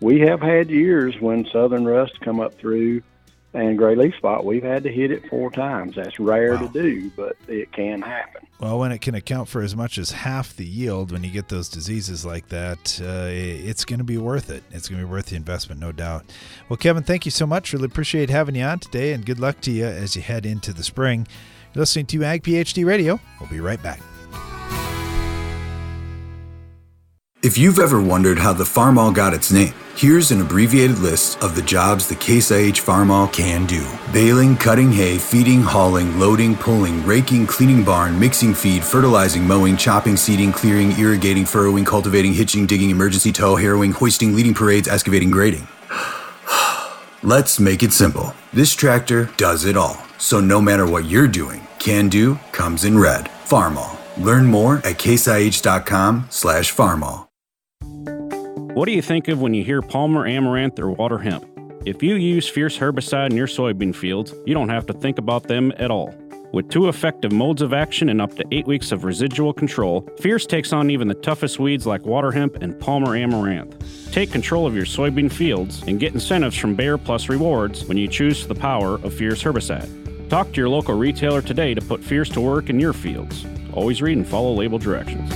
We 0.00 0.18
have 0.22 0.40
had 0.40 0.70
years 0.70 1.14
when 1.20 1.46
southern 1.52 1.86
rust 1.86 2.20
come 2.20 2.40
up 2.40 2.58
through 2.58 3.02
and 3.54 3.78
gray 3.78 3.94
leaf 3.94 4.16
spot, 4.16 4.44
we've 4.44 4.64
had 4.64 4.82
to 4.82 4.92
hit 4.92 5.12
it 5.12 5.28
four 5.30 5.52
times. 5.52 5.94
That's 5.94 6.18
rare 6.18 6.54
wow. 6.54 6.66
to 6.66 6.68
do, 6.68 7.12
but 7.14 7.36
it 7.46 7.70
can 7.70 8.02
happen. 8.02 8.44
Well, 8.58 8.80
when 8.80 8.90
it 8.90 8.98
can 9.02 9.14
account 9.14 9.48
for 9.48 9.62
as 9.62 9.76
much 9.76 9.98
as 9.98 10.10
half 10.10 10.54
the 10.56 10.66
yield 10.66 11.12
when 11.12 11.22
you 11.22 11.30
get 11.30 11.46
those 11.46 11.68
diseases 11.68 12.26
like 12.26 12.48
that, 12.48 13.00
uh, 13.00 13.28
it's 13.30 13.84
going 13.84 13.98
to 13.98 14.04
be 14.04 14.18
worth 14.18 14.50
it. 14.50 14.64
It's 14.72 14.88
going 14.88 15.00
to 15.00 15.06
be 15.06 15.10
worth 15.10 15.26
the 15.26 15.36
investment, 15.36 15.80
no 15.80 15.92
doubt. 15.92 16.24
Well, 16.68 16.76
Kevin, 16.76 17.04
thank 17.04 17.24
you 17.24 17.30
so 17.30 17.46
much. 17.46 17.72
Really 17.72 17.86
appreciate 17.86 18.30
having 18.30 18.56
you 18.56 18.64
on 18.64 18.80
today, 18.80 19.12
and 19.12 19.24
good 19.24 19.38
luck 19.38 19.60
to 19.60 19.70
you 19.70 19.86
as 19.86 20.16
you 20.16 20.22
head 20.22 20.44
into 20.44 20.72
the 20.72 20.82
spring. 20.82 21.28
You're 21.74 21.82
listening 21.82 22.06
to 22.06 22.24
Ag 22.24 22.42
PhD 22.42 22.84
Radio. 22.84 23.20
We'll 23.40 23.50
be 23.50 23.60
right 23.60 23.82
back. 23.82 24.00
If 27.40 27.56
you've 27.56 27.78
ever 27.78 28.02
wondered 28.02 28.36
how 28.36 28.52
the 28.52 28.64
Farmall 28.64 29.14
got 29.14 29.32
its 29.32 29.52
name, 29.52 29.72
here's 29.94 30.32
an 30.32 30.40
abbreviated 30.40 30.98
list 30.98 31.40
of 31.40 31.54
the 31.54 31.62
jobs 31.62 32.08
the 32.08 32.16
Case 32.16 32.50
IH 32.50 32.82
Farmall 32.82 33.32
can 33.32 33.64
do. 33.64 33.86
Baling, 34.12 34.56
cutting 34.56 34.90
hay, 34.90 35.18
feeding, 35.18 35.62
hauling, 35.62 36.18
loading, 36.18 36.56
pulling, 36.56 37.06
raking, 37.06 37.46
cleaning 37.46 37.84
barn, 37.84 38.18
mixing 38.18 38.54
feed, 38.54 38.82
fertilizing, 38.82 39.46
mowing, 39.46 39.76
chopping, 39.76 40.16
seeding, 40.16 40.50
clearing, 40.50 40.90
irrigating, 40.98 41.44
furrowing, 41.44 41.84
cultivating, 41.84 42.32
hitching, 42.32 42.66
digging, 42.66 42.90
emergency 42.90 43.30
tow, 43.30 43.54
harrowing, 43.54 43.92
hoisting, 43.92 44.34
leading 44.34 44.52
parades, 44.52 44.88
excavating, 44.88 45.30
grading. 45.30 45.68
Let's 47.22 47.60
make 47.60 47.84
it 47.84 47.92
simple. 47.92 48.34
This 48.52 48.74
tractor 48.74 49.30
does 49.36 49.64
it 49.64 49.76
all. 49.76 50.07
So 50.18 50.40
no 50.40 50.60
matter 50.60 50.86
what 50.86 51.06
you're 51.06 51.28
doing, 51.28 51.66
Can 51.78 52.08
Do 52.08 52.34
comes 52.52 52.84
in 52.84 52.98
red. 52.98 53.26
Farmall. 53.44 53.96
Learn 54.22 54.46
more 54.46 54.78
at 54.78 54.98
caseih.com 54.98 56.26
slash 56.28 56.74
farmall. 56.74 57.28
What 58.74 58.86
do 58.86 58.92
you 58.92 59.02
think 59.02 59.28
of 59.28 59.40
when 59.40 59.54
you 59.54 59.64
hear 59.64 59.80
Palmer 59.80 60.26
Amaranth 60.26 60.78
or 60.78 60.90
water 60.90 61.18
hemp? 61.18 61.44
If 61.86 62.02
you 62.02 62.16
use 62.16 62.48
Fierce 62.48 62.76
herbicide 62.76 63.30
in 63.30 63.36
your 63.36 63.46
soybean 63.46 63.94
fields, 63.94 64.34
you 64.44 64.54
don't 64.54 64.68
have 64.68 64.86
to 64.86 64.92
think 64.92 65.18
about 65.18 65.44
them 65.44 65.72
at 65.78 65.90
all. 65.90 66.14
With 66.52 66.70
two 66.70 66.88
effective 66.88 67.32
modes 67.32 67.60
of 67.60 67.72
action 67.72 68.08
and 68.08 68.20
up 68.22 68.34
to 68.36 68.44
eight 68.52 68.66
weeks 68.66 68.90
of 68.90 69.04
residual 69.04 69.52
control, 69.52 70.08
Fierce 70.20 70.46
takes 70.46 70.72
on 70.72 70.90
even 70.90 71.08
the 71.08 71.14
toughest 71.14 71.58
weeds 71.58 71.86
like 71.86 72.06
water 72.06 72.32
hemp 72.32 72.56
and 72.56 72.78
Palmer 72.78 73.16
amaranth. 73.16 74.12
Take 74.12 74.32
control 74.32 74.66
of 74.66 74.74
your 74.74 74.86
soybean 74.86 75.30
fields 75.30 75.82
and 75.86 76.00
get 76.00 76.14
incentives 76.14 76.56
from 76.56 76.74
Bayer 76.74 76.98
Plus 76.98 77.28
Rewards 77.28 77.84
when 77.84 77.96
you 77.98 78.08
choose 78.08 78.46
the 78.46 78.54
power 78.54 78.94
of 78.94 79.14
Fierce 79.14 79.42
herbicide. 79.42 80.07
Talk 80.28 80.52
to 80.52 80.56
your 80.60 80.68
local 80.68 80.94
retailer 80.94 81.40
today 81.40 81.72
to 81.72 81.80
put 81.80 82.04
Fierce 82.04 82.28
to 82.30 82.40
work 82.40 82.68
in 82.68 82.78
your 82.78 82.92
fields. 82.92 83.46
Always 83.72 84.02
read 84.02 84.18
and 84.18 84.26
follow 84.26 84.52
label 84.52 84.78
directions. 84.78 85.32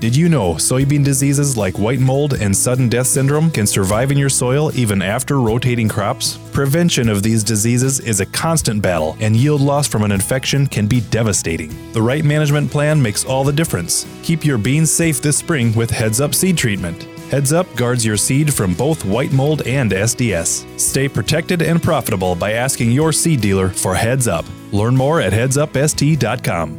Did 0.00 0.16
you 0.16 0.28
know 0.28 0.54
soybean 0.54 1.04
diseases 1.04 1.56
like 1.56 1.78
white 1.78 2.00
mold 2.00 2.34
and 2.34 2.56
sudden 2.56 2.88
death 2.88 3.06
syndrome 3.06 3.52
can 3.52 3.68
survive 3.68 4.10
in 4.10 4.18
your 4.18 4.28
soil 4.28 4.76
even 4.76 5.00
after 5.00 5.38
rotating 5.38 5.88
crops? 5.88 6.40
Prevention 6.50 7.08
of 7.08 7.22
these 7.22 7.44
diseases 7.44 8.00
is 8.00 8.18
a 8.18 8.26
constant 8.26 8.82
battle, 8.82 9.16
and 9.20 9.36
yield 9.36 9.60
loss 9.60 9.86
from 9.86 10.02
an 10.02 10.10
infection 10.10 10.66
can 10.66 10.88
be 10.88 11.02
devastating. 11.02 11.70
The 11.92 12.02
right 12.02 12.24
management 12.24 12.72
plan 12.72 13.00
makes 13.00 13.24
all 13.24 13.44
the 13.44 13.52
difference. 13.52 14.04
Keep 14.24 14.44
your 14.44 14.58
beans 14.58 14.90
safe 14.90 15.22
this 15.22 15.36
spring 15.36 15.72
with 15.76 15.92
Heads 15.92 16.20
Up 16.20 16.34
Seed 16.34 16.58
Treatment. 16.58 17.06
Heads 17.32 17.54
Up 17.54 17.66
guards 17.76 18.04
your 18.04 18.18
seed 18.18 18.52
from 18.52 18.74
both 18.74 19.06
white 19.06 19.32
mold 19.32 19.62
and 19.66 19.90
SDS. 19.90 20.78
Stay 20.78 21.08
protected 21.08 21.62
and 21.62 21.82
profitable 21.82 22.34
by 22.34 22.52
asking 22.52 22.92
your 22.92 23.10
seed 23.10 23.40
dealer 23.40 23.70
for 23.70 23.94
Heads 23.94 24.28
Up. 24.28 24.44
Learn 24.70 24.94
more 24.94 25.18
at 25.18 25.32
headsupst.com. 25.32 26.78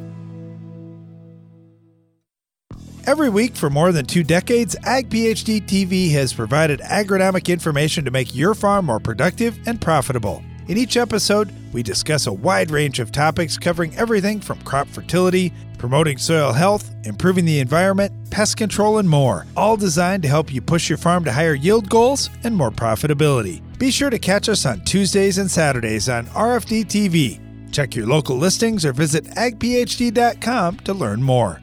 Every 3.08 3.30
week 3.30 3.56
for 3.56 3.72
more 3.72 3.92
than 3.92 4.06
two 4.06 4.24
decades, 4.24 4.76
Ag 4.84 5.10
PhD 5.10 5.60
TV 5.60 6.12
has 6.12 6.32
provided 6.34 6.82
agronomic 6.82 7.52
information 7.52 8.06
to 8.06 8.12
make 8.12 8.36
your 8.36 8.54
farm 8.54 8.86
more 8.86 9.00
productive 9.00 9.58
and 9.65 9.82
profitable. 9.82 10.44
In 10.68 10.78
each 10.78 10.96
episode, 10.96 11.52
we 11.74 11.84
discuss 11.84 12.28
a 12.28 12.34
wide 12.34 12.72
range 12.72 13.00
of 13.00 13.12
topics 13.12 13.58
covering 13.58 13.94
everything 13.96 14.40
from 14.40 14.62
crop 14.62 14.88
fertility, 14.88 15.52
promoting 15.78 16.18
soil 16.18 16.54
health, 16.54 16.90
improving 17.04 17.44
the 17.44 17.60
environment, 17.60 18.14
pest 18.30 18.56
control, 18.56 19.00
and 19.00 19.10
more, 19.10 19.46
all 19.58 19.76
designed 19.76 20.24
to 20.24 20.30
help 20.30 20.54
you 20.54 20.62
push 20.62 20.88
your 20.88 20.98
farm 20.98 21.26
to 21.26 21.32
higher 21.32 21.54
yield 21.54 21.90
goals 21.90 22.30
and 22.44 22.56
more 22.56 22.72
profitability. 22.72 23.62
Be 23.78 23.92
sure 23.92 24.10
to 24.10 24.20
catch 24.20 24.48
us 24.48 24.66
on 24.66 24.82
Tuesdays 24.86 25.38
and 25.38 25.52
Saturdays 25.52 26.08
on 26.08 26.28
RFD 26.28 26.86
TV. 26.86 27.74
Check 27.74 27.96
your 27.96 28.06
local 28.06 28.38
listings 28.38 28.86
or 28.86 28.94
visit 28.94 29.26
agphd.com 29.26 30.78
to 30.78 30.94
learn 30.94 31.22
more. 31.22 31.63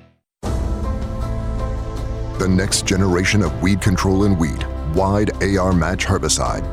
the 2.41 2.47
next 2.47 2.87
generation 2.87 3.43
of 3.43 3.61
weed 3.61 3.79
control 3.81 4.23
in 4.23 4.35
wheat, 4.35 4.65
Wide 4.95 5.31
AR 5.43 5.73
Match 5.73 6.07
herbicide. 6.07 6.63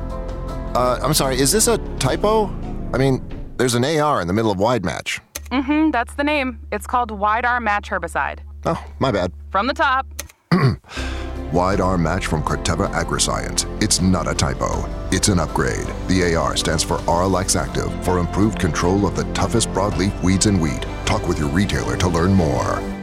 Uh, 0.74 0.98
I'm 1.02 1.12
sorry, 1.12 1.38
is 1.38 1.52
this 1.52 1.68
a 1.68 1.76
typo? 1.98 2.46
I 2.94 2.96
mean, 2.96 3.22
there's 3.58 3.74
an 3.74 3.84
AR 3.84 4.22
in 4.22 4.28
the 4.28 4.32
middle 4.32 4.50
of 4.50 4.58
Wide 4.58 4.82
Match. 4.82 5.20
Mm-hmm, 5.52 5.90
that's 5.90 6.14
the 6.14 6.24
name. 6.24 6.58
It's 6.72 6.86
called 6.86 7.10
Wide 7.10 7.44
R 7.44 7.60
Match 7.60 7.90
herbicide. 7.90 8.38
Oh, 8.64 8.82
my 8.98 9.12
bad. 9.12 9.30
From 9.50 9.66
the 9.66 9.74
top. 9.74 10.06
Wide 11.52 11.82
R 11.82 11.98
Match 11.98 12.28
from 12.28 12.42
Corteva 12.42 12.90
Agriscience. 12.92 13.66
It's 13.82 14.00
not 14.00 14.26
a 14.26 14.34
typo. 14.34 14.88
It's 15.12 15.28
an 15.28 15.38
upgrade. 15.38 15.86
The 16.06 16.34
AR 16.34 16.56
stands 16.56 16.82
for 16.82 16.96
Arylex 17.00 17.60
Active 17.60 17.92
for 18.06 18.20
improved 18.20 18.58
control 18.58 19.06
of 19.06 19.16
the 19.16 19.24
toughest 19.34 19.68
broadleaf 19.72 20.22
weeds 20.22 20.46
in 20.46 20.60
wheat. 20.60 20.86
Talk 21.04 21.28
with 21.28 21.38
your 21.38 21.48
retailer 21.48 21.98
to 21.98 22.08
learn 22.08 22.32
more. 22.32 22.97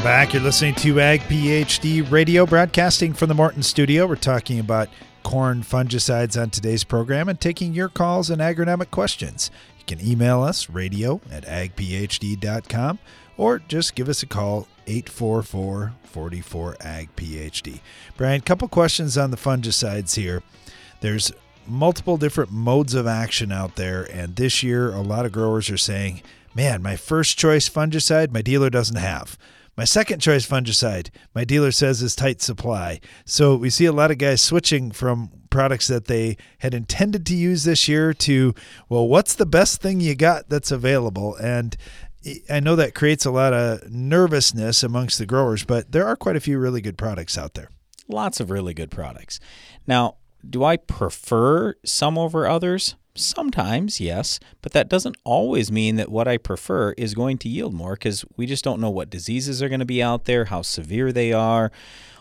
Welcome 0.00 0.12
back. 0.12 0.32
You're 0.32 0.42
listening 0.42 0.76
to 0.76 0.98
Ag 0.98 1.20
PhD 1.24 2.10
Radio, 2.10 2.46
broadcasting 2.46 3.12
from 3.12 3.28
the 3.28 3.34
Morton 3.34 3.62
studio. 3.62 4.06
We're 4.06 4.16
talking 4.16 4.58
about 4.58 4.88
corn 5.24 5.60
fungicides 5.60 6.40
on 6.40 6.48
today's 6.48 6.84
program 6.84 7.28
and 7.28 7.38
taking 7.38 7.74
your 7.74 7.90
calls 7.90 8.30
and 8.30 8.40
agronomic 8.40 8.90
questions. 8.90 9.50
You 9.78 9.84
can 9.84 10.00
email 10.00 10.42
us, 10.42 10.70
radio 10.70 11.20
at 11.30 11.44
agphd.com, 11.44 12.98
or 13.36 13.58
just 13.58 13.94
give 13.94 14.08
us 14.08 14.22
a 14.22 14.26
call, 14.26 14.68
844 14.86 15.92
44 16.04 16.76
Ag 16.80 17.14
PhD. 17.14 17.80
Brian, 18.16 18.40
couple 18.40 18.68
questions 18.68 19.18
on 19.18 19.30
the 19.30 19.36
fungicides 19.36 20.14
here. 20.16 20.42
There's 21.02 21.30
multiple 21.66 22.16
different 22.16 22.50
modes 22.50 22.94
of 22.94 23.06
action 23.06 23.52
out 23.52 23.76
there, 23.76 24.04
and 24.10 24.34
this 24.34 24.62
year 24.62 24.94
a 24.94 25.02
lot 25.02 25.26
of 25.26 25.32
growers 25.32 25.68
are 25.68 25.76
saying, 25.76 26.22
man, 26.54 26.80
my 26.80 26.96
first 26.96 27.38
choice 27.38 27.68
fungicide, 27.68 28.32
my 28.32 28.40
dealer 28.40 28.70
doesn't 28.70 28.96
have. 28.96 29.36
My 29.80 29.84
second 29.84 30.20
choice 30.20 30.46
fungicide, 30.46 31.08
my 31.34 31.44
dealer 31.44 31.72
says 31.72 32.02
is 32.02 32.14
tight 32.14 32.42
supply. 32.42 33.00
So 33.24 33.56
we 33.56 33.70
see 33.70 33.86
a 33.86 33.92
lot 33.92 34.10
of 34.10 34.18
guys 34.18 34.42
switching 34.42 34.90
from 34.90 35.30
products 35.48 35.86
that 35.86 36.04
they 36.04 36.36
had 36.58 36.74
intended 36.74 37.24
to 37.24 37.34
use 37.34 37.64
this 37.64 37.88
year 37.88 38.12
to, 38.12 38.54
well, 38.90 39.08
what's 39.08 39.34
the 39.34 39.46
best 39.46 39.80
thing 39.80 39.98
you 39.98 40.14
got 40.14 40.50
that's 40.50 40.70
available? 40.70 41.34
And 41.36 41.78
I 42.50 42.60
know 42.60 42.76
that 42.76 42.94
creates 42.94 43.24
a 43.24 43.30
lot 43.30 43.54
of 43.54 43.90
nervousness 43.90 44.82
amongst 44.82 45.18
the 45.18 45.24
growers, 45.24 45.64
but 45.64 45.92
there 45.92 46.06
are 46.06 46.14
quite 46.14 46.36
a 46.36 46.40
few 46.40 46.58
really 46.58 46.82
good 46.82 46.98
products 46.98 47.38
out 47.38 47.54
there. 47.54 47.70
Lots 48.06 48.38
of 48.38 48.50
really 48.50 48.74
good 48.74 48.90
products. 48.90 49.40
Now, 49.86 50.16
do 50.46 50.62
I 50.62 50.76
prefer 50.76 51.74
some 51.86 52.18
over 52.18 52.46
others? 52.46 52.96
Sometimes, 53.22 54.00
yes, 54.00 54.40
but 54.62 54.72
that 54.72 54.88
doesn't 54.88 55.16
always 55.24 55.70
mean 55.70 55.96
that 55.96 56.10
what 56.10 56.28
I 56.28 56.36
prefer 56.38 56.92
is 56.92 57.14
going 57.14 57.38
to 57.38 57.48
yield 57.48 57.74
more 57.74 57.94
because 57.94 58.24
we 58.36 58.46
just 58.46 58.64
don't 58.64 58.80
know 58.80 58.90
what 58.90 59.10
diseases 59.10 59.62
are 59.62 59.68
going 59.68 59.80
to 59.80 59.86
be 59.86 60.02
out 60.02 60.24
there, 60.24 60.46
how 60.46 60.62
severe 60.62 61.12
they 61.12 61.32
are, 61.32 61.70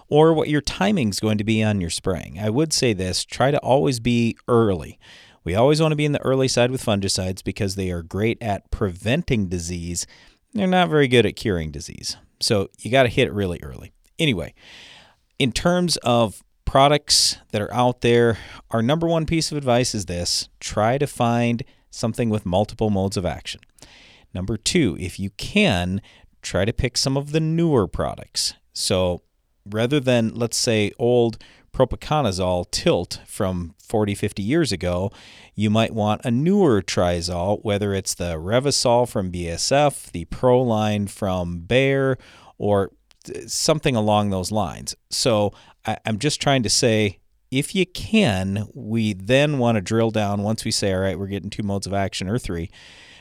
or 0.07 0.33
what 0.33 0.49
your 0.49 0.61
timing 0.61 1.09
is 1.09 1.19
going 1.19 1.37
to 1.37 1.43
be 1.43 1.63
on 1.63 1.81
your 1.81 1.89
spraying. 1.89 2.39
I 2.39 2.49
would 2.49 2.73
say 2.73 2.93
this 2.93 3.23
try 3.23 3.51
to 3.51 3.59
always 3.59 3.99
be 3.99 4.37
early. 4.47 4.99
We 5.43 5.55
always 5.55 5.81
want 5.81 5.91
to 5.93 5.95
be 5.95 6.05
in 6.05 6.11
the 6.11 6.21
early 6.21 6.47
side 6.47 6.71
with 6.71 6.83
fungicides 6.83 7.43
because 7.43 7.75
they 7.75 7.91
are 7.91 8.03
great 8.03 8.37
at 8.41 8.69
preventing 8.71 9.47
disease. 9.47 10.05
They're 10.53 10.67
not 10.67 10.89
very 10.89 11.07
good 11.07 11.25
at 11.25 11.35
curing 11.35 11.71
disease. 11.71 12.17
So 12.41 12.69
you 12.79 12.91
got 12.91 13.03
to 13.03 13.09
hit 13.09 13.27
it 13.27 13.33
really 13.33 13.59
early. 13.63 13.91
Anyway, 14.17 14.53
in 15.37 15.51
terms 15.51 15.97
of 15.97 16.43
products 16.69 17.37
that 17.51 17.63
are 17.63 17.73
out 17.73 18.01
there, 18.01 18.37
our 18.69 18.83
number 18.83 19.07
one 19.07 19.25
piece 19.25 19.51
of 19.51 19.57
advice 19.57 19.95
is 19.95 20.05
this 20.05 20.49
try 20.59 20.99
to 20.99 21.07
find 21.07 21.63
something 21.89 22.29
with 22.29 22.45
multiple 22.45 22.91
modes 22.91 23.17
of 23.17 23.25
action. 23.25 23.59
Number 24.35 24.55
two, 24.55 24.95
if 24.99 25.19
you 25.19 25.31
can, 25.31 25.99
try 26.43 26.65
to 26.65 26.71
pick 26.71 26.95
some 26.95 27.17
of 27.17 27.31
the 27.31 27.39
newer 27.39 27.87
products. 27.87 28.53
So 28.71 29.23
rather 29.65 29.99
than, 29.99 30.35
let's 30.35 30.57
say, 30.57 30.91
old 30.99 31.39
propiconazole 31.73 32.69
tilt 32.69 33.19
from 33.25 33.73
40, 33.81 34.13
50 34.13 34.43
years 34.43 34.71
ago, 34.71 35.11
you 35.55 35.71
might 35.71 35.95
want 35.95 36.21
a 36.23 36.29
newer 36.29 36.83
triazole, 36.83 37.63
whether 37.63 37.95
it's 37.95 38.13
the 38.13 38.35
Revysol 38.35 39.09
from 39.09 39.31
BASF, 39.31 40.11
the 40.11 40.25
Proline 40.25 41.09
from 41.09 41.61
Bayer, 41.61 42.19
or 42.59 42.91
something 43.47 43.95
along 43.95 44.29
those 44.29 44.51
lines. 44.51 44.95
So 45.09 45.51
I, 45.85 45.97
I'm 46.05 46.19
just 46.19 46.41
trying 46.41 46.63
to 46.63 46.69
say 46.69 47.19
if 47.51 47.73
you 47.73 47.85
can, 47.85 48.67
we 48.73 49.13
then 49.13 49.57
want 49.57 49.75
to 49.75 49.81
drill 49.81 50.11
down 50.11 50.43
once 50.43 50.63
we 50.63 50.71
say, 50.71 50.93
all 50.93 50.99
right, 50.99 51.17
we're 51.17 51.27
getting 51.27 51.49
two 51.49 51.63
modes 51.63 51.87
of 51.87 51.93
action 51.93 52.29
or 52.29 52.37
three, 52.37 52.69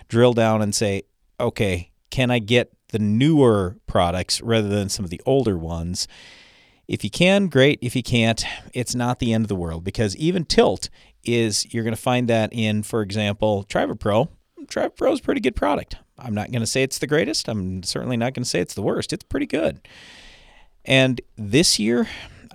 drill 0.09 0.34
down 0.34 0.61
and 0.61 0.74
say, 0.74 1.02
okay, 1.40 1.90
can 2.11 2.30
I 2.30 2.38
get 2.38 2.72
the 2.88 2.98
newer 2.98 3.78
products 3.86 4.40
rather 4.42 4.68
than 4.68 4.88
some 4.88 5.04
of 5.04 5.11
the 5.11 5.20
older 5.24 5.56
ones? 5.56 6.06
If 6.86 7.04
you 7.04 7.11
can, 7.11 7.48
great. 7.48 7.78
If 7.82 7.94
you 7.94 8.02
can't, 8.02 8.44
it's 8.72 8.94
not 8.94 9.18
the 9.18 9.32
end 9.32 9.44
of 9.44 9.48
the 9.48 9.54
world 9.54 9.84
because 9.84 10.16
even 10.16 10.44
tilt 10.44 10.88
is 11.24 11.72
you're 11.72 11.84
going 11.84 11.94
to 11.94 12.00
find 12.00 12.28
that 12.28 12.50
in, 12.52 12.82
for 12.82 13.02
example, 13.02 13.64
Pro. 13.64 14.28
Trivapro 14.66 15.12
is 15.12 15.20
a 15.20 15.22
pretty 15.22 15.40
good 15.40 15.56
product. 15.56 15.96
I'm 16.18 16.34
not 16.34 16.50
going 16.50 16.61
to 16.61 16.66
say 16.66 16.82
it's 16.82 16.98
the 16.98 17.06
greatest. 17.06 17.48
I'm 17.48 17.82
certainly 17.82 18.16
not 18.16 18.34
going 18.34 18.42
to 18.42 18.48
say 18.48 18.61
it's 18.61 18.74
the 18.74 18.82
worst. 18.82 19.12
It's 19.12 19.24
pretty 19.24 19.46
good. 19.46 19.80
And 20.84 21.20
this 21.36 21.78
year, 21.78 22.09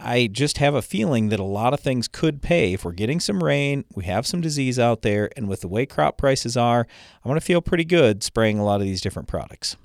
I 0.04 0.28
just 0.28 0.58
have 0.58 0.76
a 0.76 0.82
feeling 0.82 1.30
that 1.30 1.40
a 1.40 1.46
lot 1.46 1.74
of 1.74 1.80
things 1.80 2.10
could 2.10 2.42
pay 2.42 2.74
if 2.74 2.84
we're 2.84 2.92
getting 2.92 3.22
some 3.22 3.42
rain, 3.42 3.86
we 3.96 4.04
have 4.04 4.28
some 4.28 4.42
disease 4.42 4.78
out 4.78 5.02
there, 5.02 5.30
and 5.38 5.48
with 5.48 5.62
the 5.62 5.70
way 5.70 5.86
crop 5.86 6.18
prices 6.18 6.58
are, 6.58 6.82
I'm 7.24 7.30
going 7.30 7.40
to 7.40 7.46
feel 7.46 7.62
pretty 7.62 7.86
good 7.86 8.22
spraying 8.22 8.60
a 8.60 8.66
lot 8.66 8.82
of 8.82 8.88
these 8.88 9.02
different 9.02 9.30
products. 9.30 9.78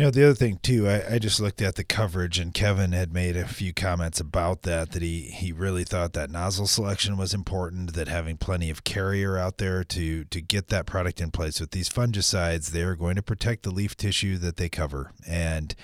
You 0.00 0.06
know, 0.06 0.10
the 0.10 0.24
other 0.24 0.34
thing 0.34 0.58
too, 0.62 0.88
I, 0.88 1.16
I, 1.16 1.18
just 1.18 1.40
looked 1.40 1.60
at 1.60 1.74
the 1.74 1.84
coverage, 1.84 2.38
and 2.38 2.54
Kevin 2.54 2.92
had 2.92 3.12
made 3.12 3.36
a 3.36 3.46
few 3.46 3.74
comments 3.74 4.18
about 4.18 4.62
that. 4.62 4.92
That 4.92 5.02
he 5.02 5.24
he 5.24 5.52
really 5.52 5.84
thought 5.84 6.14
that 6.14 6.30
nozzle 6.30 6.66
selection 6.66 7.18
was 7.18 7.34
important. 7.34 7.92
That 7.92 8.08
having 8.08 8.38
plenty 8.38 8.70
of 8.70 8.82
carrier 8.82 9.36
out 9.36 9.58
there 9.58 9.84
to 9.84 10.24
to 10.24 10.40
get 10.40 10.68
that 10.68 10.86
product 10.86 11.20
in 11.20 11.30
place 11.30 11.60
with 11.60 11.72
these 11.72 11.90
fungicides, 11.90 12.68
they 12.68 12.80
are 12.80 12.96
going 12.96 13.16
to 13.16 13.22
protect 13.22 13.62
the 13.62 13.70
leaf 13.70 13.94
tissue 13.94 14.38
that 14.38 14.56
they 14.56 14.70
cover. 14.70 15.12
And 15.28 15.74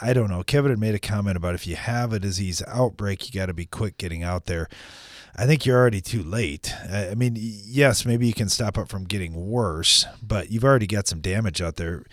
I 0.00 0.12
don't 0.12 0.30
know, 0.30 0.44
Kevin 0.44 0.70
had 0.70 0.78
made 0.78 0.94
a 0.94 1.00
comment 1.00 1.36
about 1.36 1.56
if 1.56 1.66
you 1.66 1.74
have 1.74 2.12
a 2.12 2.20
disease 2.20 2.62
outbreak, 2.68 3.26
you 3.26 3.32
got 3.36 3.46
to 3.46 3.52
be 3.52 3.66
quick 3.66 3.98
getting 3.98 4.22
out 4.22 4.46
there. 4.46 4.68
I 5.38 5.44
think 5.44 5.66
you're 5.66 5.76
already 5.76 6.00
too 6.00 6.22
late. 6.22 6.72
I 6.90 7.14
mean, 7.14 7.34
yes, 7.36 8.06
maybe 8.06 8.26
you 8.26 8.32
can 8.32 8.48
stop 8.48 8.78
it 8.78 8.88
from 8.88 9.04
getting 9.04 9.34
worse, 9.34 10.06
but 10.22 10.50
you've 10.50 10.64
already 10.64 10.86
got 10.86 11.06
some 11.06 11.20
damage 11.20 11.60
out 11.60 11.76
there 11.76 12.04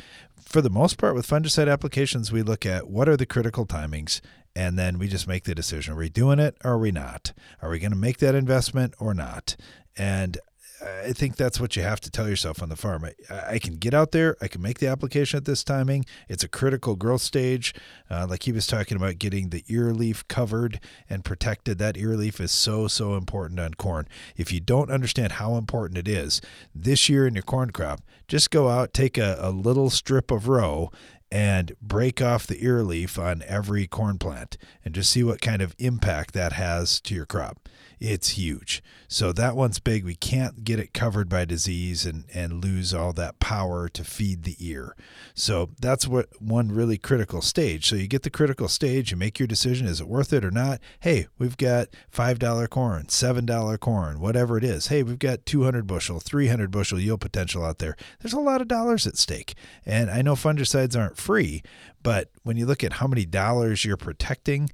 for 0.54 0.62
the 0.62 0.70
most 0.70 0.99
part, 0.99 1.16
with 1.16 1.28
fungicide 1.28 1.70
applications, 1.70 2.32
we 2.32 2.43
look 2.43 2.64
at 2.64 2.88
what 2.88 3.10
are 3.10 3.18
the 3.18 3.26
critical 3.26 3.66
timings 3.66 4.22
and 4.56 4.78
then 4.78 4.99
we 4.99 5.08
just 5.08 5.28
make 5.28 5.45
the 5.45 5.56
decision: 5.56 5.95
are 5.95 5.97
we 5.97 6.10
doing 6.10 6.38
it 6.38 6.56
or 6.64 6.74
are 6.74 6.78
we 6.78 6.91
not? 6.91 7.34
Are 7.60 7.72
we 7.72 7.80
going 7.80 7.91
to 7.91 7.97
make 7.97 8.20
that 8.20 8.36
investment 8.36 8.93
or 8.99 9.16
not? 9.16 9.56
And 9.97 10.38
I 10.84 11.13
think 11.13 11.38
that's 11.38 11.59
what 11.59 11.75
you 11.75 11.84
have 11.84 12.01
to 12.01 12.11
tell 12.11 12.27
yourself 12.27 12.61
on 12.61 12.69
the 12.69 12.75
farm. 12.75 13.05
I, 13.29 13.53
I, 13.53 13.59
can 13.59 13.75
get 13.75 13.93
out 13.93 14.11
there, 14.11 14.36
I 14.41 14.47
can 14.47 14.61
make 14.61 14.79
the 14.79 14.88
application 14.88 15.38
at 15.38 15.45
this 15.45 15.63
timing. 15.63 16.05
It's 16.27 16.43
a 16.43 16.49
critical 16.49 16.95
growth 16.95 17.21
stage. 17.21 17.73
Uh, 18.09 18.27
like 18.29 18.43
he 18.43 18.51
was 18.51 18.67
talking 18.67 18.97
about 18.97 19.17
getting 19.17 19.49
the 19.49 19.63
ear 19.67 19.93
leaf 19.93 20.27
covered 20.27 20.79
and 21.09 21.23
protected. 21.23 21.77
That 21.77 21.97
ear 21.97 22.17
leaf 22.17 22.41
is 22.41 22.51
so, 22.51 22.88
so 22.88 23.15
important 23.15 23.59
on 23.59 23.75
corn. 23.75 24.07
If 24.36 24.51
you 24.51 24.59
don't 24.59 24.91
understand 24.91 25.34
how 25.34 25.55
important 25.55 25.97
it 25.97 26.07
is 26.07 26.41
this 26.75 27.07
year 27.07 27.27
in 27.27 27.34
your 27.34 27.43
corn 27.43 27.71
crop, 27.71 28.01
just 28.27 28.51
go 28.51 28.69
out, 28.69 28.93
take 28.93 29.17
a, 29.17 29.38
a 29.39 29.51
little 29.51 29.89
strip 29.89 30.31
of 30.31 30.47
row 30.47 30.91
and 31.31 31.75
break 31.81 32.21
off 32.21 32.45
the 32.45 32.63
ear 32.63 32.84
leaf 32.84 33.17
on 33.17 33.41
every 33.47 33.88
corn 33.88 34.17
plant 34.17 34.57
and 34.84 34.93
just 34.93 35.11
see 35.11 35.23
what 35.23 35.41
kind 35.41 35.61
of 35.61 35.75
impact 35.79 36.34
that 36.34 36.53
has 36.53 36.99
to 37.01 37.15
your 37.15 37.25
crop 37.25 37.69
it's 38.04 38.32
huge. 38.32 38.84
So 39.08 39.32
that 39.32 39.56
one's 39.56 39.80
big. 39.80 40.04
We 40.04 40.16
can't 40.16 40.66
get 40.66 40.78
it 40.78 40.93
covered 40.93 41.30
by 41.30 41.45
disease 41.45 42.06
and, 42.06 42.26
and 42.34 42.62
lose 42.62 42.93
all 42.93 43.14
that 43.14 43.39
power 43.39 43.88
to 43.88 44.04
feed 44.04 44.43
the 44.43 44.58
ear. 44.60 44.93
So 45.34 45.70
that's 45.80 46.06
what 46.06 46.28
one 46.41 46.70
really 46.70 46.97
critical 46.97 47.41
stage. 47.41 47.88
So 47.88 47.95
you 47.95 48.08
get 48.08 48.24
the 48.24 48.30
critical 48.30 48.68
stage, 48.68 49.12
you 49.12 49.18
make 49.18 49.39
your 49.39 49.47
decision 49.47 49.88
is 49.88 50.01
it 50.01 50.08
worth 50.10 50.34
it 50.34 50.43
or 50.43 50.51
not? 50.51 50.82
Hey, 50.99 51.28
we've 51.39 51.56
got 51.56 51.88
$5 52.14 52.70
corn, 52.70 53.06
$7 53.06 53.80
corn, 53.80 54.20
whatever 54.20 54.58
it 54.58 54.66
is. 54.66 54.88
Hey, 54.88 55.01
we've 55.01 55.18
got 55.18 55.45
200 55.45 55.88
bushel, 55.88 56.20
300 56.20 56.72
bushel 56.72 56.99
yield 56.99 57.22
potential 57.22 57.64
out 57.64 57.80
there. 57.80 57.95
There's 58.20 58.34
a 58.34 58.39
lot 58.39 58.60
of 58.60 58.68
dollars 58.68 59.08
at 59.08 59.18
stake. 59.18 59.56
And 59.86 60.12
I 60.12 60.22
know 60.22 60.36
fungicides 60.36 60.99
aren't 60.99 61.18
free, 61.18 61.64
but 62.01 62.32
when 62.43 62.58
you 62.58 62.66
look 62.66 62.84
at 62.84 62.93
how 62.93 63.08
many 63.08 63.26
dollars 63.26 63.86
you're 63.86 63.95
protecting, 63.95 64.70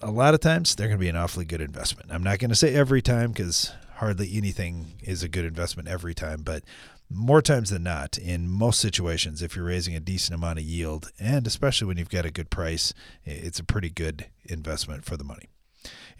a 0.00 0.10
lot 0.10 0.34
of 0.34 0.40
times 0.40 0.74
they're 0.74 0.88
going 0.88 0.98
to 0.98 1.02
be 1.02 1.08
an 1.08 1.16
awfully 1.16 1.44
good 1.44 1.60
investment. 1.60 2.10
I'm 2.12 2.22
not 2.22 2.38
going 2.38 2.50
to 2.50 2.56
say 2.56 2.74
every 2.74 3.02
time 3.02 3.32
because 3.32 3.72
hardly 3.96 4.30
anything 4.36 4.94
is 5.02 5.22
a 5.22 5.28
good 5.28 5.44
investment 5.44 5.88
every 5.88 6.14
time, 6.14 6.42
but 6.42 6.62
more 7.10 7.40
times 7.40 7.70
than 7.70 7.82
not, 7.82 8.18
in 8.18 8.48
most 8.48 8.80
situations, 8.80 9.42
if 9.42 9.56
you're 9.56 9.64
raising 9.64 9.96
a 9.96 10.00
decent 10.00 10.36
amount 10.36 10.58
of 10.58 10.64
yield, 10.64 11.10
and 11.18 11.46
especially 11.46 11.86
when 11.86 11.96
you've 11.96 12.10
got 12.10 12.26
a 12.26 12.30
good 12.30 12.50
price, 12.50 12.92
it's 13.24 13.58
a 13.58 13.64
pretty 13.64 13.88
good 13.88 14.26
investment 14.44 15.04
for 15.04 15.16
the 15.16 15.24
money. 15.24 15.48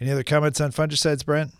Any 0.01 0.11
other 0.11 0.23
comments 0.23 0.59
on 0.59 0.71
fungicides, 0.71 1.23
Brent? 1.23 1.51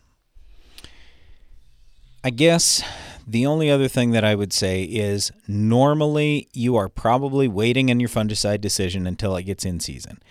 I 2.24 2.32
guess 2.32 2.84
the 3.26 3.46
only 3.46 3.70
other 3.70 3.88
thing 3.88 4.12
that 4.12 4.26
I 4.26 4.34
would 4.36 4.52
say 4.52 4.84
is 4.84 5.32
normally 5.48 6.50
you 6.52 6.76
are 6.76 6.90
probably 6.90 7.48
waiting 7.48 7.92
on 7.92 8.00
your 8.00 8.10
fungicide 8.10 8.62
decision 8.62 9.06
until 9.06 9.36
it 9.36 9.44
gets 9.44 9.64
in 9.64 9.80
season. 9.80 10.22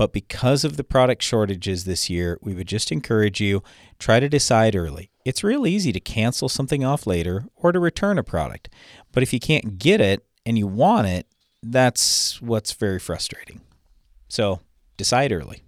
But 0.00 0.14
because 0.14 0.64
of 0.64 0.78
the 0.78 0.82
product 0.82 1.22
shortages 1.22 1.84
this 1.84 2.08
year, 2.08 2.38
we 2.40 2.54
would 2.54 2.66
just 2.66 2.90
encourage 2.90 3.38
you 3.38 3.62
try 3.98 4.18
to 4.18 4.30
decide 4.30 4.74
early. 4.74 5.10
It's 5.26 5.44
real 5.44 5.66
easy 5.66 5.92
to 5.92 6.00
cancel 6.00 6.48
something 6.48 6.82
off 6.82 7.06
later 7.06 7.44
or 7.54 7.70
to 7.70 7.78
return 7.78 8.16
a 8.16 8.22
product. 8.22 8.70
But 9.12 9.22
if 9.22 9.34
you 9.34 9.38
can't 9.38 9.76
get 9.76 10.00
it 10.00 10.24
and 10.46 10.56
you 10.56 10.66
want 10.66 11.08
it, 11.08 11.26
that's 11.62 12.40
what's 12.40 12.72
very 12.72 12.98
frustrating. 12.98 13.60
So 14.26 14.60
decide 14.96 15.32
early 15.32 15.60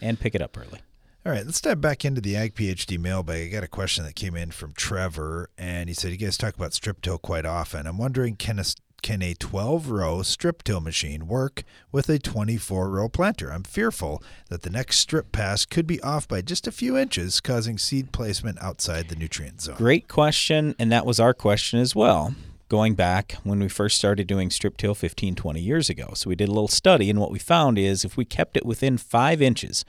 and 0.00 0.18
pick 0.18 0.34
it 0.34 0.40
up 0.40 0.56
early. 0.56 0.80
All 1.26 1.32
right, 1.32 1.44
let's 1.44 1.60
dive 1.60 1.82
back 1.82 2.02
into 2.02 2.22
the 2.22 2.36
Ag 2.36 2.54
PhD 2.54 2.98
mailbag. 2.98 3.48
I 3.48 3.52
got 3.52 3.62
a 3.62 3.68
question 3.68 4.06
that 4.06 4.14
came 4.14 4.36
in 4.36 4.52
from 4.52 4.72
Trevor, 4.72 5.50
and 5.58 5.90
he 5.90 5.94
said, 5.94 6.12
You 6.12 6.16
guys 6.16 6.38
talk 6.38 6.56
about 6.56 6.72
strip 6.72 7.02
till 7.02 7.18
quite 7.18 7.44
often. 7.44 7.86
I'm 7.86 7.98
wondering, 7.98 8.36
can 8.36 8.58
a 8.58 8.64
can 9.02 9.22
a 9.22 9.34
12 9.34 9.90
row 9.90 10.22
strip 10.22 10.62
till 10.62 10.80
machine 10.80 11.26
work 11.26 11.64
with 11.92 12.08
a 12.08 12.18
24 12.18 12.88
row 12.88 13.08
planter? 13.08 13.52
I'm 13.52 13.62
fearful 13.62 14.22
that 14.48 14.62
the 14.62 14.70
next 14.70 14.98
strip 14.98 15.32
pass 15.32 15.64
could 15.64 15.86
be 15.86 16.00
off 16.02 16.28
by 16.28 16.42
just 16.42 16.66
a 16.66 16.72
few 16.72 16.96
inches, 16.96 17.40
causing 17.40 17.78
seed 17.78 18.12
placement 18.12 18.60
outside 18.62 19.08
the 19.08 19.16
nutrient 19.16 19.62
zone. 19.62 19.76
Great 19.76 20.08
question, 20.08 20.74
and 20.78 20.90
that 20.92 21.06
was 21.06 21.18
our 21.20 21.34
question 21.34 21.80
as 21.80 21.94
well. 21.94 22.34
Going 22.68 22.94
back 22.94 23.36
when 23.42 23.58
we 23.58 23.68
first 23.68 23.98
started 23.98 24.26
doing 24.26 24.50
strip 24.50 24.76
till 24.76 24.94
15, 24.94 25.34
20 25.34 25.60
years 25.60 25.90
ago. 25.90 26.12
So 26.14 26.28
we 26.28 26.36
did 26.36 26.48
a 26.48 26.52
little 26.52 26.68
study, 26.68 27.10
and 27.10 27.18
what 27.18 27.32
we 27.32 27.38
found 27.38 27.78
is 27.78 28.04
if 28.04 28.16
we 28.16 28.24
kept 28.24 28.56
it 28.56 28.64
within 28.64 28.96
five 28.96 29.42
inches, 29.42 29.84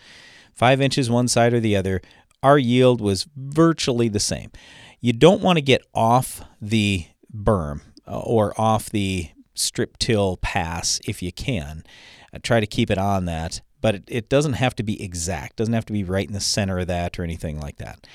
five 0.54 0.82
inches 0.82 1.10
one 1.10 1.28
side 1.28 1.54
or 1.54 1.60
the 1.60 1.76
other, 1.76 2.02
our 2.42 2.58
yield 2.58 3.00
was 3.02 3.28
virtually 3.36 4.08
the 4.08 4.20
same. 4.20 4.52
You 5.00 5.14
don't 5.14 5.42
want 5.42 5.58
to 5.58 5.62
get 5.62 5.86
off 5.94 6.42
the 6.60 7.06
berm 7.34 7.82
or 8.20 8.60
off 8.60 8.90
the 8.90 9.30
strip 9.54 9.98
till 9.98 10.38
pass 10.38 11.00
if 11.08 11.22
you 11.22 11.32
can. 11.32 11.84
Uh, 12.34 12.40
try 12.42 12.60
to 12.60 12.68
keep 12.68 12.90
it 12.90 12.98
on 12.98 13.26
that, 13.26 13.62
but 13.82 13.96
it, 13.96 14.04
it 14.08 14.30
doesn't 14.30 14.54
have 14.54 14.76
to 14.76 14.84
be 14.84 15.02
exact. 15.04 15.58
Doesn't 15.58 15.74
have 15.74 15.86
to 15.86 15.94
be 15.94 16.04
right 16.04 16.28
in 16.28 16.34
the 16.34 16.40
center 16.40 16.80
of 16.80 16.88
that 16.88 17.20
or 17.20 17.24
anything 17.24 17.60
like 17.60 17.78
that. 17.78 18.08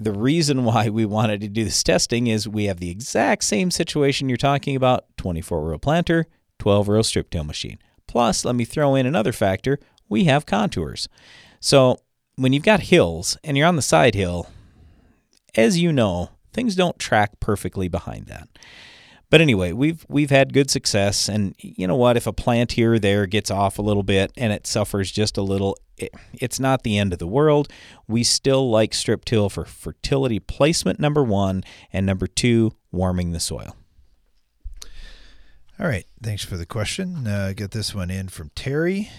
The 0.00 0.12
reason 0.12 0.64
why 0.64 0.88
we 0.88 1.04
wanted 1.04 1.40
to 1.42 1.48
do 1.48 1.64
this 1.64 1.82
testing 1.82 2.26
is 2.26 2.48
we 2.48 2.64
have 2.64 2.80
the 2.80 2.90
exact 2.90 3.44
same 3.44 3.70
situation 3.70 4.28
you're 4.28 4.36
talking 4.36 4.76
about 4.76 5.04
24 5.16 5.62
row 5.62 5.78
planter, 5.78 6.26
12 6.58 6.88
row 6.88 7.02
strip 7.02 7.30
till 7.30 7.44
machine. 7.44 7.78
Plus, 8.06 8.44
let 8.44 8.54
me 8.54 8.64
throw 8.64 8.94
in 8.94 9.06
another 9.06 9.32
factor 9.32 9.78
we 10.08 10.24
have 10.24 10.46
contours. 10.46 11.08
So, 11.60 12.00
when 12.36 12.52
you've 12.52 12.64
got 12.64 12.80
hills 12.80 13.38
and 13.44 13.56
you're 13.56 13.66
on 13.66 13.76
the 13.76 13.82
side 13.82 14.14
hill, 14.14 14.48
as 15.54 15.78
you 15.78 15.92
know, 15.92 16.30
things 16.52 16.74
don't 16.74 16.98
track 16.98 17.38
perfectly 17.40 17.88
behind 17.88 18.26
that. 18.26 18.48
But 19.34 19.40
anyway, 19.40 19.72
we've 19.72 20.06
we've 20.08 20.30
had 20.30 20.52
good 20.52 20.70
success, 20.70 21.28
and 21.28 21.56
you 21.58 21.88
know 21.88 21.96
what? 21.96 22.16
If 22.16 22.28
a 22.28 22.32
plant 22.32 22.70
here 22.70 22.92
or 22.92 22.98
there 23.00 23.26
gets 23.26 23.50
off 23.50 23.80
a 23.80 23.82
little 23.82 24.04
bit 24.04 24.30
and 24.36 24.52
it 24.52 24.64
suffers 24.64 25.10
just 25.10 25.36
a 25.36 25.42
little, 25.42 25.76
it, 25.98 26.14
it's 26.34 26.60
not 26.60 26.84
the 26.84 26.96
end 26.96 27.12
of 27.12 27.18
the 27.18 27.26
world. 27.26 27.66
We 28.06 28.22
still 28.22 28.70
like 28.70 28.94
strip 28.94 29.24
till 29.24 29.48
for 29.48 29.64
fertility 29.64 30.38
placement, 30.38 31.00
number 31.00 31.24
one, 31.24 31.64
and 31.92 32.06
number 32.06 32.28
two, 32.28 32.76
warming 32.92 33.32
the 33.32 33.40
soil. 33.40 33.74
All 35.80 35.88
right, 35.88 36.06
thanks 36.22 36.44
for 36.44 36.56
the 36.56 36.64
question. 36.64 37.26
Uh, 37.26 37.54
got 37.56 37.72
this 37.72 37.92
one 37.92 38.12
in 38.12 38.28
from 38.28 38.52
Terry. 38.54 39.10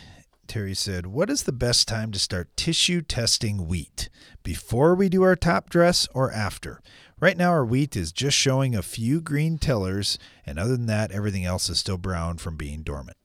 Terry 0.47 0.75
said, 0.75 1.07
What 1.07 1.29
is 1.29 1.43
the 1.43 1.51
best 1.51 1.89
time 1.89 2.13
to 2.13 2.19
start 2.19 2.55
tissue 2.55 3.01
testing 3.01 3.67
wheat? 3.67 4.07
Before 4.43 4.95
we 4.95 5.09
do 5.09 5.23
our 5.23 5.35
top 5.35 5.69
dress 5.69 6.07
or 6.13 6.31
after? 6.31 6.81
Right 7.21 7.37
now, 7.37 7.51
our 7.51 7.65
wheat 7.65 7.95
is 7.95 8.11
just 8.11 8.35
showing 8.35 8.75
a 8.75 8.81
few 8.81 9.21
green 9.21 9.57
tillers, 9.57 10.19
and 10.45 10.59
other 10.59 10.75
than 10.75 10.87
that, 10.87 11.11
everything 11.11 11.45
else 11.45 11.69
is 11.69 11.79
still 11.79 11.97
brown 11.97 12.37
from 12.37 12.57
being 12.57 12.83
dormant. 12.83 13.15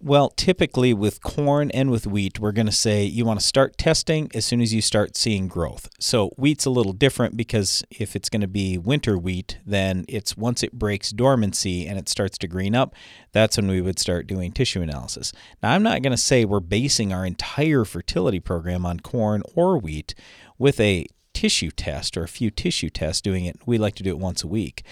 Well, 0.00 0.28
typically 0.28 0.92
with 0.92 1.22
corn 1.22 1.70
and 1.72 1.90
with 1.90 2.06
wheat, 2.06 2.38
we're 2.38 2.52
going 2.52 2.66
to 2.66 2.72
say 2.72 3.04
you 3.04 3.24
want 3.24 3.40
to 3.40 3.46
start 3.46 3.78
testing 3.78 4.30
as 4.34 4.44
soon 4.44 4.60
as 4.60 4.72
you 4.72 4.82
start 4.82 5.16
seeing 5.16 5.48
growth. 5.48 5.88
So, 5.98 6.28
wheat's 6.36 6.66
a 6.66 6.70
little 6.70 6.92
different 6.92 7.36
because 7.38 7.82
if 7.90 8.14
it's 8.14 8.28
going 8.28 8.42
to 8.42 8.46
be 8.46 8.76
winter 8.76 9.16
wheat, 9.16 9.58
then 9.64 10.04
it's 10.06 10.36
once 10.36 10.62
it 10.62 10.74
breaks 10.74 11.10
dormancy 11.10 11.86
and 11.86 11.98
it 11.98 12.08
starts 12.08 12.36
to 12.38 12.48
green 12.48 12.74
up, 12.74 12.94
that's 13.32 13.56
when 13.56 13.66
we 13.66 13.80
would 13.80 13.98
start 13.98 14.26
doing 14.26 14.52
tissue 14.52 14.82
analysis. 14.82 15.32
Now, 15.62 15.72
I'm 15.72 15.82
not 15.82 16.02
going 16.02 16.12
to 16.12 16.18
say 16.18 16.44
we're 16.44 16.60
basing 16.60 17.12
our 17.12 17.24
entire 17.24 17.84
fertility 17.84 18.40
program 18.40 18.84
on 18.84 19.00
corn 19.00 19.42
or 19.54 19.78
wheat 19.78 20.14
with 20.58 20.78
a 20.80 21.06
tissue 21.34 21.70
test 21.70 22.16
or 22.16 22.24
a 22.24 22.28
few 22.28 22.50
tissue 22.50 22.88
tests 22.88 23.20
doing 23.20 23.44
it. 23.44 23.60
We 23.66 23.76
like 23.76 23.96
to 23.96 24.02
do 24.02 24.10
it 24.10 24.18
once 24.18 24.42
a 24.42 24.48
week. 24.48 24.84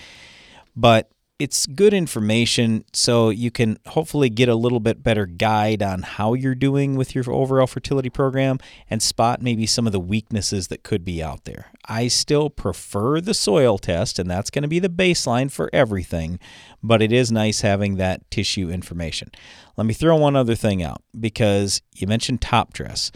But 0.77 1.11
it's 1.43 1.67
good 1.67 1.93
information 1.93 2.85
so 2.93 3.29
you 3.31 3.51
can 3.51 3.77
hopefully 3.89 4.29
get 4.29 4.49
a 4.49 4.55
little 4.55 4.79
bit 4.79 5.03
better 5.03 5.27
guide 5.27 5.83
on 5.83 6.03
how 6.03 6.35
you're 6.35 6.55
doing 6.55 6.95
with 6.95 7.17
your 7.17 7.29
overall 7.29 7.67
fertility 7.67 8.09
program 8.09 8.59
and 8.89 9.03
spot 9.03 9.43
maybe 9.43 9.67
some 9.67 9.85
of 9.85 9.93
the 9.93 9.99
weaknesses 9.99 10.69
that 10.69 10.85
could 10.85 11.05
be 11.05 11.21
out 11.21 11.45
there. 11.45 11.73
I 11.87 12.07
still 12.07 12.49
prefer 12.49 13.21
the 13.21 13.35
soil 13.35 13.77
test, 13.77 14.21
and 14.21 14.31
that's 14.31 14.51
going 14.51 14.63
to 14.63 14.69
be 14.69 14.79
the 14.79 14.89
baseline 14.89 15.51
for 15.51 15.69
everything, 15.73 16.39
but 16.81 17.03
it 17.03 17.11
is 17.11 17.33
nice 17.33 17.63
having 17.63 17.97
that 17.97 18.31
tissue 18.31 18.71
information. 18.71 19.33
Let 19.77 19.87
me 19.87 19.95
throw 19.95 20.15
one 20.15 20.37
other 20.37 20.55
thing 20.55 20.81
out 20.81 21.03
because 21.19 21.83
you 21.93 22.07
mentioned 22.07 22.41
top 22.41 22.73
dress. 22.73 23.11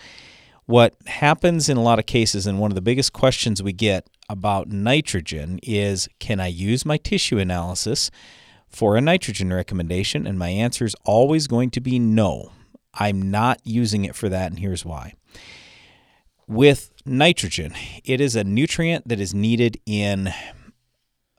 What 0.66 0.96
happens 1.06 1.68
in 1.68 1.76
a 1.76 1.82
lot 1.82 2.00
of 2.00 2.06
cases, 2.06 2.44
and 2.46 2.58
one 2.58 2.72
of 2.72 2.74
the 2.74 2.80
biggest 2.80 3.12
questions 3.12 3.62
we 3.62 3.72
get 3.72 4.08
about 4.28 4.68
nitrogen 4.68 5.60
is 5.62 6.08
can 6.18 6.40
I 6.40 6.48
use 6.48 6.84
my 6.84 6.96
tissue 6.96 7.38
analysis 7.38 8.10
for 8.68 8.96
a 8.96 9.00
nitrogen 9.00 9.52
recommendation? 9.52 10.26
And 10.26 10.38
my 10.38 10.48
answer 10.48 10.84
is 10.84 10.96
always 11.04 11.46
going 11.46 11.70
to 11.70 11.80
be 11.80 12.00
no. 12.00 12.50
I'm 12.94 13.30
not 13.30 13.60
using 13.62 14.04
it 14.04 14.16
for 14.16 14.28
that, 14.28 14.50
and 14.50 14.58
here's 14.58 14.84
why. 14.84 15.14
With 16.48 16.92
nitrogen, 17.04 17.74
it 18.04 18.20
is 18.20 18.34
a 18.34 18.42
nutrient 18.42 19.06
that 19.06 19.20
is 19.20 19.32
needed 19.32 19.80
in 19.86 20.32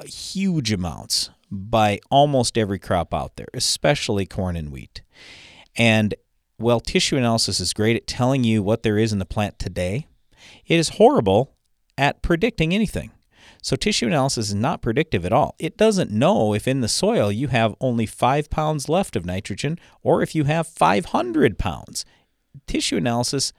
huge 0.05 0.71
amounts 0.71 1.31
by 1.51 1.99
almost 2.09 2.57
every 2.57 2.79
crop 2.79 3.13
out 3.13 3.35
there, 3.35 3.47
especially 3.53 4.25
corn 4.25 4.55
and 4.55 4.71
wheat. 4.71 5.01
And 5.75 6.15
well, 6.59 6.79
tissue 6.79 7.17
analysis 7.17 7.59
is 7.59 7.73
great 7.73 7.95
at 7.95 8.07
telling 8.07 8.43
you 8.43 8.63
what 8.63 8.83
there 8.83 8.97
is 8.97 9.13
in 9.13 9.19
the 9.19 9.25
plant 9.25 9.59
today. 9.59 10.07
It 10.65 10.79
is 10.79 10.89
horrible 10.89 11.55
at 11.97 12.21
predicting 12.21 12.73
anything. 12.73 13.11
So 13.61 13.75
tissue 13.75 14.07
analysis 14.07 14.49
is 14.49 14.55
not 14.55 14.81
predictive 14.81 15.25
at 15.25 15.33
all. 15.33 15.55
It 15.59 15.77
doesn't 15.77 16.11
know 16.11 16.53
if 16.53 16.67
in 16.67 16.81
the 16.81 16.87
soil 16.87 17.31
you 17.31 17.47
have 17.49 17.75
only 17.81 18.05
5 18.05 18.49
pounds 18.49 18.87
left 18.87 19.15
of 19.15 19.25
nitrogen 19.25 19.77
or 20.03 20.21
if 20.21 20.35
you 20.35 20.45
have 20.45 20.67
500 20.67 21.59
pounds. 21.59 22.05
Tissue 22.65 22.97
analysis 22.97 23.53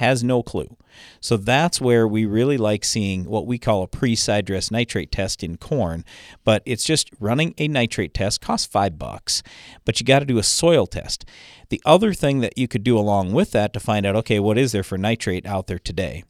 has 0.00 0.24
no 0.24 0.42
clue. 0.42 0.78
So 1.20 1.36
that's 1.36 1.78
where 1.78 2.08
we 2.08 2.24
really 2.24 2.56
like 2.56 2.84
seeing 2.84 3.26
what 3.26 3.46
we 3.46 3.58
call 3.58 3.82
a 3.82 3.86
pre-side 3.86 4.46
dress 4.46 4.70
nitrate 4.70 5.12
test 5.12 5.44
in 5.44 5.58
corn, 5.58 6.06
but 6.42 6.62
it's 6.64 6.84
just 6.84 7.10
running 7.20 7.54
a 7.58 7.68
nitrate 7.68 8.14
test 8.14 8.40
costs 8.40 8.66
5 8.66 8.98
bucks, 8.98 9.42
but 9.84 10.00
you 10.00 10.06
got 10.06 10.20
to 10.20 10.24
do 10.24 10.38
a 10.38 10.42
soil 10.42 10.86
test. 10.86 11.26
The 11.68 11.82
other 11.84 12.14
thing 12.14 12.40
that 12.40 12.56
you 12.56 12.66
could 12.66 12.82
do 12.82 12.98
along 12.98 13.32
with 13.32 13.50
that 13.52 13.74
to 13.74 13.80
find 13.80 14.06
out 14.06 14.16
okay, 14.16 14.40
what 14.40 14.56
is 14.56 14.72
there 14.72 14.82
for 14.82 14.96
nitrate 14.96 15.44
out 15.44 15.66
there 15.66 15.78
today? 15.78 16.24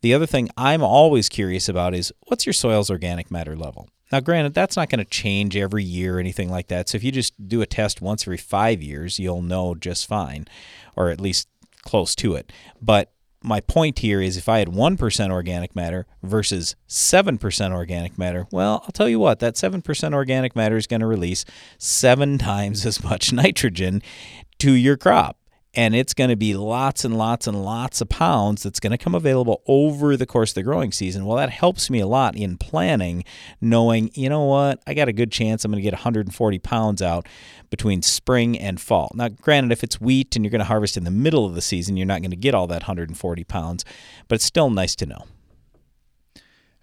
The 0.00 0.14
other 0.14 0.26
thing 0.26 0.48
I'm 0.56 0.82
always 0.82 1.28
curious 1.28 1.68
about 1.68 1.94
is 1.94 2.12
what's 2.28 2.46
your 2.46 2.52
soil's 2.52 2.90
organic 2.90 3.32
matter 3.32 3.56
level? 3.56 3.88
Now, 4.12 4.20
granted, 4.20 4.54
that's 4.54 4.76
not 4.76 4.90
going 4.90 5.00
to 5.00 5.04
change 5.04 5.56
every 5.56 5.82
year 5.82 6.16
or 6.16 6.20
anything 6.20 6.48
like 6.50 6.68
that. 6.68 6.88
So 6.88 6.96
if 6.96 7.04
you 7.04 7.12
just 7.12 7.48
do 7.48 7.60
a 7.62 7.66
test 7.66 8.00
once 8.00 8.22
every 8.22 8.38
five 8.38 8.80
years, 8.80 9.18
you'll 9.18 9.42
know 9.42 9.74
just 9.74 10.06
fine, 10.06 10.46
or 10.96 11.10
at 11.10 11.20
least 11.20 11.48
close 11.88 12.14
to 12.16 12.34
it. 12.34 12.52
But 12.82 13.12
my 13.42 13.60
point 13.60 14.00
here 14.00 14.20
is 14.20 14.36
if 14.36 14.48
I 14.48 14.58
had 14.58 14.68
1% 14.68 15.30
organic 15.30 15.74
matter 15.74 16.06
versus 16.22 16.76
7% 16.86 17.72
organic 17.72 18.18
matter, 18.18 18.46
well, 18.52 18.82
I'll 18.84 18.92
tell 18.92 19.08
you 19.08 19.18
what, 19.18 19.38
that 19.38 19.54
7% 19.54 20.14
organic 20.14 20.54
matter 20.54 20.76
is 20.76 20.86
going 20.86 21.00
to 21.00 21.06
release 21.06 21.44
seven 21.78 22.36
times 22.50 22.84
as 22.84 23.02
much 23.02 23.32
nitrogen 23.32 24.02
to 24.58 24.72
your 24.72 24.96
crop 24.96 25.38
and 25.74 25.94
it's 25.94 26.14
going 26.14 26.30
to 26.30 26.36
be 26.36 26.54
lots 26.54 27.04
and 27.04 27.16
lots 27.16 27.46
and 27.46 27.62
lots 27.62 28.00
of 28.00 28.08
pounds 28.08 28.62
that's 28.62 28.80
going 28.80 28.90
to 28.90 28.98
come 28.98 29.14
available 29.14 29.62
over 29.66 30.16
the 30.16 30.26
course 30.26 30.50
of 30.50 30.54
the 30.56 30.62
growing 30.62 30.92
season. 30.92 31.26
Well, 31.26 31.36
that 31.36 31.50
helps 31.50 31.90
me 31.90 32.00
a 32.00 32.06
lot 32.06 32.36
in 32.36 32.56
planning, 32.56 33.24
knowing, 33.60 34.10
you 34.14 34.28
know 34.28 34.44
what, 34.44 34.82
I 34.86 34.94
got 34.94 35.08
a 35.08 35.12
good 35.12 35.30
chance 35.30 35.64
I'm 35.64 35.70
going 35.70 35.82
to 35.82 35.82
get 35.82 35.92
140 35.92 36.58
pounds 36.58 37.02
out 37.02 37.28
between 37.70 38.02
spring 38.02 38.58
and 38.58 38.80
fall. 38.80 39.12
Now, 39.14 39.28
granted, 39.28 39.72
if 39.72 39.84
it's 39.84 40.00
wheat 40.00 40.36
and 40.36 40.44
you're 40.44 40.50
going 40.50 40.60
to 40.60 40.64
harvest 40.64 40.96
in 40.96 41.04
the 41.04 41.10
middle 41.10 41.44
of 41.44 41.54
the 41.54 41.62
season, 41.62 41.96
you're 41.96 42.06
not 42.06 42.22
going 42.22 42.30
to 42.30 42.36
get 42.36 42.54
all 42.54 42.66
that 42.68 42.82
140 42.82 43.44
pounds, 43.44 43.84
but 44.26 44.36
it's 44.36 44.44
still 44.44 44.70
nice 44.70 44.96
to 44.96 45.06
know. 45.06 45.24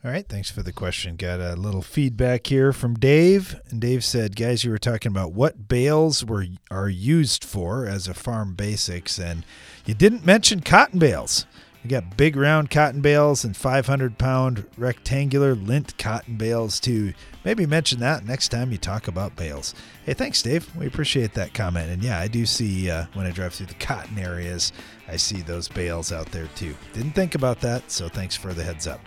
All 0.06 0.12
right, 0.12 0.28
thanks 0.30 0.52
for 0.52 0.62
the 0.62 0.72
question. 0.72 1.16
Got 1.16 1.40
a 1.40 1.56
little 1.56 1.82
feedback 1.82 2.46
here 2.46 2.72
from 2.72 2.94
Dave. 2.94 3.60
And 3.72 3.82
Dave 3.82 4.04
said, 4.04 4.36
"Guys, 4.36 4.64
you 4.64 4.70
were 4.70 4.78
talking 4.78 5.12
about 5.12 5.34
what 5.34 5.68
bales 5.68 6.24
were 6.24 6.46
are 6.70 6.90
used 6.90 7.44
for 7.44 7.88
as 7.88 8.08
a 8.08 8.14
farm 8.14 8.54
basics 8.54 9.18
and 9.18 9.44
you 9.84 9.96
didn't 9.96 10.24
mention 10.24 10.60
cotton 10.60 11.00
bales. 11.00 11.48
We 11.84 11.90
got 11.90 12.18
big 12.18 12.36
round 12.36 12.70
cotton 12.70 13.02
bales 13.02 13.44
and 13.44 13.58
500 13.58 14.20
pound 14.20 14.66
rectangular 14.78 15.56
lint 15.56 15.98
cotton 15.98 16.38
bales 16.38 16.80
too. 16.80 17.16
Maybe 17.44 17.66
mention 17.66 18.00
that 18.02 18.26
next 18.26 18.50
time 18.50 18.72
you 18.72 18.78
talk 18.78 19.08
about 19.08 19.36
bales. 19.36 19.74
Hey, 20.06 20.14
thanks, 20.14 20.44
Dave. 20.44 20.70
We 20.76 20.86
appreciate 20.86 21.34
that 21.34 21.56
comment. 21.56 21.90
And 21.90 22.04
yeah, 22.04 22.20
I 22.20 22.28
do 22.28 22.46
see 22.46 22.92
uh, 22.92 23.06
when 23.14 23.26
I 23.26 23.32
drive 23.32 23.56
through 23.56 23.68
the 23.68 23.74
cotton 23.76 24.20
areas, 24.20 24.72
I 25.08 25.16
see 25.16 25.42
those 25.42 25.68
bales 25.68 26.12
out 26.12 26.32
there 26.32 26.48
too. 26.56 26.76
Didn't 26.94 27.14
think 27.14 27.34
about 27.34 27.60
that, 27.62 27.90
so 27.90 28.08
thanks 28.08 28.36
for 28.36 28.54
the 28.54 28.64
heads 28.64 28.86
up. 28.86 29.02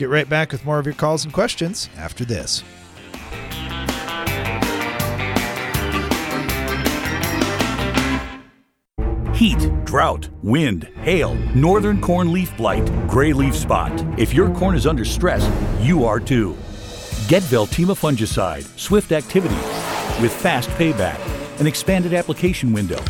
Get 0.00 0.08
right 0.08 0.26
back 0.26 0.50
with 0.50 0.64
more 0.64 0.78
of 0.78 0.86
your 0.86 0.94
calls 0.94 1.24
and 1.24 1.32
questions 1.34 1.90
after 1.98 2.24
this. 2.24 2.64
Heat, 9.34 9.58
drought, 9.84 10.30
wind, 10.42 10.84
hail, 11.02 11.34
northern 11.54 12.00
corn 12.00 12.32
leaf 12.32 12.56
blight, 12.56 12.86
gray 13.08 13.34
leaf 13.34 13.54
spot. 13.54 13.92
If 14.18 14.32
your 14.32 14.48
corn 14.54 14.74
is 14.74 14.86
under 14.86 15.04
stress, 15.04 15.46
you 15.84 16.06
are 16.06 16.18
too. 16.18 16.56
Get 17.28 17.42
Veltima 17.42 17.94
fungicide, 17.94 18.64
swift 18.78 19.12
activity, 19.12 19.54
with 20.22 20.32
fast 20.32 20.70
payback, 20.70 21.20
an 21.60 21.66
expanded 21.66 22.14
application 22.14 22.72
window. 22.72 23.02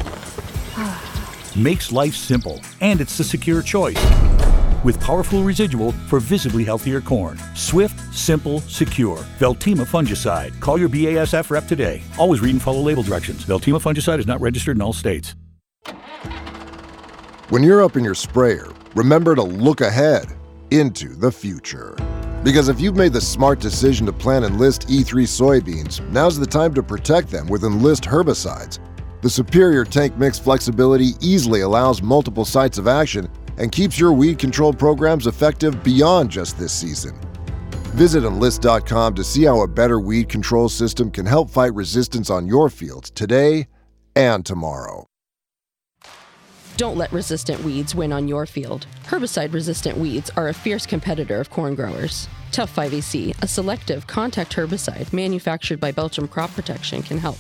Makes 1.57 1.93
life 1.93 2.17
simple, 2.17 2.61
and 2.81 3.01
it's 3.01 3.17
the 3.17 3.23
secure 3.23 3.63
choice 3.63 4.40
with 4.85 4.99
powerful 5.01 5.43
residual 5.43 5.93
for 6.09 6.21
visibly 6.21 6.65
healthier 6.65 7.01
corn. 7.01 7.39
Swift, 7.55 8.15
simple, 8.17 8.61
secure. 8.63 9.19
Veltima 9.39 9.87
fungicide. 9.87 10.59
Call 10.61 10.79
your 10.79 10.89
BASF 10.89 11.51
rep 11.51 11.67
today. 11.69 12.03
Always 12.19 12.41
read 12.41 12.51
and 12.51 12.63
follow 12.63 12.81
label 12.81 13.03
directions. 13.03 13.45
Veltima 13.45 13.81
fungicide 13.81 14.19
is 14.19 14.27
not 14.27 14.41
registered 14.41 14.77
in 14.77 14.83
all 14.83 14.93
states. 14.93 15.35
When 17.51 17.65
you're 17.65 17.83
up 17.83 17.97
in 17.97 18.05
your 18.05 18.15
sprayer, 18.15 18.69
remember 18.95 19.35
to 19.35 19.43
look 19.43 19.81
ahead 19.81 20.27
into 20.71 21.17
the 21.17 21.33
future. 21.33 21.97
Because 22.45 22.69
if 22.69 22.81
you've 22.81 22.97
made 22.97 23.13
the 23.13 23.21
smart 23.21 23.61
decision 23.61 24.07
to 24.07 24.13
plant 24.13 24.45
Enlist 24.45 24.89
E3 24.89 25.25
soybeans, 25.27 26.01
now's 26.11 26.39
the 26.39 26.47
time 26.47 26.73
to 26.75 26.83
protect 26.83 27.29
them 27.29 27.49
with 27.49 27.65
Enlist 27.65 28.05
herbicides. 28.05 28.79
The 29.21 29.29
superior 29.29 29.85
tank 29.85 30.17
mix 30.17 30.39
flexibility 30.39 31.11
easily 31.21 31.61
allows 31.61 32.01
multiple 32.01 32.47
sites 32.47 32.79
of 32.79 32.89
action 32.89 33.29
and 33.61 33.71
keeps 33.71 34.01
your 34.01 34.13
weed 34.13 34.39
control 34.39 34.73
programs 34.73 35.27
effective 35.27 35.85
beyond 35.85 36.31
just 36.31 36.59
this 36.59 36.73
season. 36.73 37.15
Visit 37.95 38.25
enlist.com 38.25 39.15
to 39.15 39.23
see 39.23 39.45
how 39.45 39.61
a 39.61 39.69
better 39.69 40.01
weed 40.01 40.29
control 40.29 40.69
system 40.69 41.11
can 41.11 41.27
help 41.27 41.51
fight 41.51 41.75
resistance 41.75 42.31
on 42.31 42.47
your 42.47 42.71
fields 42.71 43.11
today 43.11 43.67
and 44.17 44.45
tomorrow. 44.47 45.07
Don't 46.77 46.97
let 46.97 47.13
resistant 47.13 47.63
weeds 47.63 47.95
win 47.95 48.11
on 48.11 48.27
your 48.27 48.47
field. 48.47 48.87
Herbicide 49.05 49.53
resistant 49.53 49.99
weeds 49.99 50.31
are 50.31 50.49
a 50.49 50.55
fierce 50.55 50.87
competitor 50.87 51.39
of 51.39 51.51
corn 51.51 51.75
growers. 51.75 52.27
Tough 52.53 52.75
5EC, 52.75 53.43
a 53.43 53.47
selective 53.47 54.07
contact 54.07 54.57
herbicide 54.57 55.13
manufactured 55.13 55.79
by 55.79 55.93
Belchim 55.93 56.31
Crop 56.31 56.51
Protection, 56.55 57.03
can 57.03 57.19
help. 57.19 57.37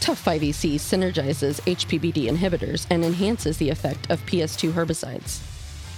Tough 0.00 0.22
5EC 0.22 0.74
synergizes 0.74 1.60
HPPD 1.62 2.28
inhibitors 2.28 2.86
and 2.90 3.02
enhances 3.02 3.56
the 3.56 3.70
effect 3.70 4.10
of 4.10 4.20
PS2 4.26 4.72
herbicides. 4.72 5.51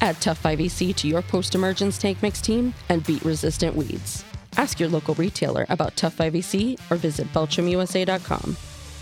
Add 0.04 0.20
Tough 0.20 0.42
5EC 0.42 0.94
to 0.96 1.08
your 1.08 1.22
post 1.22 1.54
emergence 1.54 1.96
tank 1.96 2.22
mix 2.22 2.42
team 2.42 2.74
and 2.90 3.04
beat 3.06 3.24
resistant 3.24 3.74
weeds. 3.74 4.22
Ask 4.58 4.78
your 4.78 4.90
local 4.90 5.14
retailer 5.14 5.64
about 5.70 5.96
Tough 5.96 6.16
5EC 6.18 6.78
or 6.90 6.96
visit 6.96 7.32
BelchimUSA.com. 7.32 8.56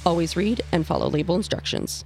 Always 0.07 0.37
read 0.37 0.61
and 0.71 0.87
follow 0.87 1.11
label 1.11 1.35
instructions. 1.35 2.05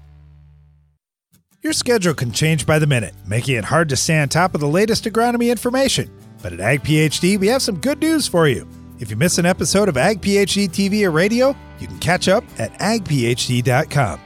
Your 1.62 1.74
schedule 1.74 2.14
can 2.14 2.32
change 2.32 2.64
by 2.64 2.78
the 2.78 2.86
minute, 2.86 3.14
making 3.26 3.56
it 3.56 3.64
hard 3.64 3.90
to 3.90 3.96
stay 3.96 4.18
on 4.18 4.30
top 4.30 4.54
of 4.54 4.62
the 4.62 4.68
latest 4.68 5.04
agronomy 5.04 5.50
information. 5.50 6.10
But 6.42 6.54
at 6.54 6.60
Ag 6.60 6.82
PhD, 6.82 7.38
we 7.38 7.48
have 7.48 7.60
some 7.60 7.78
good 7.80 8.00
news 8.00 8.26
for 8.26 8.48
you. 8.48 8.66
If 8.98 9.10
you 9.10 9.16
miss 9.16 9.36
an 9.36 9.44
episode 9.44 9.90
of 9.90 9.98
Ag 9.98 10.22
PhD 10.22 10.70
TV 10.70 11.06
or 11.06 11.10
radio, 11.10 11.54
you 11.80 11.86
can 11.86 11.98
catch 11.98 12.28
up 12.28 12.44
at 12.58 12.72
agphd.com. 12.78 14.20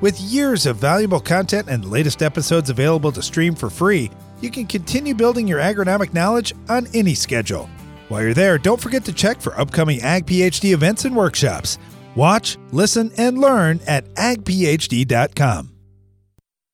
With 0.00 0.18
years 0.18 0.64
of 0.64 0.78
valuable 0.78 1.20
content 1.20 1.68
and 1.68 1.84
latest 1.84 2.22
episodes 2.22 2.70
available 2.70 3.12
to 3.12 3.20
stream 3.20 3.54
for 3.54 3.68
free, 3.68 4.10
you 4.40 4.50
can 4.50 4.66
continue 4.66 5.14
building 5.14 5.46
your 5.46 5.60
agronomic 5.60 6.14
knowledge 6.14 6.54
on 6.70 6.86
any 6.94 7.14
schedule. 7.14 7.68
While 8.08 8.22
you're 8.22 8.34
there, 8.34 8.56
don't 8.56 8.80
forget 8.80 9.04
to 9.04 9.12
check 9.12 9.42
for 9.42 9.58
upcoming 9.60 10.00
Ag 10.00 10.24
PhD 10.24 10.72
events 10.72 11.04
and 11.04 11.14
workshops. 11.14 11.78
Watch, 12.14 12.56
listen, 12.72 13.12
and 13.18 13.38
learn 13.38 13.80
at 13.86 14.06
agphd.com. 14.14 15.79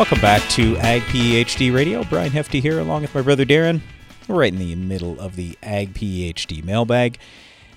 Welcome 0.00 0.22
back 0.22 0.40
to 0.52 0.78
Ag 0.78 1.02
PhD 1.02 1.74
Radio. 1.74 2.02
Brian 2.04 2.32
Hefty 2.32 2.62
here, 2.62 2.80
along 2.80 3.02
with 3.02 3.14
my 3.14 3.20
brother 3.20 3.44
Darren. 3.44 3.82
We're 4.26 4.36
right 4.36 4.50
in 4.50 4.58
the 4.58 4.74
middle 4.74 5.20
of 5.20 5.36
the 5.36 5.58
Ag 5.62 5.92
PhD 5.92 6.64
mailbag. 6.64 7.18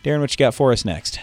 Darren, 0.05 0.21
what 0.21 0.31
you 0.31 0.37
got 0.37 0.55
for 0.55 0.71
us 0.71 0.85
next? 0.85 1.19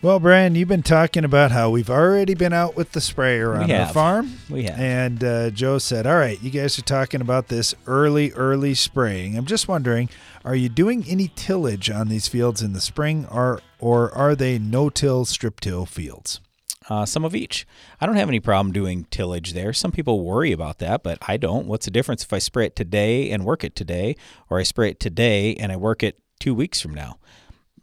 Well, 0.00 0.18
Brian, 0.20 0.54
you've 0.54 0.70
been 0.70 0.82
talking 0.82 1.26
about 1.26 1.50
how 1.50 1.68
we've 1.68 1.90
already 1.90 2.32
been 2.32 2.54
out 2.54 2.76
with 2.76 2.92
the 2.92 3.00
sprayer 3.02 3.54
on 3.54 3.70
our 3.70 3.92
farm. 3.92 4.38
We 4.48 4.62
have. 4.62 4.80
And 4.80 5.22
uh, 5.22 5.50
Joe 5.50 5.76
said, 5.76 6.06
All 6.06 6.16
right, 6.16 6.42
you 6.42 6.48
guys 6.48 6.78
are 6.78 6.82
talking 6.82 7.20
about 7.20 7.48
this 7.48 7.74
early, 7.86 8.32
early 8.32 8.72
spraying. 8.72 9.36
I'm 9.36 9.44
just 9.44 9.68
wondering, 9.68 10.08
are 10.46 10.56
you 10.56 10.70
doing 10.70 11.04
any 11.06 11.28
tillage 11.36 11.90
on 11.90 12.08
these 12.08 12.26
fields 12.26 12.62
in 12.62 12.72
the 12.72 12.80
spring, 12.80 13.26
or, 13.30 13.60
or 13.78 14.10
are 14.14 14.34
they 14.34 14.58
no 14.58 14.88
till, 14.88 15.26
strip 15.26 15.60
till 15.60 15.84
fields? 15.84 16.40
Uh, 16.88 17.06
some 17.06 17.24
of 17.24 17.34
each. 17.34 17.66
I 18.00 18.06
don't 18.06 18.16
have 18.16 18.28
any 18.28 18.40
problem 18.40 18.72
doing 18.72 19.04
tillage 19.10 19.52
there. 19.52 19.72
Some 19.72 19.92
people 19.92 20.24
worry 20.24 20.52
about 20.52 20.78
that, 20.78 21.02
but 21.02 21.18
I 21.28 21.36
don't. 21.36 21.66
What's 21.66 21.84
the 21.84 21.92
difference 21.92 22.24
if 22.24 22.32
I 22.32 22.38
spray 22.38 22.66
it 22.66 22.76
today 22.76 23.30
and 23.30 23.44
work 23.44 23.62
it 23.62 23.76
today, 23.76 24.16
or 24.50 24.58
I 24.58 24.64
spray 24.64 24.90
it 24.90 25.00
today 25.00 25.54
and 25.54 25.70
I 25.70 25.76
work 25.76 26.02
it 26.02 26.18
two 26.40 26.54
weeks 26.54 26.80
from 26.80 26.94
now? 26.94 27.18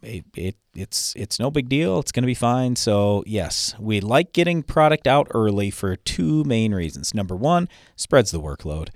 It, 0.02 0.24
it 0.36 0.56
it's 0.74 1.14
it's 1.16 1.38
no 1.38 1.50
big 1.50 1.68
deal. 1.68 1.98
It's 1.98 2.12
going 2.12 2.22
to 2.22 2.26
be 2.26 2.34
fine. 2.34 2.76
So 2.76 3.22
yes, 3.26 3.74
we 3.78 4.00
like 4.00 4.32
getting 4.32 4.62
product 4.62 5.06
out 5.06 5.28
early 5.32 5.70
for 5.70 5.96
two 5.96 6.44
main 6.44 6.74
reasons. 6.74 7.14
Number 7.14 7.36
one, 7.36 7.68
spreads 7.96 8.30
the 8.30 8.40
workload. 8.40 8.88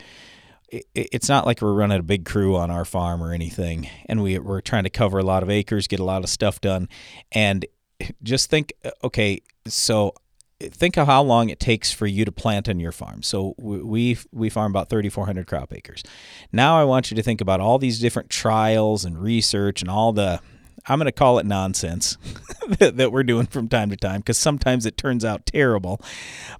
It, 0.68 0.86
it's 0.94 1.28
not 1.28 1.46
like 1.46 1.60
we're 1.60 1.74
running 1.74 2.00
a 2.00 2.02
big 2.02 2.24
crew 2.24 2.56
on 2.56 2.70
our 2.70 2.84
farm 2.84 3.22
or 3.22 3.32
anything, 3.32 3.88
and 4.06 4.22
we 4.22 4.38
we're 4.38 4.60
trying 4.60 4.84
to 4.84 4.90
cover 4.90 5.18
a 5.18 5.24
lot 5.24 5.42
of 5.42 5.50
acres, 5.50 5.86
get 5.86 6.00
a 6.00 6.04
lot 6.04 6.24
of 6.24 6.30
stuff 6.30 6.60
done, 6.60 6.88
and 7.32 7.66
just 8.22 8.50
think, 8.50 8.72
uh, 8.84 8.90
okay, 9.02 9.40
so 9.66 10.14
uh, 10.62 10.66
think 10.70 10.96
of 10.96 11.06
how 11.06 11.22
long 11.22 11.48
it 11.48 11.60
takes 11.60 11.92
for 11.92 12.06
you 12.06 12.24
to 12.24 12.32
plant 12.32 12.68
on 12.68 12.80
your 12.80 12.92
farm. 12.92 13.22
So 13.22 13.54
we 13.58 13.82
we, 13.82 14.18
we 14.32 14.50
farm 14.50 14.72
about 14.72 14.88
3,400 14.88 15.46
crop 15.46 15.72
acres. 15.72 16.02
Now 16.52 16.78
I 16.78 16.84
want 16.84 17.10
you 17.10 17.14
to 17.16 17.22
think 17.22 17.40
about 17.40 17.60
all 17.60 17.78
these 17.78 17.98
different 17.98 18.30
trials 18.30 19.04
and 19.04 19.20
research 19.20 19.80
and 19.82 19.90
all 19.90 20.12
the 20.12 20.40
I'm 20.86 20.98
going 20.98 21.06
to 21.06 21.12
call 21.12 21.38
it 21.38 21.46
nonsense 21.46 22.18
that, 22.78 22.96
that 22.96 23.12
we're 23.12 23.22
doing 23.22 23.46
from 23.46 23.68
time 23.68 23.90
to 23.90 23.96
time 23.96 24.20
because 24.20 24.38
sometimes 24.38 24.86
it 24.86 24.96
turns 24.96 25.24
out 25.24 25.46
terrible. 25.46 26.00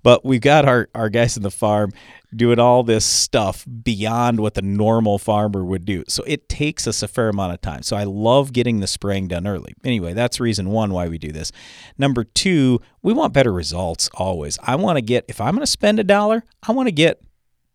But 0.02 0.24
we've 0.24 0.40
got 0.40 0.66
our, 0.66 0.88
our 0.94 1.08
guys 1.10 1.36
in 1.36 1.42
the 1.42 1.50
farm 1.50 1.92
doing 2.34 2.58
all 2.58 2.82
this 2.82 3.04
stuff 3.04 3.64
beyond 3.82 4.40
what 4.40 4.54
the 4.54 4.62
normal 4.62 5.18
farmer 5.18 5.64
would 5.64 5.84
do. 5.84 6.04
So 6.08 6.24
it 6.26 6.48
takes 6.48 6.86
us 6.86 7.02
a 7.02 7.08
fair 7.08 7.28
amount 7.28 7.52
of 7.52 7.60
time. 7.60 7.82
So 7.82 7.96
I 7.96 8.04
love 8.04 8.52
getting 8.52 8.80
the 8.80 8.86
spraying 8.86 9.28
done 9.28 9.46
early. 9.46 9.74
Anyway, 9.84 10.14
that's 10.14 10.40
reason 10.40 10.70
one 10.70 10.92
why 10.92 11.08
we 11.08 11.18
do 11.18 11.32
this. 11.32 11.52
Number 11.98 12.24
two, 12.24 12.80
we 13.02 13.12
want 13.12 13.32
better 13.32 13.52
results 13.52 14.10
always. 14.14 14.58
I 14.62 14.76
want 14.76 14.96
to 14.96 15.02
get, 15.02 15.24
if 15.28 15.40
I'm 15.40 15.54
going 15.54 15.60
to 15.60 15.66
spend 15.66 16.00
a 16.00 16.04
dollar, 16.04 16.44
I 16.66 16.72
want 16.72 16.88
to 16.88 16.92
get 16.92 17.22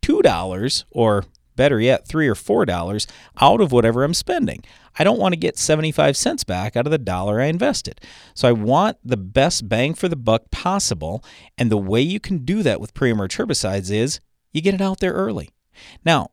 $2 0.01 0.83
or 0.91 1.25
better 1.59 1.81
yet, 1.81 2.07
three 2.07 2.29
or 2.29 2.35
four 2.35 2.65
dollars 2.65 3.05
out 3.41 3.59
of 3.59 3.73
whatever 3.73 4.05
I'm 4.05 4.13
spending. 4.13 4.63
I 4.97 5.03
don't 5.03 5.19
want 5.19 5.33
to 5.33 5.39
get 5.39 5.57
75 5.57 6.15
cents 6.15 6.45
back 6.45 6.77
out 6.77 6.87
of 6.87 6.91
the 6.91 6.97
dollar 6.97 7.41
I 7.41 7.47
invested. 7.47 7.99
So 8.33 8.47
I 8.47 8.53
want 8.53 8.95
the 9.03 9.17
best 9.17 9.67
bang 9.67 9.93
for 9.93 10.07
the 10.07 10.15
buck 10.15 10.49
possible. 10.51 11.21
And 11.57 11.69
the 11.69 11.77
way 11.77 11.99
you 12.01 12.21
can 12.21 12.45
do 12.45 12.63
that 12.63 12.79
with 12.79 12.93
pre 12.93 13.11
emerge 13.11 13.35
herbicides 13.35 13.91
is 13.91 14.21
you 14.53 14.61
get 14.61 14.73
it 14.73 14.81
out 14.81 15.01
there 15.01 15.11
early. 15.11 15.49
Now, 16.05 16.31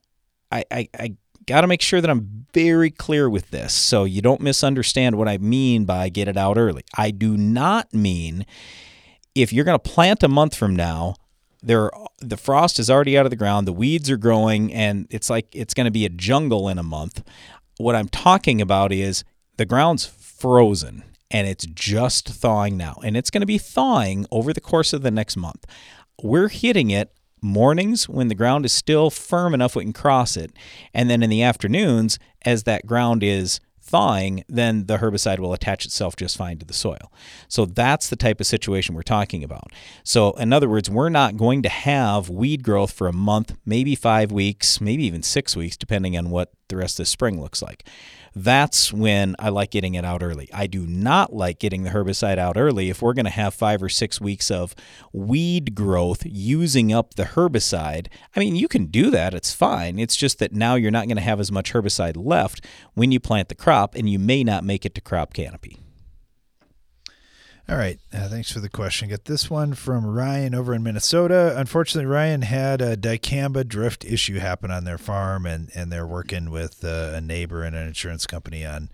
I, 0.52 0.64
I, 0.70 0.88
I 0.96 1.16
got 1.44 1.62
to 1.62 1.66
make 1.66 1.82
sure 1.82 2.00
that 2.00 2.08
I'm 2.08 2.46
very 2.54 2.92
clear 2.92 3.28
with 3.28 3.50
this 3.50 3.72
so 3.72 4.04
you 4.04 4.22
don't 4.22 4.40
misunderstand 4.40 5.16
what 5.16 5.28
I 5.28 5.38
mean 5.38 5.86
by 5.86 6.08
get 6.08 6.28
it 6.28 6.36
out 6.36 6.56
early. 6.56 6.84
I 6.96 7.10
do 7.10 7.36
not 7.36 7.92
mean 7.92 8.46
if 9.34 9.52
you're 9.52 9.64
going 9.64 9.78
to 9.78 9.90
plant 9.90 10.22
a 10.22 10.28
month 10.28 10.54
from 10.54 10.76
now, 10.76 11.16
there 11.66 11.90
the 12.18 12.36
frost 12.36 12.78
is 12.78 12.88
already 12.88 13.18
out 13.18 13.26
of 13.26 13.30
the 13.30 13.36
ground, 13.36 13.66
the 13.66 13.72
weeds 13.72 14.08
are 14.08 14.16
growing, 14.16 14.72
and 14.72 15.06
it's 15.10 15.28
like 15.28 15.48
it's 15.52 15.74
going 15.74 15.86
to 15.86 15.90
be 15.90 16.06
a 16.06 16.08
jungle 16.08 16.68
in 16.68 16.78
a 16.78 16.82
month. 16.82 17.22
What 17.78 17.96
I'm 17.96 18.08
talking 18.08 18.62
about 18.62 18.92
is 18.92 19.24
the 19.56 19.66
ground's 19.66 20.06
frozen 20.06 21.02
and 21.30 21.48
it's 21.48 21.66
just 21.66 22.28
thawing 22.28 22.76
now, 22.76 23.00
and 23.02 23.16
it's 23.16 23.30
going 23.30 23.40
to 23.40 23.46
be 23.46 23.58
thawing 23.58 24.26
over 24.30 24.52
the 24.52 24.60
course 24.60 24.92
of 24.92 25.02
the 25.02 25.10
next 25.10 25.36
month. 25.36 25.66
We're 26.22 26.48
hitting 26.48 26.90
it 26.90 27.12
mornings 27.42 28.08
when 28.08 28.28
the 28.28 28.34
ground 28.34 28.64
is 28.64 28.72
still 28.72 29.10
firm 29.10 29.52
enough 29.52 29.74
we 29.74 29.82
can 29.82 29.92
cross 29.92 30.36
it, 30.36 30.52
and 30.94 31.10
then 31.10 31.24
in 31.24 31.30
the 31.30 31.42
afternoons 31.42 32.20
as 32.44 32.62
that 32.62 32.86
ground 32.86 33.24
is 33.24 33.60
thawing, 33.86 34.44
then 34.48 34.86
the 34.86 34.98
herbicide 34.98 35.38
will 35.38 35.52
attach 35.52 35.84
itself 35.84 36.16
just 36.16 36.36
fine 36.36 36.58
to 36.58 36.66
the 36.66 36.74
soil. 36.74 37.12
So 37.48 37.64
that's 37.64 38.08
the 38.08 38.16
type 38.16 38.40
of 38.40 38.46
situation 38.46 38.94
we're 38.94 39.02
talking 39.02 39.44
about. 39.44 39.70
So, 40.02 40.32
in 40.32 40.52
other 40.52 40.68
words, 40.68 40.90
we're 40.90 41.08
not 41.08 41.36
going 41.36 41.62
to 41.62 41.68
have 41.68 42.28
weed 42.28 42.64
growth 42.64 42.92
for 42.92 43.06
a 43.06 43.12
month, 43.12 43.56
maybe 43.64 43.94
five 43.94 44.32
weeks, 44.32 44.80
maybe 44.80 45.04
even 45.04 45.22
six 45.22 45.54
weeks, 45.56 45.76
depending 45.76 46.16
on 46.16 46.30
what 46.30 46.52
the 46.68 46.76
rest 46.76 46.98
of 46.98 47.04
the 47.04 47.08
spring 47.08 47.40
looks 47.40 47.62
like. 47.62 47.88
That's 48.38 48.92
when 48.92 49.34
I 49.38 49.48
like 49.48 49.70
getting 49.70 49.94
it 49.94 50.04
out 50.04 50.22
early. 50.22 50.50
I 50.52 50.66
do 50.66 50.86
not 50.86 51.32
like 51.32 51.58
getting 51.58 51.84
the 51.84 51.90
herbicide 51.90 52.36
out 52.36 52.58
early 52.58 52.90
if 52.90 53.00
we're 53.00 53.14
going 53.14 53.24
to 53.24 53.30
have 53.30 53.54
five 53.54 53.82
or 53.82 53.88
six 53.88 54.20
weeks 54.20 54.50
of 54.50 54.74
weed 55.10 55.74
growth 55.74 56.22
using 56.26 56.92
up 56.92 57.14
the 57.14 57.22
herbicide. 57.24 58.08
I 58.36 58.40
mean, 58.40 58.54
you 58.54 58.68
can 58.68 58.86
do 58.86 59.10
that, 59.10 59.32
it's 59.32 59.54
fine. 59.54 59.98
It's 59.98 60.16
just 60.16 60.38
that 60.40 60.52
now 60.52 60.74
you're 60.74 60.90
not 60.90 61.06
going 61.06 61.16
to 61.16 61.22
have 61.22 61.40
as 61.40 61.50
much 61.50 61.72
herbicide 61.72 62.14
left 62.14 62.62
when 62.92 63.10
you 63.10 63.20
plant 63.20 63.48
the 63.48 63.54
crop, 63.54 63.94
and 63.94 64.06
you 64.06 64.18
may 64.18 64.44
not 64.44 64.64
make 64.64 64.84
it 64.84 64.94
to 64.96 65.00
crop 65.00 65.32
canopy. 65.32 65.78
All 67.68 67.76
right. 67.76 67.98
Uh, 68.12 68.28
thanks 68.28 68.52
for 68.52 68.60
the 68.60 68.68
question. 68.68 69.08
Got 69.08 69.24
this 69.24 69.50
one 69.50 69.74
from 69.74 70.06
Ryan 70.06 70.54
over 70.54 70.72
in 70.72 70.84
Minnesota. 70.84 71.52
Unfortunately, 71.56 72.06
Ryan 72.06 72.42
had 72.42 72.80
a 72.80 72.96
dicamba 72.96 73.66
drift 73.66 74.04
issue 74.04 74.38
happen 74.38 74.70
on 74.70 74.84
their 74.84 74.98
farm, 74.98 75.46
and, 75.46 75.70
and 75.74 75.90
they're 75.90 76.06
working 76.06 76.50
with 76.50 76.84
uh, 76.84 77.12
a 77.14 77.20
neighbor 77.20 77.64
and 77.64 77.74
an 77.74 77.88
insurance 77.88 78.26
company 78.26 78.64
on 78.64 78.88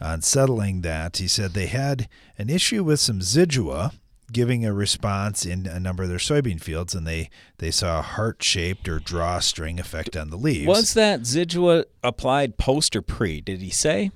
on 0.00 0.22
settling 0.22 0.82
that. 0.82 1.18
He 1.18 1.28
said 1.28 1.52
they 1.52 1.66
had 1.66 2.08
an 2.36 2.50
issue 2.50 2.82
with 2.82 3.00
some 3.00 3.20
Zidua 3.20 3.92
giving 4.32 4.64
a 4.64 4.72
response 4.72 5.46
in 5.46 5.66
a 5.66 5.78
number 5.78 6.02
of 6.02 6.08
their 6.08 6.18
soybean 6.18 6.60
fields, 6.60 6.94
and 6.94 7.06
they, 7.06 7.30
they 7.58 7.70
saw 7.70 8.00
a 8.00 8.02
heart 8.02 8.42
shaped 8.42 8.88
or 8.88 8.98
drawstring 8.98 9.78
effect 9.78 10.16
on 10.16 10.30
the 10.30 10.36
leaves. 10.36 10.66
Was 10.66 10.94
that 10.94 11.20
Zidua 11.20 11.84
applied 12.02 12.58
post 12.58 12.96
or 12.96 13.02
pre? 13.02 13.40
Did 13.40 13.60
he 13.60 13.70
say? 13.70 14.10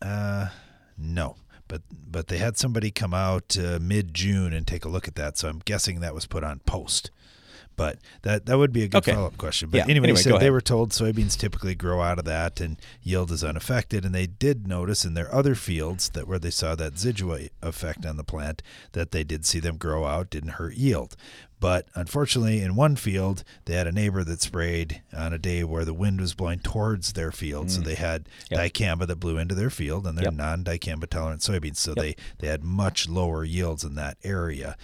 Uh, 0.00 0.48
no, 0.96 1.36
but 1.70 1.82
but 2.10 2.26
they 2.26 2.38
had 2.38 2.58
somebody 2.58 2.90
come 2.90 3.14
out 3.14 3.56
uh, 3.56 3.78
mid 3.80 4.12
June 4.12 4.52
and 4.52 4.66
take 4.66 4.84
a 4.84 4.88
look 4.88 5.06
at 5.06 5.14
that. 5.14 5.38
So 5.38 5.48
I'm 5.48 5.60
guessing 5.64 6.00
that 6.00 6.14
was 6.14 6.26
put 6.26 6.42
on 6.42 6.58
post. 6.66 7.12
But 7.80 7.96
that 8.22 8.44
that 8.44 8.58
would 8.58 8.74
be 8.74 8.82
a 8.82 8.88
good 8.88 8.98
Okay. 8.98 9.14
follow 9.14 9.28
up 9.28 9.38
question. 9.38 9.70
But 9.70 9.78
Yeah, 9.78 9.84
anyway, 9.88 10.08
anyway, 10.08 10.22
they 10.22 10.38
they 10.38 10.50
were 10.50 10.60
told 10.60 10.90
soybeans 10.90 11.34
typically 11.34 11.74
grow 11.74 12.02
out 12.02 12.18
of 12.18 12.26
that 12.26 12.60
and 12.60 12.76
yield 13.02 13.30
is 13.30 13.42
unaffected. 13.42 14.04
And 14.04 14.14
they 14.14 14.26
did 14.26 14.68
notice 14.68 15.06
in 15.06 15.14
their 15.14 15.34
other 15.34 15.54
fields 15.54 16.10
that 16.10 16.28
where 16.28 16.38
they 16.38 16.50
saw 16.50 16.74
that 16.74 16.96
Zidua 16.96 17.48
effect 17.62 18.04
on 18.04 18.18
the 18.18 18.24
plant 18.24 18.62
that 18.92 19.12
they 19.12 19.24
did 19.24 19.46
see 19.46 19.60
them 19.60 19.78
grow 19.78 20.04
out, 20.04 20.28
didn't 20.28 20.50
hurt 20.60 20.74
yield. 20.74 21.16
But 21.58 21.88
unfortunately, 21.94 22.60
in 22.62 22.74
one 22.74 22.96
field, 22.96 23.44
they 23.66 23.74
had 23.74 23.86
a 23.86 23.92
neighbor 23.92 24.24
that 24.24 24.40
sprayed 24.42 25.02
on 25.14 25.32
a 25.34 25.38
day 25.38 25.62
where 25.62 25.84
the 25.84 25.92
wind 25.92 26.18
was 26.20 26.32
blowing 26.34 26.58
towards 26.60 27.12
their 27.12 27.32
field. 27.32 27.70
So 27.70 27.80
Mm. 27.80 27.84
they 27.84 27.96
had 27.96 28.28
Yep. 28.50 28.60
dicamba 28.74 29.06
that 29.06 29.16
blew 29.20 29.36
into 29.36 29.54
their 29.54 29.68
field, 29.68 30.06
and 30.06 30.16
they're 30.16 30.24
Yep. 30.32 30.34
non-dicamba 30.34 31.06
tolerant 31.08 31.42
soybeans. 31.42 31.76
So 31.76 31.94
they, 31.94 32.14
they 32.38 32.46
had 32.48 32.62
much 32.64 33.08
lower 33.10 33.44
yields 33.44 33.84
in 33.84 33.94
that 33.96 34.16
area. 34.24 34.76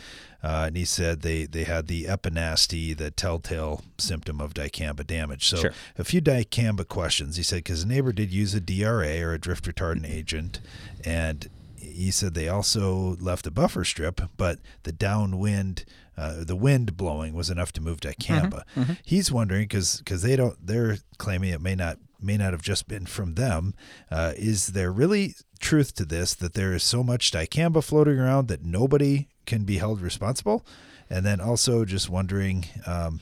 Uh, 0.43 0.65
and 0.69 0.77
he 0.77 0.85
said 0.85 1.23
they, 1.23 1.45
they 1.45 1.65
had 1.65 1.87
the 1.89 2.05
epinasty, 2.05 2.97
the 2.97 3.11
telltale 3.11 3.83
symptom 3.99 4.41
of 4.41 4.55
dicamba 4.55 5.07
damage. 5.07 5.47
So 5.49 5.57
Sure. 5.57 5.73
a 5.99 6.05
few 6.05 6.21
dicamba 6.21 6.87
questions. 6.87 7.37
He 7.37 7.43
said 7.43 7.57
because 7.65 7.85
the 7.85 7.93
neighbor 7.93 8.13
did 8.13 8.31
use 8.33 8.55
a 8.55 8.61
DRA 8.61 9.21
or 9.23 9.33
a 9.33 9.39
drift 9.39 9.65
retardant 9.65 10.09
agent, 10.09 10.61
and 11.05 11.49
he 11.79 12.11
said 12.11 12.35
they 12.35 12.49
also 12.49 13.17
left 13.21 13.47
a 13.47 13.51
buffer 13.51 13.85
strip, 13.85 14.21
but 14.37 14.59
the 14.83 14.93
downwind, 14.93 15.85
uh, 16.17 16.45
the 16.45 16.57
wind 16.57 16.97
blowing 16.97 17.33
was 17.35 17.49
enough 17.51 17.73
to 17.73 17.81
move 17.81 18.01
dicamba. 18.01 18.63
mhm. 18.77 18.99
He's 19.05 19.31
wondering 19.33 19.65
because 19.65 20.03
they 20.03 20.37
don't. 20.37 20.65
They're 20.65 20.99
claiming 21.19 21.51
it 21.51 21.61
may 21.61 21.75
not 21.75 21.99
may 22.21 22.37
not 22.37 22.53
have 22.53 22.63
just 22.63 22.89
been 22.89 23.07
from 23.07 23.35
them. 23.35 23.75
Uh, 24.11 24.33
is 24.37 24.69
there 24.69 24.91
really 24.91 25.35
truth 25.61 25.95
to 25.95 26.05
this 26.05 26.35
that 26.35 26.55
there 26.55 26.73
is 26.75 26.83
so 26.83 27.03
much 27.03 27.31
dicamba 27.31 27.83
floating 27.85 28.19
around 28.19 28.49
that 28.49 28.65
nobody 28.65 29.29
can 29.47 29.65
be 29.65 29.79
held 29.79 30.01
responsible? 30.01 30.65
And 31.09 31.25
then 31.25 31.41
also 31.41 31.85
just 31.85 32.11
wondering 32.11 32.67
um, 32.87 33.21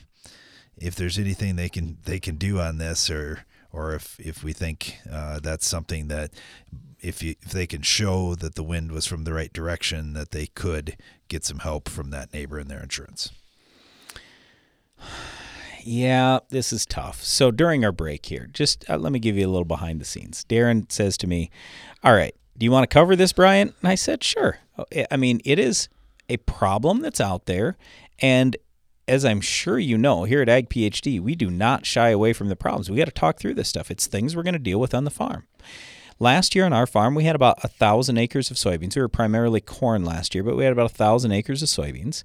if 0.77 0.95
there's 0.95 1.19
anything 1.19 1.55
they 1.55 1.69
can 1.69 1.97
they 2.03 2.19
can 2.19 2.35
do 2.35 2.59
on 2.59 2.77
this, 2.77 3.09
or 3.09 3.45
or 3.71 3.93
if 3.93 4.19
if 4.19 4.43
we 4.43 4.53
think 4.53 4.97
uh, 5.11 5.39
that's 5.39 5.67
something 5.67 6.07
that 6.07 6.31
if 7.01 7.21
you, 7.21 7.35
if 7.41 7.51
they 7.51 7.67
can 7.67 7.83
show 7.83 8.35
that 8.35 8.55
the 8.55 8.63
wind 8.63 8.91
was 8.91 9.05
from 9.05 9.23
the 9.23 9.33
right 9.33 9.53
direction, 9.53 10.13
that 10.13 10.31
they 10.31 10.47
could 10.47 10.97
get 11.27 11.45
some 11.45 11.59
help 11.59 11.87
from 11.87 12.09
that 12.09 12.33
neighbor 12.33 12.57
and 12.57 12.69
their 12.69 12.81
insurance. 12.81 13.31
Yeah, 15.83 16.39
this 16.49 16.73
is 16.73 16.85
tough. 16.85 17.23
So 17.23 17.51
during 17.51 17.85
our 17.85 17.91
break 17.91 18.25
here, 18.25 18.49
just 18.51 18.89
uh, 18.89 18.97
let 18.97 19.11
me 19.11 19.19
give 19.19 19.37
you 19.37 19.45
a 19.45 19.51
little 19.51 19.65
behind 19.65 20.01
the 20.01 20.05
scenes. 20.05 20.43
Darren 20.49 20.91
says 20.91 21.15
to 21.17 21.27
me, 21.27 21.51
"All 22.03 22.13
right, 22.13 22.33
do 22.57 22.63
you 22.63 22.71
want 22.71 22.89
to 22.89 22.93
cover 22.93 23.15
this, 23.15 23.33
Brian?" 23.33 23.73
And 23.81 23.89
I 23.89 23.93
said, 23.95 24.23
"Sure." 24.23 24.57
Oh, 24.79 24.85
I 25.11 25.15
mean, 25.17 25.41
it 25.45 25.59
is 25.59 25.87
a 26.29 26.37
problem 26.37 27.01
that's 27.01 27.21
out 27.21 27.45
there, 27.45 27.77
and 28.19 28.55
as 29.07 29.23
I'm 29.23 29.41
sure 29.41 29.77
you 29.77 29.97
know, 29.97 30.23
here 30.23 30.41
at 30.41 30.49
Ag 30.49 30.69
PhD, 30.69 31.19
we 31.19 31.35
do 31.35 31.49
not 31.49 31.85
shy 31.85 32.09
away 32.09 32.33
from 32.33 32.49
the 32.49 32.55
problems. 32.55 32.89
We 32.89 32.97
got 32.97 33.05
to 33.05 33.11
talk 33.11 33.37
through 33.39 33.53
this 33.53 33.69
stuff. 33.69 33.91
It's 33.91 34.07
things 34.07 34.35
we're 34.35 34.43
going 34.43 34.53
to 34.53 34.59
deal 34.59 34.79
with 34.79 34.93
on 34.93 35.03
the 35.03 35.11
farm. 35.11 35.45
Last 36.17 36.55
year 36.55 36.65
on 36.65 36.73
our 36.73 36.87
farm, 36.87 37.13
we 37.13 37.25
had 37.25 37.35
about 37.35 37.63
a 37.63 37.67
thousand 37.67 38.17
acres 38.17 38.49
of 38.49 38.57
soybeans. 38.57 38.95
We 38.95 39.01
were 39.01 39.09
primarily 39.09 39.61
corn 39.61 40.05
last 40.05 40.33
year, 40.33 40.43
but 40.43 40.55
we 40.55 40.63
had 40.63 40.73
about 40.73 40.91
a 40.91 40.93
thousand 40.93 41.33
acres 41.33 41.61
of 41.61 41.67
soybeans. 41.67 42.23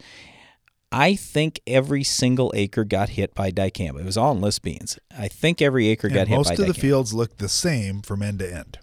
I 0.93 1.15
think 1.15 1.61
every 1.67 2.03
single 2.03 2.53
acre 2.55 2.85
got 2.85 3.11
hit 3.11 3.35
by 3.35 3.51
dicamba. 3.51 4.01
It 4.01 4.07
was 4.07 4.17
all 4.17 4.33
enlist 4.33 4.63
beans. 4.63 4.99
I 5.17 5.29
think 5.29 5.61
every 5.61 5.89
acre 5.89 6.09
And 6.09 6.15
got 6.15 6.29
hit 6.29 6.37
most 6.37 6.59
of 6.59 6.67
the 6.67 6.75
fields 6.75 7.13
looked 7.13 7.39
the 7.39 7.49
same 7.49 8.03
from 8.03 8.23
end 8.23 8.41
to 8.41 8.53
end. 8.53 8.79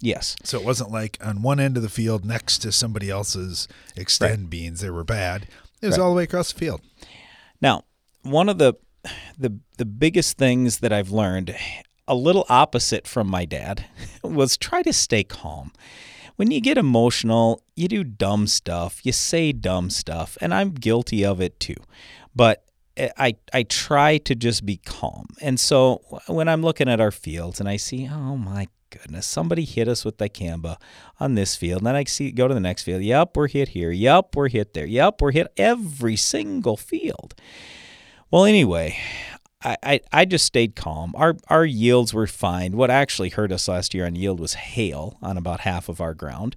Yes. 0.00 0.36
So 0.44 0.58
it 0.58 0.64
wasn't 0.64 0.90
like 0.90 1.18
on 1.20 1.42
one 1.42 1.58
end 1.60 1.76
of 1.76 1.82
the 1.82 1.88
field 1.88 2.24
next 2.24 2.58
to 2.58 2.70
somebody 2.72 3.10
else's 3.10 3.66
Xtend 3.96 4.48
beans 4.48 4.80
they 4.80 4.90
were 4.90 5.04
bad. 5.04 5.48
It 5.82 5.86
was 5.86 5.98
Right. 5.98 6.04
all 6.04 6.10
the 6.10 6.16
way 6.16 6.22
across 6.24 6.52
the 6.52 6.58
field. 6.58 6.80
Now, 7.60 7.84
one 8.22 8.48
of 8.48 8.58
the 8.58 8.74
the 9.38 9.58
the 9.76 9.84
biggest 9.84 10.36
things 10.38 10.78
that 10.80 10.92
I've 10.92 11.10
learned, 11.10 11.54
a 12.06 12.14
little 12.14 12.44
opposite 12.48 13.06
from 13.06 13.28
my 13.28 13.44
dad, 13.44 13.86
was 14.22 14.56
try 14.56 14.82
to 14.82 14.92
stay 14.92 15.24
calm. 15.24 15.72
When 16.36 16.50
you 16.52 16.60
get 16.60 16.78
emotional, 16.78 17.62
you 17.74 17.88
do 17.88 18.04
dumb 18.04 18.46
stuff, 18.46 19.00
you 19.04 19.10
say 19.12 19.50
dumb 19.52 19.90
stuff, 19.90 20.38
and 20.40 20.54
I'm 20.54 20.70
guilty 20.72 21.24
of 21.24 21.40
it 21.40 21.58
too. 21.58 21.76
But 22.36 22.64
eh, 22.96 23.08
I 23.16 23.34
I 23.52 23.64
try 23.64 24.18
to 24.18 24.34
just 24.36 24.64
be 24.64 24.76
calm. 24.76 25.26
And 25.40 25.58
so 25.58 26.02
when 26.28 26.48
I'm 26.48 26.62
looking 26.62 26.88
at 26.88 27.00
our 27.00 27.10
fields 27.10 27.58
and 27.60 27.68
I 27.68 27.76
see, 27.76 28.08
oh 28.08 28.36
my 28.36 28.68
goodness, 28.90 29.26
somebody 29.26 29.64
hit 29.64 29.88
us 29.88 30.04
with 30.04 30.18
dicamba 30.18 30.76
on 31.20 31.34
this 31.34 31.56
field. 31.56 31.80
And 31.80 31.86
then 31.86 31.96
I 31.96 32.04
see 32.04 32.30
go 32.30 32.48
to 32.48 32.54
the 32.54 32.60
next 32.60 32.82
field. 32.82 33.02
Yep, 33.02 33.36
we're 33.36 33.48
hit 33.48 33.68
here. 33.68 33.90
Yep, 33.90 34.36
we're 34.36 34.48
hit 34.48 34.74
there. 34.74 34.86
Yep, 34.86 35.20
we're 35.20 35.32
hit 35.32 35.52
every 35.56 36.16
single 36.16 36.76
field. 36.76 37.34
Well, 38.30 38.44
anyway, 38.44 38.98
I, 39.62 39.76
I, 39.82 40.00
I 40.12 40.24
just 40.24 40.44
stayed 40.44 40.76
calm. 40.76 41.14
Our 41.16 41.36
our 41.48 41.64
yields 41.64 42.14
were 42.14 42.26
fine. 42.26 42.76
What 42.76 42.90
actually 42.90 43.30
hurt 43.30 43.52
us 43.52 43.68
last 43.68 43.94
year 43.94 44.06
on 44.06 44.14
yield 44.14 44.40
was 44.40 44.54
hail 44.54 45.18
on 45.22 45.36
about 45.36 45.60
half 45.60 45.88
of 45.88 46.00
our 46.00 46.14
ground. 46.14 46.56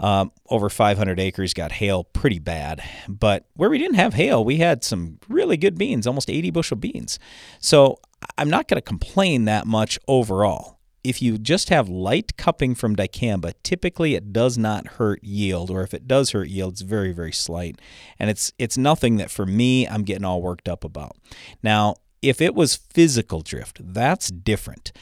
Um, 0.00 0.32
over 0.50 0.68
500 0.68 1.20
acres 1.20 1.54
got 1.54 1.72
hail 1.72 2.02
pretty 2.02 2.40
bad, 2.40 2.82
but 3.08 3.46
where 3.54 3.70
we 3.70 3.78
didn't 3.78 3.94
have 3.94 4.14
hail, 4.14 4.44
we 4.44 4.56
had 4.56 4.82
some 4.82 5.18
really 5.28 5.56
good 5.56 5.78
beans, 5.78 6.08
almost 6.08 6.28
80 6.28 6.50
bushel 6.50 6.76
beans. 6.76 7.20
So 7.60 8.00
I'm 8.36 8.50
not 8.50 8.66
going 8.66 8.78
to 8.78 8.82
complain 8.82 9.44
that 9.44 9.64
much 9.64 10.00
overall. 10.08 10.80
If 11.04 11.20
you 11.20 11.36
just 11.36 11.68
have 11.70 11.88
light 11.88 12.36
cupping 12.36 12.74
from 12.74 12.94
dicamba, 12.94 13.54
typically 13.62 14.14
it 14.14 14.32
does 14.32 14.56
not 14.56 14.86
hurt 14.86 15.22
yield, 15.24 15.70
or 15.70 15.82
if 15.82 15.92
it 15.92 16.06
does 16.06 16.30
hurt 16.30 16.48
yield, 16.48 16.74
it's 16.74 16.82
very, 16.82 17.12
very 17.12 17.32
slight. 17.32 17.80
And 18.18 18.30
it's 18.30 18.52
it's 18.58 18.78
nothing 18.78 19.16
that 19.16 19.30
for 19.30 19.44
me 19.44 19.86
I'm 19.88 20.02
getting 20.02 20.24
all 20.24 20.42
worked 20.42 20.68
up 20.68 20.84
about. 20.84 21.16
Now, 21.62 21.96
if 22.22 22.40
it 22.40 22.54
was 22.54 22.76
physical 22.76 23.40
drift, 23.40 23.80
that's 23.82 24.30
different 24.30 24.92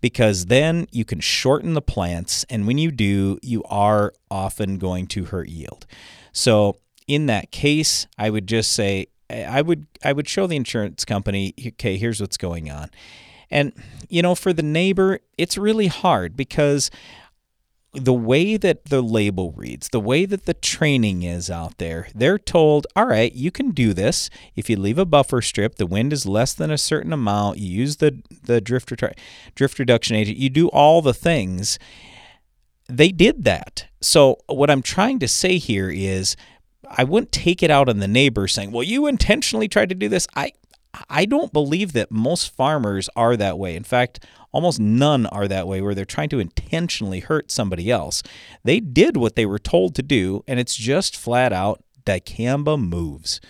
because 0.00 0.46
then 0.46 0.86
you 0.90 1.04
can 1.04 1.20
shorten 1.20 1.74
the 1.74 1.82
plants, 1.82 2.46
and 2.48 2.66
when 2.66 2.78
you 2.78 2.90
do, 2.90 3.38
you 3.42 3.62
are 3.64 4.14
often 4.30 4.78
going 4.78 5.06
to 5.08 5.26
hurt 5.26 5.48
yield. 5.48 5.86
So 6.32 6.78
in 7.06 7.26
that 7.26 7.50
case, 7.50 8.06
I 8.16 8.30
would 8.30 8.46
just 8.46 8.72
say 8.72 9.08
I 9.28 9.62
would 9.62 9.86
I 10.02 10.12
would 10.12 10.28
show 10.28 10.46
the 10.46 10.56
insurance 10.56 11.04
company, 11.04 11.54
okay, 11.68 11.96
here's 11.96 12.20
what's 12.20 12.36
going 12.36 12.70
on. 12.70 12.90
And 13.50 13.72
you 14.08 14.22
know, 14.22 14.34
for 14.34 14.52
the 14.52 14.62
neighbor, 14.62 15.20
it's 15.38 15.56
really 15.56 15.86
hard 15.86 16.36
because 16.36 16.90
the 17.92 18.14
way 18.14 18.56
that 18.56 18.84
the 18.86 19.02
label 19.02 19.52
reads, 19.52 19.88
the 19.88 20.00
way 20.00 20.24
that 20.24 20.46
the 20.46 20.54
training 20.54 21.22
is 21.22 21.50
out 21.50 21.78
there, 21.78 22.08
they're 22.14 22.38
told, 22.38 22.86
all 22.94 23.06
right, 23.06 23.32
you 23.32 23.50
can 23.50 23.70
do 23.70 23.92
this. 23.92 24.30
If 24.54 24.70
you 24.70 24.76
leave 24.76 24.98
a 24.98 25.04
buffer 25.04 25.42
strip, 25.42 25.74
the 25.74 25.86
wind 25.86 26.12
is 26.12 26.24
less 26.24 26.54
than 26.54 26.70
a 26.70 26.78
certain 26.78 27.12
amount, 27.12 27.58
you 27.58 27.68
use 27.68 27.96
the, 27.96 28.22
the 28.44 28.60
drift, 28.60 28.92
drift 29.54 29.78
reduction 29.78 30.16
agent, 30.16 30.38
you 30.38 30.50
do 30.50 30.68
all 30.68 31.02
the 31.02 31.14
things. 31.14 31.78
They 32.88 33.08
did 33.08 33.44
that. 33.44 33.86
So, 34.00 34.38
what 34.46 34.70
I'm 34.70 34.82
trying 34.82 35.18
to 35.20 35.28
say 35.28 35.58
here 35.58 35.90
is, 35.90 36.36
I 36.92 37.04
wouldn't 37.04 37.30
take 37.30 37.62
it 37.62 37.70
out 37.70 37.88
on 37.88 37.98
the 37.98 38.08
neighbor 38.08 38.48
saying, 38.48 38.72
well, 38.72 38.82
you 38.82 39.06
intentionally 39.06 39.68
tried 39.68 39.90
to 39.90 39.94
do 39.94 40.08
this. 40.08 40.26
I, 40.34 40.52
I 41.08 41.24
don't 41.24 41.52
believe 41.52 41.92
that 41.92 42.10
most 42.10 42.54
farmers 42.54 43.08
are 43.14 43.36
that 43.36 43.58
way. 43.58 43.76
In 43.76 43.84
fact, 43.84 44.24
almost 44.52 44.80
none 44.80 45.26
are 45.26 45.48
that 45.48 45.66
way 45.66 45.80
where 45.80 45.94
they're 45.94 46.04
trying 46.04 46.28
to 46.30 46.40
intentionally 46.40 47.20
hurt 47.20 47.50
somebody 47.50 47.90
else. 47.90 48.22
They 48.64 48.80
did 48.80 49.16
what 49.16 49.36
they 49.36 49.46
were 49.46 49.58
told 49.58 49.94
to 49.96 50.02
do, 50.02 50.42
and 50.46 50.58
it's 50.58 50.74
just 50.74 51.16
flat 51.16 51.52
out 51.52 51.82
dicamba 52.04 52.80
moves. 52.80 53.40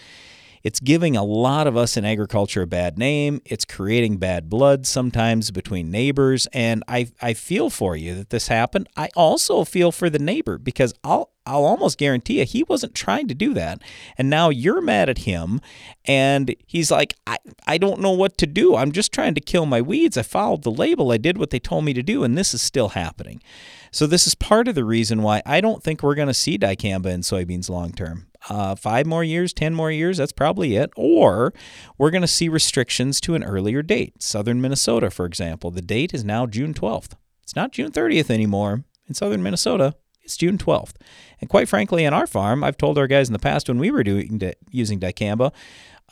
It's 0.62 0.80
giving 0.80 1.16
a 1.16 1.24
lot 1.24 1.66
of 1.66 1.76
us 1.76 1.96
in 1.96 2.04
agriculture 2.04 2.62
a 2.62 2.66
bad 2.66 2.98
name. 2.98 3.40
It's 3.46 3.64
creating 3.64 4.18
bad 4.18 4.50
blood 4.50 4.86
sometimes 4.86 5.50
between 5.50 5.90
neighbors. 5.90 6.46
And 6.52 6.84
I, 6.86 7.08
I 7.22 7.32
feel 7.32 7.70
for 7.70 7.96
you 7.96 8.14
that 8.16 8.30
this 8.30 8.48
happened. 8.48 8.88
I 8.96 9.08
also 9.16 9.64
feel 9.64 9.90
for 9.90 10.10
the 10.10 10.18
neighbor 10.18 10.58
because 10.58 10.92
I'll 11.02 11.30
I'll 11.50 11.64
almost 11.64 11.98
guarantee 11.98 12.38
you 12.38 12.44
he 12.44 12.62
wasn't 12.62 12.94
trying 12.94 13.26
to 13.26 13.34
do 13.34 13.52
that. 13.54 13.82
And 14.16 14.30
now 14.30 14.50
you're 14.50 14.80
mad 14.80 15.08
at 15.08 15.18
him 15.18 15.60
and 16.04 16.54
he's 16.64 16.92
like, 16.92 17.14
I, 17.26 17.38
I 17.66 17.76
don't 17.76 18.00
know 18.00 18.12
what 18.12 18.38
to 18.38 18.46
do. 18.46 18.76
I'm 18.76 18.92
just 18.92 19.12
trying 19.12 19.34
to 19.34 19.40
kill 19.40 19.66
my 19.66 19.80
weeds. 19.80 20.16
I 20.16 20.22
followed 20.22 20.62
the 20.62 20.70
label. 20.70 21.10
I 21.10 21.16
did 21.16 21.38
what 21.38 21.50
they 21.50 21.58
told 21.58 21.84
me 21.84 21.92
to 21.92 22.02
do, 22.02 22.22
and 22.22 22.38
this 22.38 22.54
is 22.54 22.62
still 22.62 22.90
happening. 22.90 23.42
So 23.90 24.06
this 24.06 24.26
is 24.28 24.36
part 24.36 24.68
of 24.68 24.76
the 24.76 24.84
reason 24.84 25.22
why 25.22 25.42
I 25.44 25.60
don't 25.60 25.82
think 25.82 26.02
we're 26.02 26.14
going 26.14 26.28
to 26.28 26.34
see 26.34 26.56
dicamba 26.56 27.06
in 27.06 27.22
soybeans 27.22 27.68
long 27.68 27.92
term. 27.92 28.28
Uh, 28.48 28.74
five 28.76 29.06
more 29.06 29.24
years, 29.24 29.52
10 29.52 29.74
more 29.74 29.90
years, 29.90 30.18
that's 30.18 30.32
probably 30.32 30.76
it. 30.76 30.90
Or 30.96 31.52
we're 31.98 32.10
going 32.10 32.22
to 32.22 32.28
see 32.28 32.48
restrictions 32.48 33.20
to 33.22 33.34
an 33.34 33.42
earlier 33.42 33.82
date. 33.82 34.22
Southern 34.22 34.60
Minnesota, 34.60 35.10
for 35.10 35.26
example, 35.26 35.70
the 35.70 35.82
date 35.82 36.14
is 36.14 36.24
now 36.24 36.46
June 36.46 36.72
12th. 36.72 37.12
It's 37.42 37.56
not 37.56 37.72
June 37.72 37.90
30th 37.90 38.30
anymore. 38.30 38.84
In 39.08 39.14
southern 39.14 39.42
Minnesota, 39.42 39.96
it's 40.30 40.36
June 40.36 40.58
12th. 40.58 40.94
And 41.40 41.50
quite 41.50 41.68
frankly, 41.68 42.06
on 42.06 42.14
our 42.14 42.26
farm, 42.26 42.62
I've 42.62 42.76
told 42.76 42.98
our 42.98 43.08
guys 43.08 43.28
in 43.28 43.32
the 43.32 43.40
past 43.40 43.66
when 43.66 43.80
we 43.80 43.90
were 43.90 44.04
doing 44.04 44.40
using 44.70 45.00
dicamba, 45.00 45.52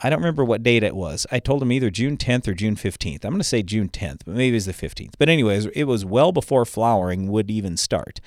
I 0.02 0.10
don't 0.10 0.18
remember 0.18 0.44
what 0.44 0.64
date 0.64 0.82
it 0.82 0.96
was. 0.96 1.24
I 1.30 1.38
told 1.38 1.62
them 1.62 1.70
either 1.70 1.88
June 1.90 2.16
10th 2.16 2.48
or 2.48 2.54
June 2.54 2.74
15th. 2.74 3.24
I'm 3.24 3.30
going 3.30 3.38
to 3.38 3.44
say 3.44 3.62
June 3.62 3.88
10th, 3.88 4.22
but 4.24 4.34
maybe 4.34 4.56
it's 4.56 4.66
the 4.66 4.72
15th. 4.72 5.14
But 5.18 5.28
anyways, 5.28 5.66
it 5.66 5.84
was 5.84 6.04
well 6.04 6.32
before 6.32 6.64
flowering 6.64 7.28
would 7.28 7.48
even 7.48 7.76
start. 7.76 8.20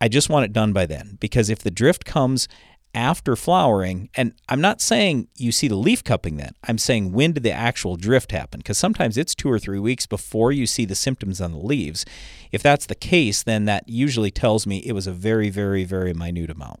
I 0.00 0.08
just 0.08 0.28
want 0.28 0.46
it 0.46 0.52
done 0.52 0.72
by 0.72 0.86
then 0.86 1.18
because 1.20 1.48
if 1.48 1.60
the 1.60 1.70
drift 1.70 2.04
comes 2.04 2.48
after 2.94 3.36
flowering, 3.36 4.10
and 4.14 4.34
I'm 4.48 4.60
not 4.60 4.80
saying 4.80 5.28
you 5.36 5.52
see 5.52 5.68
the 5.68 5.76
leaf 5.76 6.02
cupping 6.02 6.36
then, 6.36 6.54
I'm 6.64 6.78
saying 6.78 7.12
when 7.12 7.32
did 7.32 7.42
the 7.42 7.52
actual 7.52 7.96
drift 7.96 8.32
happen? 8.32 8.58
Because 8.58 8.78
sometimes 8.78 9.16
it's 9.16 9.34
two 9.34 9.50
or 9.50 9.58
three 9.58 9.78
weeks 9.78 10.06
before 10.06 10.52
you 10.52 10.66
see 10.66 10.84
the 10.84 10.94
symptoms 10.94 11.40
on 11.40 11.52
the 11.52 11.58
leaves. 11.58 12.04
If 12.50 12.62
that's 12.62 12.86
the 12.86 12.94
case, 12.94 13.42
then 13.42 13.64
that 13.66 13.88
usually 13.88 14.30
tells 14.30 14.66
me 14.66 14.78
it 14.78 14.92
was 14.92 15.06
a 15.06 15.12
very, 15.12 15.50
very, 15.50 15.84
very 15.84 16.12
minute 16.12 16.50
amount. 16.50 16.80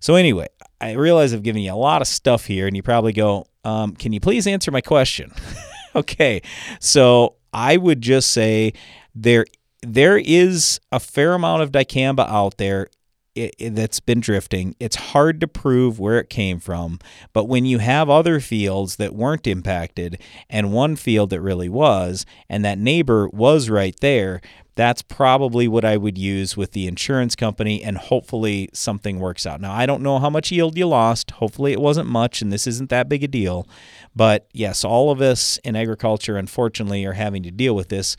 So, 0.00 0.14
anyway, 0.14 0.48
I 0.80 0.92
realize 0.92 1.34
I've 1.34 1.42
given 1.42 1.62
you 1.62 1.72
a 1.72 1.74
lot 1.74 2.00
of 2.00 2.08
stuff 2.08 2.46
here, 2.46 2.66
and 2.66 2.74
you 2.74 2.82
probably 2.82 3.12
go, 3.12 3.46
um, 3.64 3.94
Can 3.94 4.12
you 4.12 4.20
please 4.20 4.46
answer 4.46 4.70
my 4.70 4.80
question? 4.80 5.32
okay, 5.94 6.40
so 6.80 7.36
I 7.52 7.76
would 7.76 8.00
just 8.00 8.30
say 8.30 8.72
there 9.14 9.44
there 9.82 10.18
is 10.18 10.80
a 10.92 11.00
fair 11.00 11.34
amount 11.34 11.62
of 11.62 11.72
dicamba 11.72 12.28
out 12.28 12.56
there 12.58 12.88
it, 13.34 13.54
it- 13.58 13.74
that's 13.74 14.00
been 14.00 14.20
drifting. 14.20 14.74
It's 14.80 14.96
hard 14.96 15.40
to 15.40 15.48
prove 15.48 15.98
where 15.98 16.18
it 16.18 16.30
came 16.30 16.58
from, 16.60 16.98
but 17.32 17.44
when 17.44 17.64
you 17.64 17.78
have 17.78 18.10
other 18.10 18.40
fields 18.40 18.96
that 18.96 19.14
weren't 19.14 19.46
impacted 19.46 20.20
and 20.48 20.72
one 20.72 20.96
field 20.96 21.30
that 21.30 21.40
really 21.40 21.68
was, 21.68 22.26
and 22.48 22.64
that 22.64 22.78
neighbor 22.78 23.28
was 23.28 23.70
right 23.70 23.94
there, 24.00 24.40
that's 24.76 25.02
probably 25.02 25.68
what 25.68 25.84
I 25.84 25.96
would 25.98 26.16
use 26.16 26.56
with 26.56 26.72
the 26.72 26.86
insurance 26.86 27.36
company, 27.36 27.82
and 27.82 27.98
hopefully 27.98 28.70
something 28.72 29.18
works 29.20 29.44
out. 29.44 29.60
Now, 29.60 29.72
I 29.72 29.84
don't 29.84 30.02
know 30.02 30.18
how 30.18 30.30
much 30.30 30.50
yield 30.50 30.78
you 30.78 30.86
lost. 30.86 31.32
Hopefully, 31.32 31.72
it 31.72 31.80
wasn't 31.80 32.08
much, 32.08 32.40
and 32.40 32.50
this 32.52 32.66
isn't 32.66 32.88
that 32.88 33.08
big 33.08 33.22
a 33.22 33.28
deal. 33.28 33.68
But 34.16 34.48
yes, 34.54 34.82
all 34.84 35.10
of 35.10 35.20
us 35.20 35.58
in 35.64 35.76
agriculture, 35.76 36.36
unfortunately, 36.38 37.04
are 37.04 37.12
having 37.12 37.42
to 37.42 37.50
deal 37.50 37.74
with 37.74 37.88
this, 37.90 38.16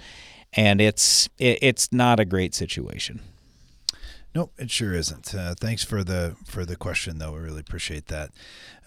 and 0.53 0.79
it's 0.81 1.29
it, 1.39 1.57
it's 1.61 1.91
not 1.91 2.19
a 2.19 2.25
great 2.25 2.53
situation. 2.53 3.21
Nope, 4.33 4.53
it 4.57 4.71
sure 4.71 4.93
isn't. 4.93 5.35
Uh, 5.35 5.55
thanks 5.59 5.83
for 5.83 6.05
the 6.05 6.37
for 6.45 6.63
the 6.63 6.77
question, 6.77 7.17
though. 7.17 7.33
We 7.33 7.39
really 7.39 7.59
appreciate 7.59 8.07
that. 8.07 8.31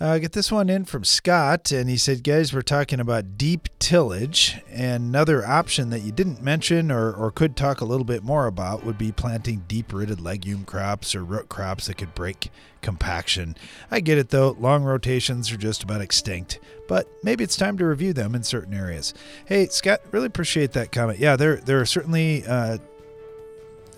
Uh, 0.01 0.17
get 0.17 0.33
this 0.33 0.51
one 0.51 0.71
in 0.71 0.87
from 0.87 1.05
Scott, 1.05 1.71
and 1.71 1.91
he 1.91 1.99
said, 1.99 2.25
"Guys, 2.25 2.55
we're 2.55 2.63
talking 2.63 2.99
about 2.99 3.37
deep 3.37 3.69
tillage, 3.79 4.63
and 4.71 5.05
another 5.05 5.47
option 5.47 5.91
that 5.91 6.01
you 6.01 6.13
didn't 6.13 6.43
mention 6.43 6.91
or 6.91 7.13
or 7.13 7.31
could 7.31 7.57
talk 7.57 7.83
a 7.83 7.85
little 7.85 8.07
bit 8.07 8.23
more 8.23 8.47
about 8.47 8.87
would 8.87 8.97
be 8.97 9.13
planting 9.13 9.65
deep-rooted 9.69 10.19
legume 10.19 10.65
crops 10.65 11.15
or 11.15 11.23
root 11.23 11.51
crops 11.51 11.89
that 11.89 11.99
could 11.99 12.15
break 12.15 12.51
compaction. 12.81 13.55
I 13.91 14.01
get 14.01 14.17
it 14.17 14.31
though; 14.31 14.57
long 14.59 14.83
rotations 14.83 15.53
are 15.53 15.59
just 15.59 15.83
about 15.83 16.01
extinct, 16.01 16.59
but 16.89 17.07
maybe 17.23 17.45
it's 17.45 17.57
time 17.57 17.77
to 17.77 17.85
review 17.85 18.15
them 18.15 18.35
in 18.35 18.45
certain 18.45 18.73
areas." 18.73 19.13
Hey, 19.45 19.67
Scott, 19.67 20.01
really 20.11 20.27
appreciate 20.27 20.73
that 20.73 20.91
comment. 20.91 21.19
Yeah, 21.19 21.37
there 21.37 21.57
there 21.57 21.83
are 21.83 21.87
certainly. 21.87 22.47
Uh, 22.47 22.79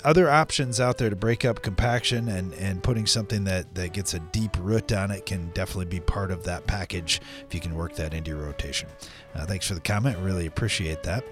other 0.06 0.30
options 0.30 0.80
out 0.80 0.98
there 0.98 1.10
to 1.10 1.16
break 1.16 1.44
up 1.44 1.62
compaction 1.62 2.28
and, 2.28 2.54
and 2.54 2.80
putting 2.80 3.06
something 3.06 3.42
that, 3.42 3.74
that 3.74 3.92
gets 3.92 4.14
a 4.14 4.20
deep 4.20 4.56
root 4.60 4.92
on 4.92 5.10
it 5.10 5.26
can 5.26 5.50
definitely 5.50 5.84
be 5.84 5.98
part 5.98 6.30
of 6.30 6.44
that 6.44 6.64
package 6.68 7.20
if 7.44 7.52
you 7.52 7.60
can 7.60 7.74
work 7.74 7.92
that 7.96 8.14
into 8.14 8.30
your 8.30 8.40
rotation. 8.40 8.88
Uh, 9.34 9.44
thanks 9.44 9.66
for 9.66 9.74
the 9.74 9.80
comment. 9.80 10.16
Really 10.18 10.46
appreciate 10.46 11.02
that. 11.02 11.24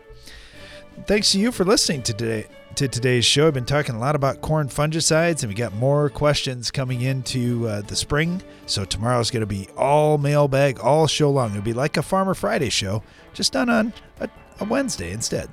Thanks 1.07 1.31
to 1.33 1.39
you 1.39 1.53
for 1.53 1.65
listening 1.65 2.03
to 2.03 2.13
today 2.13 2.47
to 2.75 2.89
today's 2.89 3.25
show. 3.25 3.47
I've 3.47 3.55
been 3.55 3.65
talking 3.65 3.95
a 3.95 4.01
lot 4.01 4.17
about 4.17 4.41
corn 4.41 4.69
fungicides, 4.69 5.45
and 5.45 5.49
we 5.49 5.55
got 5.55 5.73
more 5.75 6.11
questions 6.11 6.73
coming 6.73 7.03
into 7.03 7.69
uh, 7.69 7.83
the 7.83 7.95
spring. 7.95 8.43
So 8.67 8.85
tomorrow's 8.85 9.31
going 9.31 9.43
to 9.43 9.47
be 9.47 9.69
all 9.77 10.19
mailbag, 10.19 10.81
all 10.81 11.07
show 11.07 11.31
long. 11.31 11.51
It'll 11.51 11.63
be 11.63 11.73
like 11.73 11.97
a 11.97 12.03
Farmer 12.03 12.35
Friday 12.35 12.71
show, 12.71 13.05
just 13.33 13.53
done 13.53 13.71
on 13.71 13.93
a, 14.19 14.29
a 14.59 14.65
Wednesday 14.65 15.13
instead. 15.13 15.49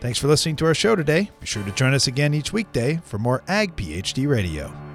Thanks 0.00 0.18
for 0.18 0.28
listening 0.28 0.56
to 0.56 0.66
our 0.66 0.74
show 0.74 0.94
today. 0.96 1.30
Be 1.40 1.46
sure 1.46 1.64
to 1.64 1.72
join 1.72 1.94
us 1.94 2.06
again 2.06 2.34
each 2.34 2.52
weekday 2.52 3.00
for 3.04 3.18
more 3.18 3.42
Ag 3.48 3.76
PhD 3.76 4.28
Radio. 4.28 4.93